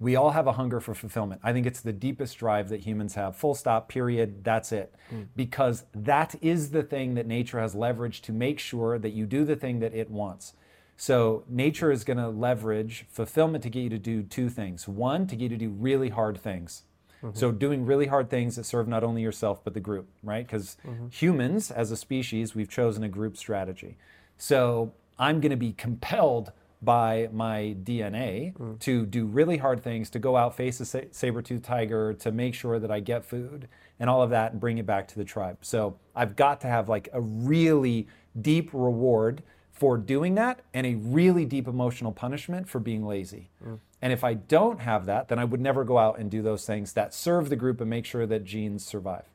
[0.00, 1.42] we all have a hunger for fulfillment.
[1.44, 3.36] I think it's the deepest drive that humans have.
[3.36, 4.44] Full stop, period.
[4.44, 4.94] That's it.
[5.10, 5.24] Hmm.
[5.36, 9.44] Because that is the thing that nature has leveraged to make sure that you do
[9.44, 10.54] the thing that it wants.
[10.96, 14.88] So, nature is going to leverage fulfillment to get you to do two things.
[14.88, 16.84] One, to get you to do really hard things.
[17.22, 17.38] Mm-hmm.
[17.38, 20.46] So, doing really hard things that serve not only yourself, but the group, right?
[20.46, 21.08] Because mm-hmm.
[21.08, 23.96] humans, as a species, we've chosen a group strategy.
[24.38, 28.78] So, I'm going to be compelled by my DNA mm.
[28.80, 32.54] to do really hard things, to go out, face a sa- saber-toothed tiger, to make
[32.54, 33.68] sure that I get food
[34.00, 35.58] and all of that and bring it back to the tribe.
[35.62, 38.08] So I've got to have like a really
[38.40, 43.50] deep reward for doing that and a really deep emotional punishment for being lazy.
[43.64, 43.78] Mm.
[44.02, 46.66] And if I don't have that, then I would never go out and do those
[46.66, 49.26] things that serve the group and make sure that genes survive.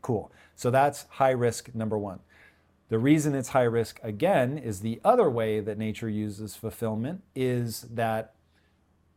[0.00, 0.30] Cool.
[0.54, 2.20] So that's high risk number one.
[2.88, 7.82] The reason it's high risk again is the other way that nature uses fulfillment is
[7.90, 8.34] that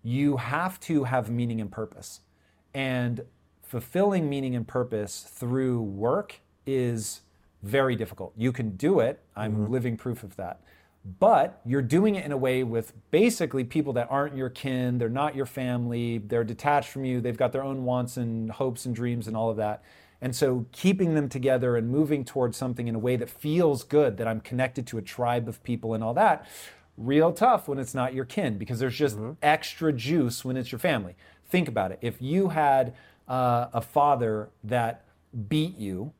[0.02, 2.22] you have to have meaning and purpose.
[2.74, 3.26] And
[3.62, 7.22] fulfilling meaning and purpose through work is
[7.62, 8.34] very difficult.
[8.38, 9.72] You can do it, I'm mm-hmm.
[9.72, 10.62] living proof of that.
[11.20, 15.08] But you're doing it in a way with basically people that aren't your kin, they're
[15.08, 18.96] not your family, they're detached from you, they've got their own wants and hopes and
[18.96, 19.84] dreams and all of that.
[20.20, 24.18] And so keeping them together and moving towards something in a way that feels good,
[24.18, 26.48] that I'm connected to a tribe of people and all that,
[26.98, 30.80] real tough when it's not your kin because there's just extra juice when it's your
[30.80, 31.16] family.
[31.48, 32.00] Think about it.
[32.02, 32.96] If you had
[33.28, 35.06] uh, a father that
[35.50, 36.14] beat you,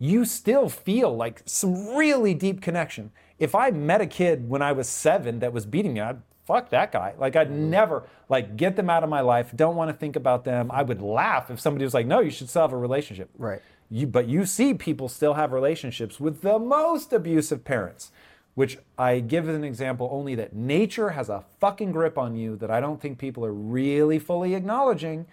[0.00, 3.12] you still feel like some really deep connection.
[3.38, 6.70] If I met a kid when I was seven that was beating me, I'd fuck
[6.70, 7.14] that guy.
[7.18, 7.70] Like I'd mm-hmm.
[7.70, 9.52] never like get them out of my life.
[9.54, 10.70] Don't want to think about them.
[10.72, 13.60] I would laugh if somebody was like, "No, you should still have a relationship." Right.
[13.90, 18.10] You, but you see people still have relationships with the most abusive parents,
[18.54, 22.56] which I give as an example only that nature has a fucking grip on you
[22.56, 25.26] that I don't think people are really fully acknowledging.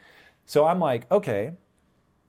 [0.46, 1.52] So I'm like, okay,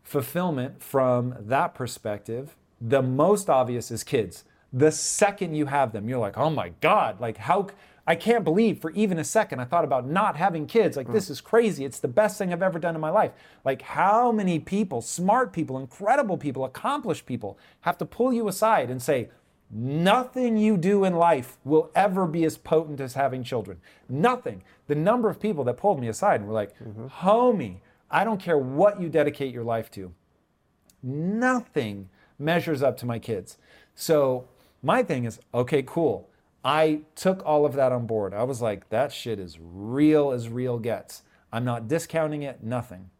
[0.09, 4.45] fulfillment from that perspective, the most obvious is kids.
[4.73, 7.69] The second you have them, you're like, oh my God, like how,
[8.07, 10.97] I can't believe for even a second I thought about not having kids.
[10.97, 11.33] Like, this mm.
[11.33, 11.85] is crazy.
[11.85, 13.33] It's the best thing I've ever done in my life.
[13.65, 18.91] Like, how many people, smart people, incredible people, accomplished people, have to pull you aside
[18.91, 19.29] and say,
[19.71, 23.81] Nothing you do in life will ever be as potent as having children.
[24.09, 24.63] Nothing.
[24.87, 27.09] The number of people that pulled me aside and were like, mm-hmm.
[27.09, 27.81] homie,
[28.11, 30.13] I don't care what you dedicate your life to.
[31.03, 32.09] Nothing
[32.39, 33.59] measures up to my kids.
[33.95, 34.49] So
[34.83, 36.31] my thing is, okay, cool.
[36.65, 38.35] I took all of that on board.
[38.35, 41.23] I was like, that shit is real as real gets.
[41.53, 43.11] I'm not discounting it, nothing.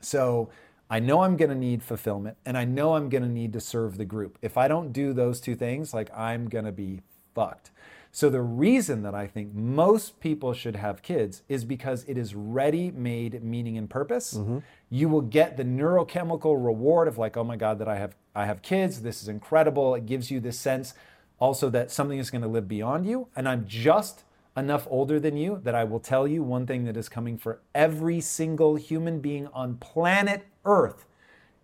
[0.00, 0.50] So
[0.90, 3.60] I know I'm going to need fulfillment and I know I'm going to need to
[3.60, 4.38] serve the group.
[4.40, 7.02] If I don't do those two things, like I'm going to be
[7.34, 7.70] fucked.
[8.10, 12.34] So the reason that I think most people should have kids is because it is
[12.34, 14.34] ready made meaning and purpose.
[14.34, 14.58] Mm-hmm.
[14.90, 18.46] You will get the neurochemical reward of like, oh my God, that I have I
[18.46, 19.02] have kids.
[19.02, 19.94] This is incredible.
[19.94, 20.94] It gives you this sense
[21.38, 23.28] also that something is going to live beyond you.
[23.36, 24.24] And I'm just
[24.56, 27.60] enough older than you that I will tell you one thing that is coming for
[27.74, 31.04] every single human being on planet Earth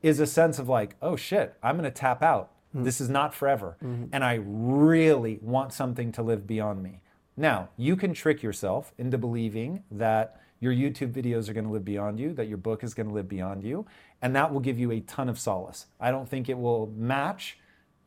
[0.02, 2.50] is a sense of like, oh shit, I'm going to tap out.
[2.74, 2.84] Mm.
[2.84, 3.76] This is not forever.
[3.82, 4.06] Mm-hmm.
[4.12, 7.01] And I really want something to live beyond me.
[7.36, 11.84] Now, you can trick yourself into believing that your YouTube videos are going to live
[11.84, 13.86] beyond you, that your book is going to live beyond you,
[14.22, 15.86] and that will give you a ton of solace.
[16.01, 17.59] I don't think it will match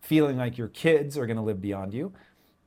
[0.02, 2.14] feeling like your kids are going to live beyond you.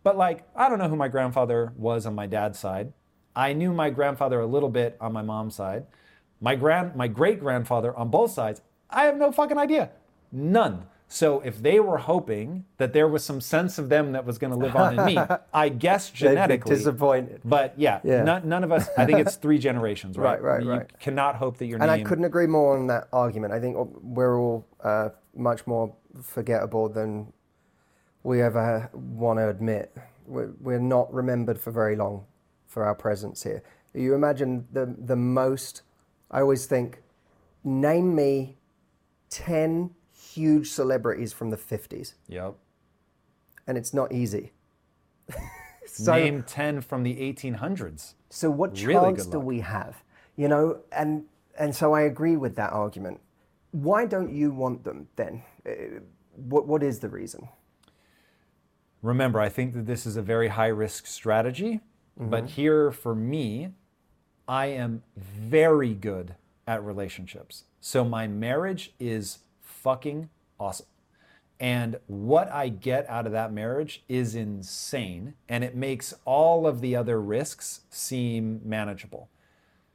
[0.03, 2.93] But like, I don't know who my grandfather was on my dad's side.
[3.35, 5.87] I knew my grandfather a little bit on my mom's side.
[6.41, 9.91] My grand my great grandfather on both sides, I have no fucking idea.
[10.33, 10.87] None.
[11.13, 14.53] So if they were hoping that there was some sense of them that was going
[14.53, 15.19] to live on in me,
[15.53, 16.77] I guess They'd be genetically.
[16.77, 17.41] disappointed.
[17.45, 18.23] But yeah, Yeah.
[18.23, 18.89] None, none of us.
[18.97, 20.41] I think it's three generations, right?
[20.41, 20.99] Right, right, you right.
[21.01, 21.95] cannot hope that your And name.
[21.99, 23.53] And I couldn't agree more on that argument.
[23.53, 25.93] I think we're all uh, much more
[26.23, 27.33] forgettable than
[28.23, 29.93] we ever want to admit.
[30.27, 32.25] We're, we're not remembered for very long
[32.69, 33.65] for our presence here.
[33.95, 35.83] You imagine the the most.
[36.31, 37.03] I always think,
[37.65, 38.59] name me
[39.29, 39.91] ten
[40.35, 42.55] huge celebrities from the fifties, Yep.
[43.67, 44.53] and it's not easy.
[45.87, 48.15] so, Name ten from the 1800s.
[48.31, 50.03] So what Really chance do we have?
[50.37, 51.25] You know, and
[51.59, 53.21] and so I agree with that argument.
[53.73, 55.43] Why don't you want them then?
[55.67, 56.01] Uh,
[56.37, 57.49] what what is the reason?
[59.03, 61.81] Remember, I think that this is a very high risk strategy,
[62.19, 62.31] Mm-hmm.
[62.31, 63.69] but here for me,
[64.47, 66.35] I am very good
[66.67, 67.65] at relationships.
[67.81, 69.39] So my marriage is
[69.83, 70.87] fucking awesome.
[71.59, 75.35] And what I get out of that marriage is insane.
[75.49, 79.29] And it makes all of the other risks seem manageable.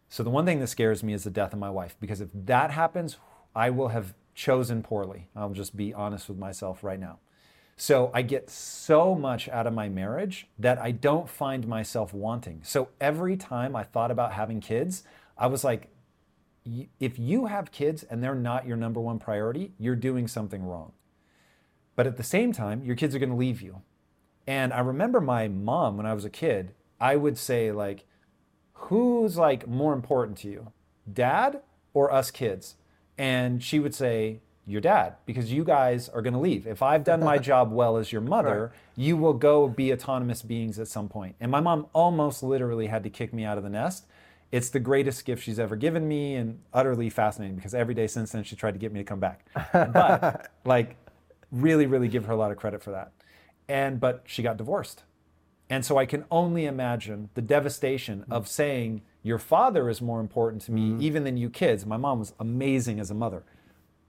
[0.10, 2.30] So the one thing that scares me is the death of my wife, because if
[2.34, 3.18] that happens,
[3.56, 5.28] I will have chosen poorly.
[5.36, 7.20] I'll just be honest with myself right now.
[7.78, 12.62] So I get so much out of my marriage that I don't find myself wanting.
[12.64, 15.04] So every time I thought about having kids,
[15.38, 15.90] I was like,
[17.00, 20.94] if you have kids and they're not your number one priority, you're doing something wrong.
[21.96, 23.82] But at the same time, your kids are going to leave you.
[24.48, 28.06] And I remember my mom when I was a kid, I would say like,
[28.74, 30.72] who's like more important to you,
[31.12, 31.62] dad
[31.94, 32.76] or us kids?
[33.18, 36.66] And she would say, your dad, because you guys are going to leave.
[36.66, 38.80] If I've done my job well as your mother, right.
[38.96, 41.36] you will go be autonomous beings at some point.
[41.40, 44.06] And my mom almost literally had to kick me out of the nest.
[44.52, 48.32] It's the greatest gift she's ever given me and utterly fascinating because every day since
[48.32, 49.46] then she tried to get me to come back.
[49.74, 50.96] But like
[51.52, 53.12] really, really give her a lot of credit for that.
[53.68, 55.04] And but she got divorced.
[55.70, 60.62] And so I can only imagine the devastation of saying your father is more important
[60.64, 61.02] to me mm-hmm.
[61.02, 61.86] even than you kids.
[61.86, 63.44] My mom was amazing as a mother.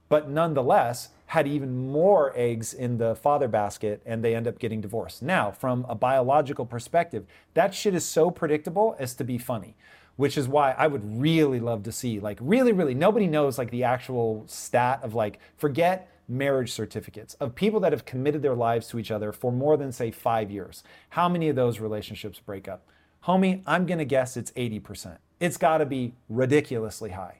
[0.09, 4.79] But nonetheless, had even more eggs in the father basket and they end up getting
[4.79, 5.21] divorced.
[5.21, 9.75] Now, from a biological perspective, that shit is so predictable as to be funny,
[10.17, 13.71] which is why I would really love to see, like, really, really, nobody knows like
[13.71, 18.87] the actual stat of like, forget marriage certificates of people that have committed their lives
[18.89, 20.83] to each other for more than, say, five years.
[21.11, 22.85] How many of those relationships break up?
[23.25, 25.17] Homie, I'm to guess it's 80%.
[25.39, 27.39] It's got to be ridiculously high.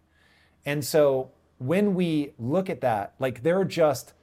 [0.66, 4.14] And so when we look at that, like there are just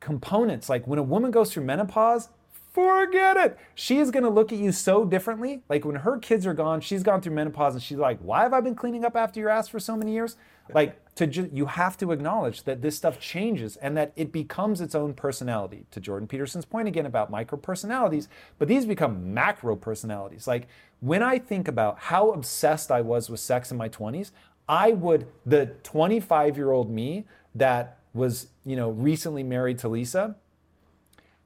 [0.00, 0.68] components.
[0.68, 2.28] Like when a woman goes through menopause,
[2.76, 3.58] forget it.
[3.74, 5.62] She is going to look at you so differently.
[5.66, 8.52] Like when her kids are gone, she's gone through menopause and she's like, "Why have
[8.52, 10.36] I been cleaning up after your ass for so many years?"
[10.74, 14.82] Like to ju- you have to acknowledge that this stuff changes and that it becomes
[14.82, 15.86] its own personality.
[15.92, 18.28] To Jordan Peterson's point again about micro personalities,
[18.58, 20.46] but these become macro personalities.
[20.46, 20.68] Like
[21.00, 24.32] when I think about how obsessed I was with sex in my 20s,
[24.68, 27.24] I would the 25-year-old me
[27.54, 30.36] that was, you know, recently married to Lisa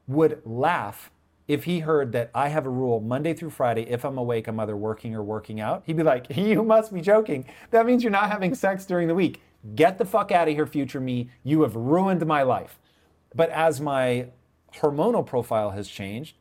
[0.08, 1.10] would laugh
[1.50, 4.60] if he heard that I have a rule Monday through Friday, if I'm awake, I'm
[4.60, 7.44] either working or working out, he'd be like, You must be joking.
[7.72, 9.42] That means you're not having sex during the week.
[9.74, 11.28] Get the fuck out of here, future me.
[11.42, 12.78] You have ruined my life.
[13.34, 14.28] But as my
[14.76, 16.36] hormonal profile has changed,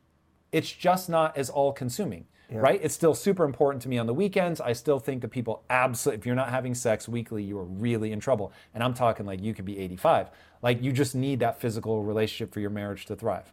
[0.51, 2.27] it's just not as all consuming.
[2.51, 2.59] Yeah.
[2.59, 2.79] Right?
[2.81, 4.61] It's still super important to me on the weekends.
[4.61, 8.11] I still think that people absolutely, if you're not having sex weekly, you are really
[8.11, 8.53] in trouble.
[8.75, 10.29] And I'm talking like you could be 85.
[10.61, 13.51] Like you just need that physical relationship for your marriage to thrive.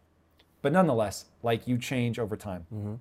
[0.66, 2.66] But nonetheless, like you change over time.
[2.74, 2.94] Mm-hmm.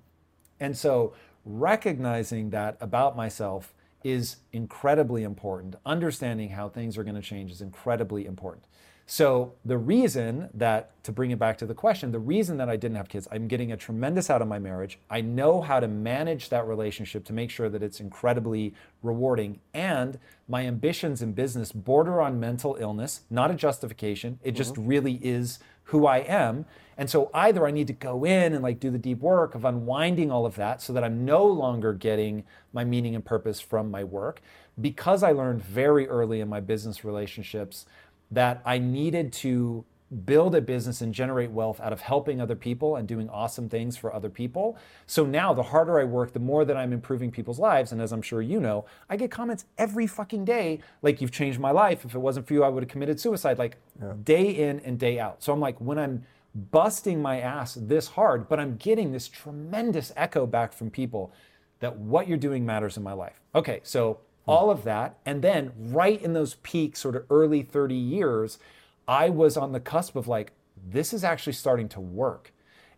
[0.60, 1.14] And so
[1.44, 3.74] recognizing that about myself
[4.04, 5.74] is incredibly important.
[5.84, 8.66] Understanding how things are going to change is incredibly important.
[9.08, 12.74] So, the reason that, to bring it back to the question, the reason that I
[12.74, 14.98] didn't have kids, I'm getting a tremendous out of my marriage.
[15.08, 18.74] I know how to manage that relationship to make sure that it's incredibly
[19.04, 19.60] rewarding.
[19.72, 20.18] And
[20.48, 24.40] my ambitions in business border on mental illness, not a justification.
[24.42, 24.56] It mm-hmm.
[24.56, 26.66] just really is who I am.
[26.98, 29.64] And so either I need to go in and like do the deep work of
[29.64, 32.42] unwinding all of that so that I'm no longer getting
[32.72, 34.40] my meaning and purpose from my work
[34.80, 37.86] because I learned very early in my business relationships
[38.30, 39.84] that I needed to
[40.24, 43.96] build a business and generate wealth out of helping other people and doing awesome things
[43.96, 44.78] for other people.
[45.06, 47.90] So now the harder I work, the more that I'm improving people's lives.
[47.90, 51.58] And as I'm sure you know, I get comments every fucking day like, you've changed
[51.58, 52.04] my life.
[52.04, 54.12] If it wasn't for you, I would have committed suicide, like yeah.
[54.22, 55.42] day in and day out.
[55.42, 56.24] So I'm like, when I'm
[56.70, 61.32] busting my ass this hard, but I'm getting this tremendous echo back from people
[61.80, 63.40] that what you're doing matters in my life.
[63.54, 64.50] Okay, so Hmm.
[64.50, 65.18] all of that.
[65.26, 68.58] And then right in those peak sort of early 30 years,
[69.06, 70.52] I was on the cusp of like,
[70.88, 72.52] this is actually starting to work.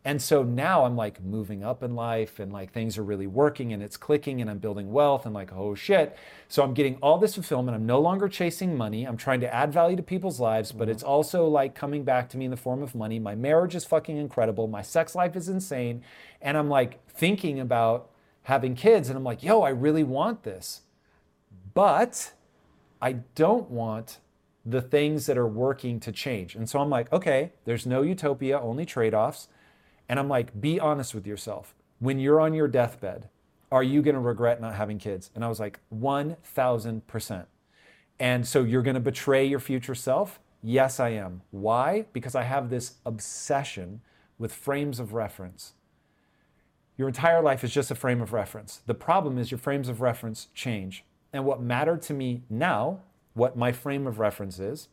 [0.05, 3.73] And so now I'm like moving up in life and like things are really working
[3.73, 6.17] and it's clicking and I'm building wealth and like, oh shit.
[6.47, 7.75] So I'm getting all this fulfillment.
[7.75, 9.05] I'm no longer chasing money.
[9.05, 11.13] I'm trying to add value to people's lives, but it's mm-hmm.
[11.13, 13.19] also like coming back to me in the form of money.
[13.19, 14.69] My marriage is fucking incredible.
[14.69, 16.03] My sex life is insane.
[16.41, 18.11] And I'm like thinking about
[18.45, 20.83] having kids and I'm like, yo, I really want this.
[21.79, 22.33] But
[23.01, 24.19] I don't want
[24.67, 26.57] the things that are working to change.
[26.57, 29.47] And so I'm like, okay, there's no utopia, only trade offs.
[30.09, 31.77] And I'm like, be honest with yourself.
[32.01, 33.29] When you're on your deathbed,
[33.71, 35.31] are you going to regret not having kids?
[35.37, 37.47] And I was like, 1000%.
[38.19, 40.41] And so you're going to betray your future self?
[40.65, 41.43] Yes, I am.
[41.53, 42.07] Why?
[42.13, 44.01] Because I have this obsession
[44.37, 45.75] with frames of reference.
[46.97, 48.83] Your entire life is just a frame of reference.
[48.87, 51.05] The problem is your frames of reference change.
[51.33, 53.01] And what mattered to me now,
[53.35, 54.89] what my frame of reference is,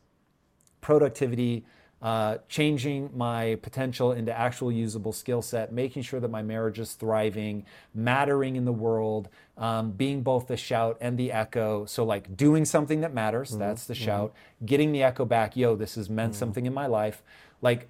[0.80, 1.64] productivity,
[2.02, 6.92] uh, changing my potential into actual usable skill set, making sure that my marriage is
[6.92, 7.64] thriving,
[7.94, 11.86] mattering in the world, um, being both the shout and the echo.
[11.86, 13.60] So, like doing something that matters, mm-hmm.
[13.60, 14.04] that's the mm-hmm.
[14.04, 14.34] shout,
[14.64, 16.38] getting the echo back, yo, this has meant mm-hmm.
[16.38, 17.22] something in my life.
[17.62, 17.88] Like,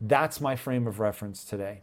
[0.00, 1.82] that's my frame of reference today.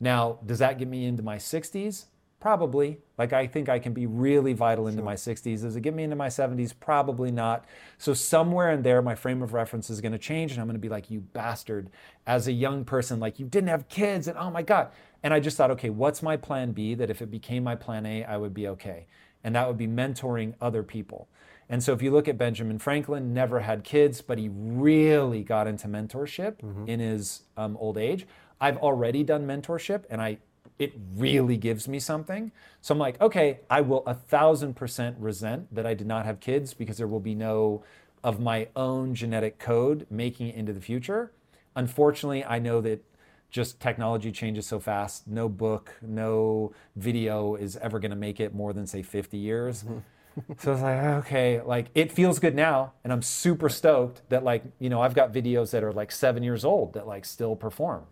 [0.00, 2.04] Now, does that get me into my 60s?
[2.40, 3.00] Probably.
[3.16, 5.04] Like, I think I can be really vital into sure.
[5.04, 5.62] my 60s.
[5.62, 6.72] Does it get me into my 70s?
[6.78, 7.64] Probably not.
[7.98, 10.74] So, somewhere in there, my frame of reference is going to change, and I'm going
[10.74, 11.90] to be like, you bastard,
[12.28, 14.90] as a young person, like, you didn't have kids, and oh my God.
[15.24, 18.06] And I just thought, okay, what's my plan B that if it became my plan
[18.06, 19.08] A, I would be okay?
[19.42, 21.28] And that would be mentoring other people.
[21.68, 25.66] And so, if you look at Benjamin Franklin, never had kids, but he really got
[25.66, 26.86] into mentorship mm-hmm.
[26.86, 28.28] in his um, old age.
[28.60, 30.38] I've already done mentorship, and I
[30.78, 32.52] it really gives me something.
[32.80, 36.40] So I'm like, okay, I will a thousand percent resent that I did not have
[36.40, 37.82] kids because there will be no
[38.24, 41.32] of my own genetic code making it into the future.
[41.76, 43.04] Unfortunately, I know that
[43.50, 45.26] just technology changes so fast.
[45.26, 49.84] No book, no video is ever going to make it more than say 50 years.
[49.84, 49.98] Mm-hmm.
[50.58, 52.92] so it's like, okay, like it feels good now.
[53.04, 56.42] And I'm super stoked that like, you know, I've got videos that are like seven
[56.42, 58.04] years old that like still perform.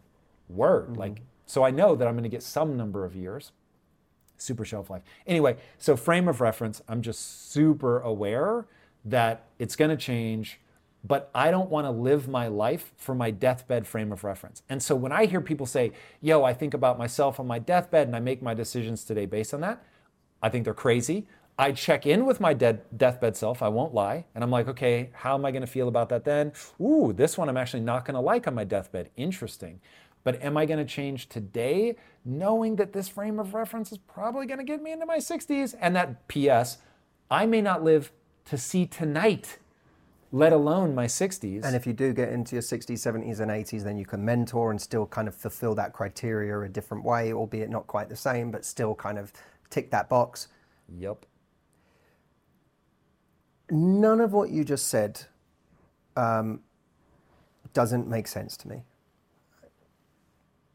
[0.49, 0.91] Word.
[0.91, 1.01] Mm-hmm.
[1.01, 3.53] Like so I know that I'm going to get some number of years.
[4.37, 5.03] Super shelf life.
[5.27, 8.67] Anyway, so frame of reference, I'm just super aware
[9.05, 10.61] that it's going to change,
[11.05, 14.63] but I don't want to live my life for my deathbed frame of reference.
[14.69, 18.09] And so when I hear people say, yo, I think about myself on my deathbed
[18.09, 19.83] and I make my decisions today based on that,
[20.43, 21.27] I think they're crazy.
[21.59, 24.27] I check in with my dead deathbed self, I won't lie.
[24.35, 26.53] And I'm like, okay, how am I going to feel about that then?
[26.81, 29.09] Ooh, this one I'm actually not going to like on my deathbed.
[29.17, 29.81] Interesting.
[30.27, 31.95] But am I going to change today,
[32.25, 35.77] knowing that this frame of reference is probably going to get me into my 60s?
[35.81, 36.79] And that PS,
[37.31, 38.11] I may not live
[38.47, 39.59] to see tonight,
[40.33, 41.65] let alone my 60s.
[41.65, 44.73] And if you do get into your 60s, 70s, and 80s, then you can mentor
[44.73, 48.51] and still kind of fulfill that criteria a different way, albeit not quite the same,
[48.51, 49.33] but still kind of
[49.71, 50.49] tick that box.
[50.99, 51.25] Yep.
[53.71, 55.23] None of what you just said
[56.17, 56.63] um,
[57.73, 58.83] doesn't make sense to me.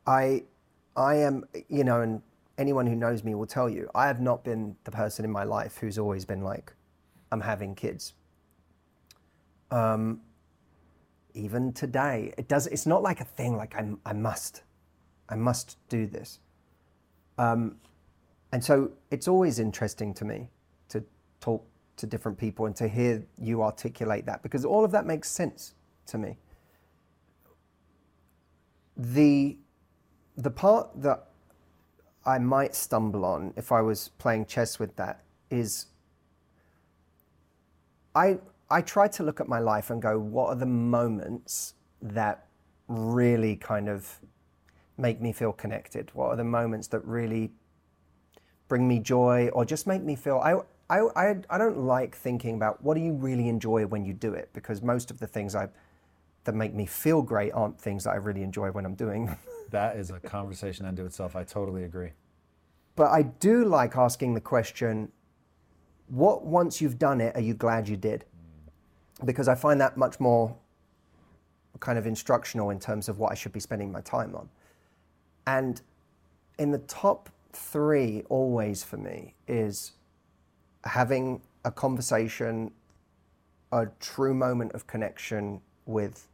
[0.06, 0.44] I,
[0.96, 2.22] I am, you know, and
[2.58, 5.44] anyone who knows me will tell you, I have not been the person in my
[5.44, 6.74] life who's always been like,
[7.32, 8.14] I'm having kids.
[9.70, 10.22] Um,
[11.34, 12.68] even today, it does.
[12.68, 14.64] It's not like a thing like I, I must,
[15.30, 16.40] I must do this.
[17.38, 17.78] Um,
[18.52, 20.50] and so it's always interesting to me
[20.90, 21.04] to
[21.40, 21.66] talk
[21.98, 25.74] to different people and to hear you articulate that because all of that makes sense
[26.08, 26.38] to me.
[28.98, 29.58] The
[30.38, 31.28] the part that
[32.26, 35.88] I might stumble on if I was playing chess with that is
[38.16, 38.40] I
[38.70, 42.46] I try to look at my life and go, what are the moments that
[42.88, 44.20] really kind of
[44.98, 46.10] make me feel connected?
[46.14, 47.52] What are the moments that really
[48.70, 50.56] bring me joy or just make me feel I
[50.90, 54.34] I, I, I don't like thinking about what do you really enjoy when you do
[54.34, 55.70] it because most of the things I
[56.44, 59.36] that make me feel great aren't things that I really enjoy when I'm doing.
[59.72, 61.36] that is a conversation unto itself.
[61.36, 62.12] I totally agree.
[62.96, 65.12] But I do like asking the question
[66.08, 68.26] what once you've done it, are you glad you did?
[69.24, 70.56] Because I find that much more
[71.80, 74.50] kind of instructional in terms of what I should be spending my time on.
[75.48, 75.82] And
[76.60, 79.94] in the top three, always for me, is
[80.84, 82.72] having a conversation,
[83.72, 86.28] a true moment of connection with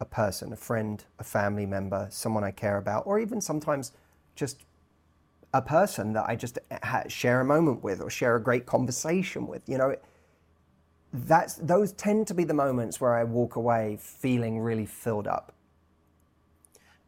[0.00, 3.92] a person, a friend, a family member, someone I care about, or even sometimes
[4.34, 4.64] just
[5.52, 6.58] a person that I just
[7.08, 9.68] share a moment with or share a great conversation with.
[9.68, 9.96] You know,
[11.12, 15.52] that's those tend to be the moments where I walk away feeling really filled up.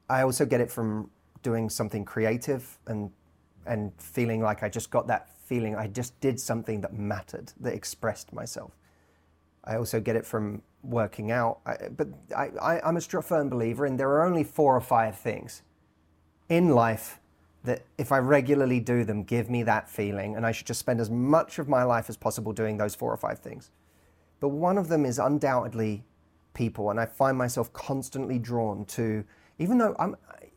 [0.09, 1.11] I also get it from
[1.43, 3.11] doing something creative and
[3.65, 7.75] and feeling like I just got that feeling I just did something that mattered, that
[7.75, 8.73] expressed myself.
[9.65, 11.61] I also get it from working out.
[11.65, 15.17] I, but I, I, I'm a firm believer in there are only four or five
[15.19, 15.63] things
[16.49, 17.21] in life
[17.65, 21.01] that if I regularly do them, give me that feeling, and I should just spend
[21.01, 23.71] as much of my life as possible doing those four or five things.
[24.41, 26.05] But one of them is undoubtedly
[26.55, 29.25] people, and I find myself constantly drawn to,
[29.61, 30.17] even though I'm,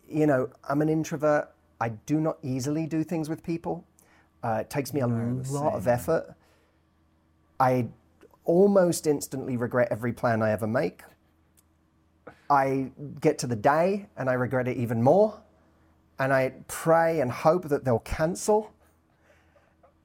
[0.09, 1.49] you know, I'm an introvert,
[1.79, 3.85] I do not easily do things with people.
[4.43, 6.33] Uh, it takes me a no, lot of effort.
[7.59, 7.87] I
[8.45, 11.01] almost instantly regret every plan I ever make.
[12.49, 15.41] I get to the day and I regret it even more.
[16.19, 18.71] And I pray and hope that they'll cancel.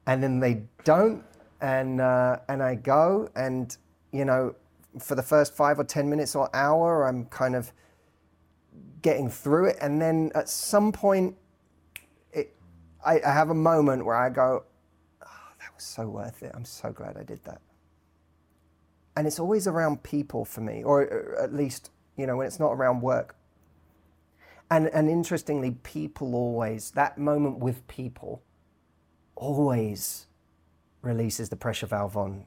[0.07, 1.23] And then they don't.
[1.61, 3.75] And, uh, and I go and,
[4.11, 4.55] you know,
[4.99, 7.71] for the first five or 10 minutes or hour, I'm kind of
[9.01, 9.77] getting through it.
[9.79, 11.37] And then at some point,
[12.33, 12.55] it,
[13.05, 14.63] I, I have a moment where I go,
[15.21, 16.51] oh, that was so worth it.
[16.53, 17.61] I'm so glad I did that.
[19.15, 22.71] And it's always around people for me, or at least, you know, when it's not
[22.71, 23.35] around work.
[24.69, 28.41] And, and interestingly, people always, that moment with people
[29.35, 30.27] always
[31.01, 32.45] releases the pressure valve on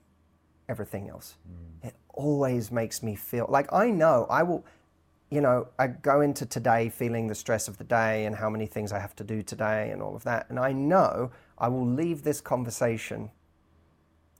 [0.68, 1.36] everything else.
[1.46, 1.88] Mm.
[1.88, 4.64] It always makes me feel like I know I will,
[5.30, 8.66] you know, I go into today feeling the stress of the day and how many
[8.66, 10.48] things I have to do today and all of that.
[10.48, 13.30] And I know I will leave this conversation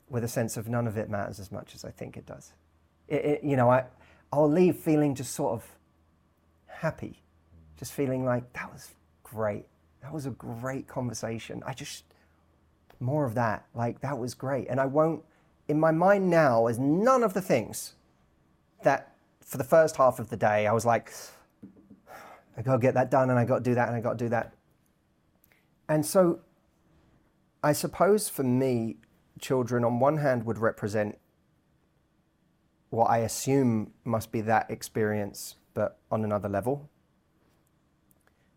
[0.08, 2.52] with a sense of none of it matters as much as I think it does.
[3.08, 3.84] It, it, you know, I,
[4.32, 5.66] I'll leave feeling just sort of
[6.66, 7.22] happy,
[7.78, 8.90] just feeling like that was
[9.22, 9.66] great.
[10.02, 11.62] That was a great conversation.
[11.66, 12.04] I just,
[13.00, 13.66] more of that.
[13.74, 14.68] Like, that was great.
[14.68, 15.22] And I won't,
[15.68, 17.94] in my mind now, is none of the things
[18.82, 21.12] that for the first half of the day, I was like,
[22.56, 24.54] I gotta get that done and I gotta do that and I gotta do that.
[25.88, 26.40] And so
[27.62, 28.96] I suppose for me,
[29.40, 31.18] children on one hand would represent
[32.90, 36.88] what I assume must be that experience, but on another level,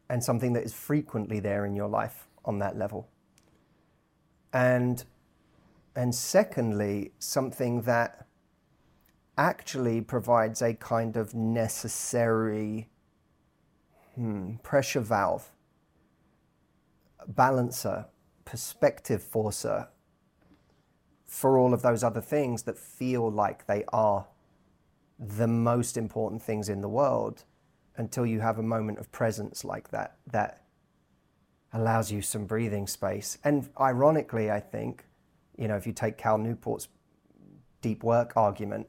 [0.10, 3.10] and something that is frequently there in your life on that level.
[4.54, 5.04] And,
[5.95, 8.28] and secondly, something that
[9.38, 12.90] actually provides a kind of necessary
[14.16, 15.52] hmm, pressure valve,
[17.28, 18.06] balancer,
[18.45, 19.90] perspective forcer
[21.28, 24.26] for all of those other things that feel like they are
[25.20, 27.44] the most important things in the world
[27.98, 30.64] until you have a moment of presence like that that
[31.74, 33.38] allows you some breathing space.
[33.44, 35.06] And ironically, I think,
[35.58, 36.88] you know, if you take Cal Newport's
[37.82, 38.88] deep work argument,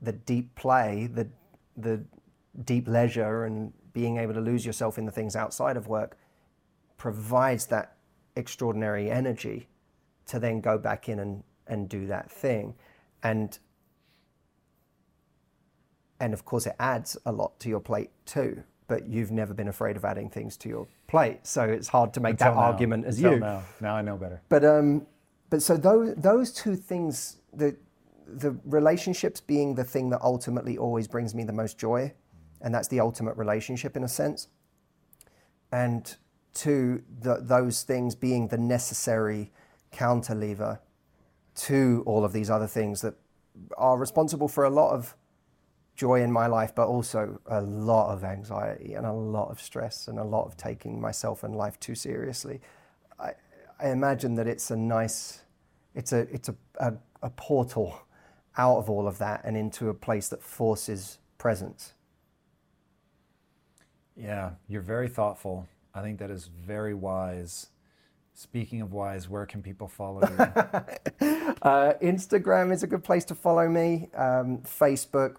[0.00, 1.28] the deep play, the,
[1.76, 2.04] the
[2.64, 6.18] deep leisure, and being able to lose yourself in the things outside of work
[6.96, 7.96] provides that
[8.36, 9.68] extraordinary energy
[10.26, 12.74] to then go back in and, and do that thing.
[13.22, 13.58] And
[16.20, 19.68] and of course it adds a lot to your plate too but you've never been
[19.68, 21.46] afraid of adding things to your plate.
[21.46, 22.62] So it's hard to make Until that now.
[22.62, 23.40] argument as Until you.
[23.40, 23.62] Now.
[23.80, 24.42] now I know better.
[24.48, 25.06] But um,
[25.50, 27.76] but so those those two things, the
[28.26, 32.12] the relationships being the thing that ultimately always brings me the most joy,
[32.60, 34.48] and that's the ultimate relationship in a sense.
[35.72, 36.14] And
[36.52, 39.50] two, the, those things being the necessary
[39.90, 40.80] counter lever
[41.54, 43.14] to all of these other things that
[43.76, 45.14] are responsible for a lot of
[45.96, 50.08] joy in my life, but also a lot of anxiety and a lot of stress
[50.08, 52.60] and a lot of taking myself and life too seriously.
[53.18, 53.32] I,
[53.78, 55.42] I imagine that it's a nice,
[55.94, 58.00] it's a it's a, a, a portal
[58.56, 61.94] out of all of that and into a place that forces presence.
[64.16, 65.68] Yeah, you're very thoughtful.
[65.94, 67.68] I think that is very wise.
[68.32, 70.22] Speaking of wise, where can people follow
[71.20, 71.28] you?
[71.64, 74.10] uh, Instagram is a good place to follow me.
[74.14, 75.36] Um, Facebook,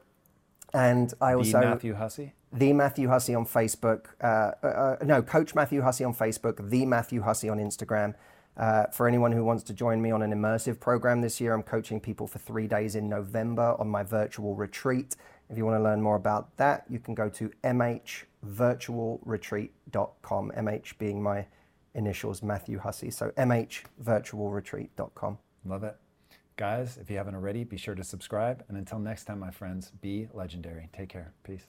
[0.74, 2.34] and I also the Matthew Hussey.
[2.52, 4.08] The Matthew Hussey on Facebook.
[4.22, 6.70] Uh, uh, uh, no, Coach Matthew Hussey on Facebook.
[6.70, 8.16] The Matthew Hussey on Instagram.
[8.58, 11.64] Uh, for anyone who wants to join me on an immersive program this year, I'm
[11.64, 15.18] coaching people for three days in November on my virtual retreat.
[15.50, 20.52] If you want to learn more about that, you can go to mhvirtualretreat.com.
[20.58, 21.46] MH being my
[21.94, 23.12] initials, Matthew Hussey.
[23.12, 25.38] So mhvirtualretreat.com.
[25.66, 25.98] Love it.
[26.58, 28.64] Guys, if you haven't already, be sure to subscribe.
[28.70, 30.90] And until next time, my friends, be legendary.
[30.94, 31.34] Take care.
[31.44, 31.68] Peace.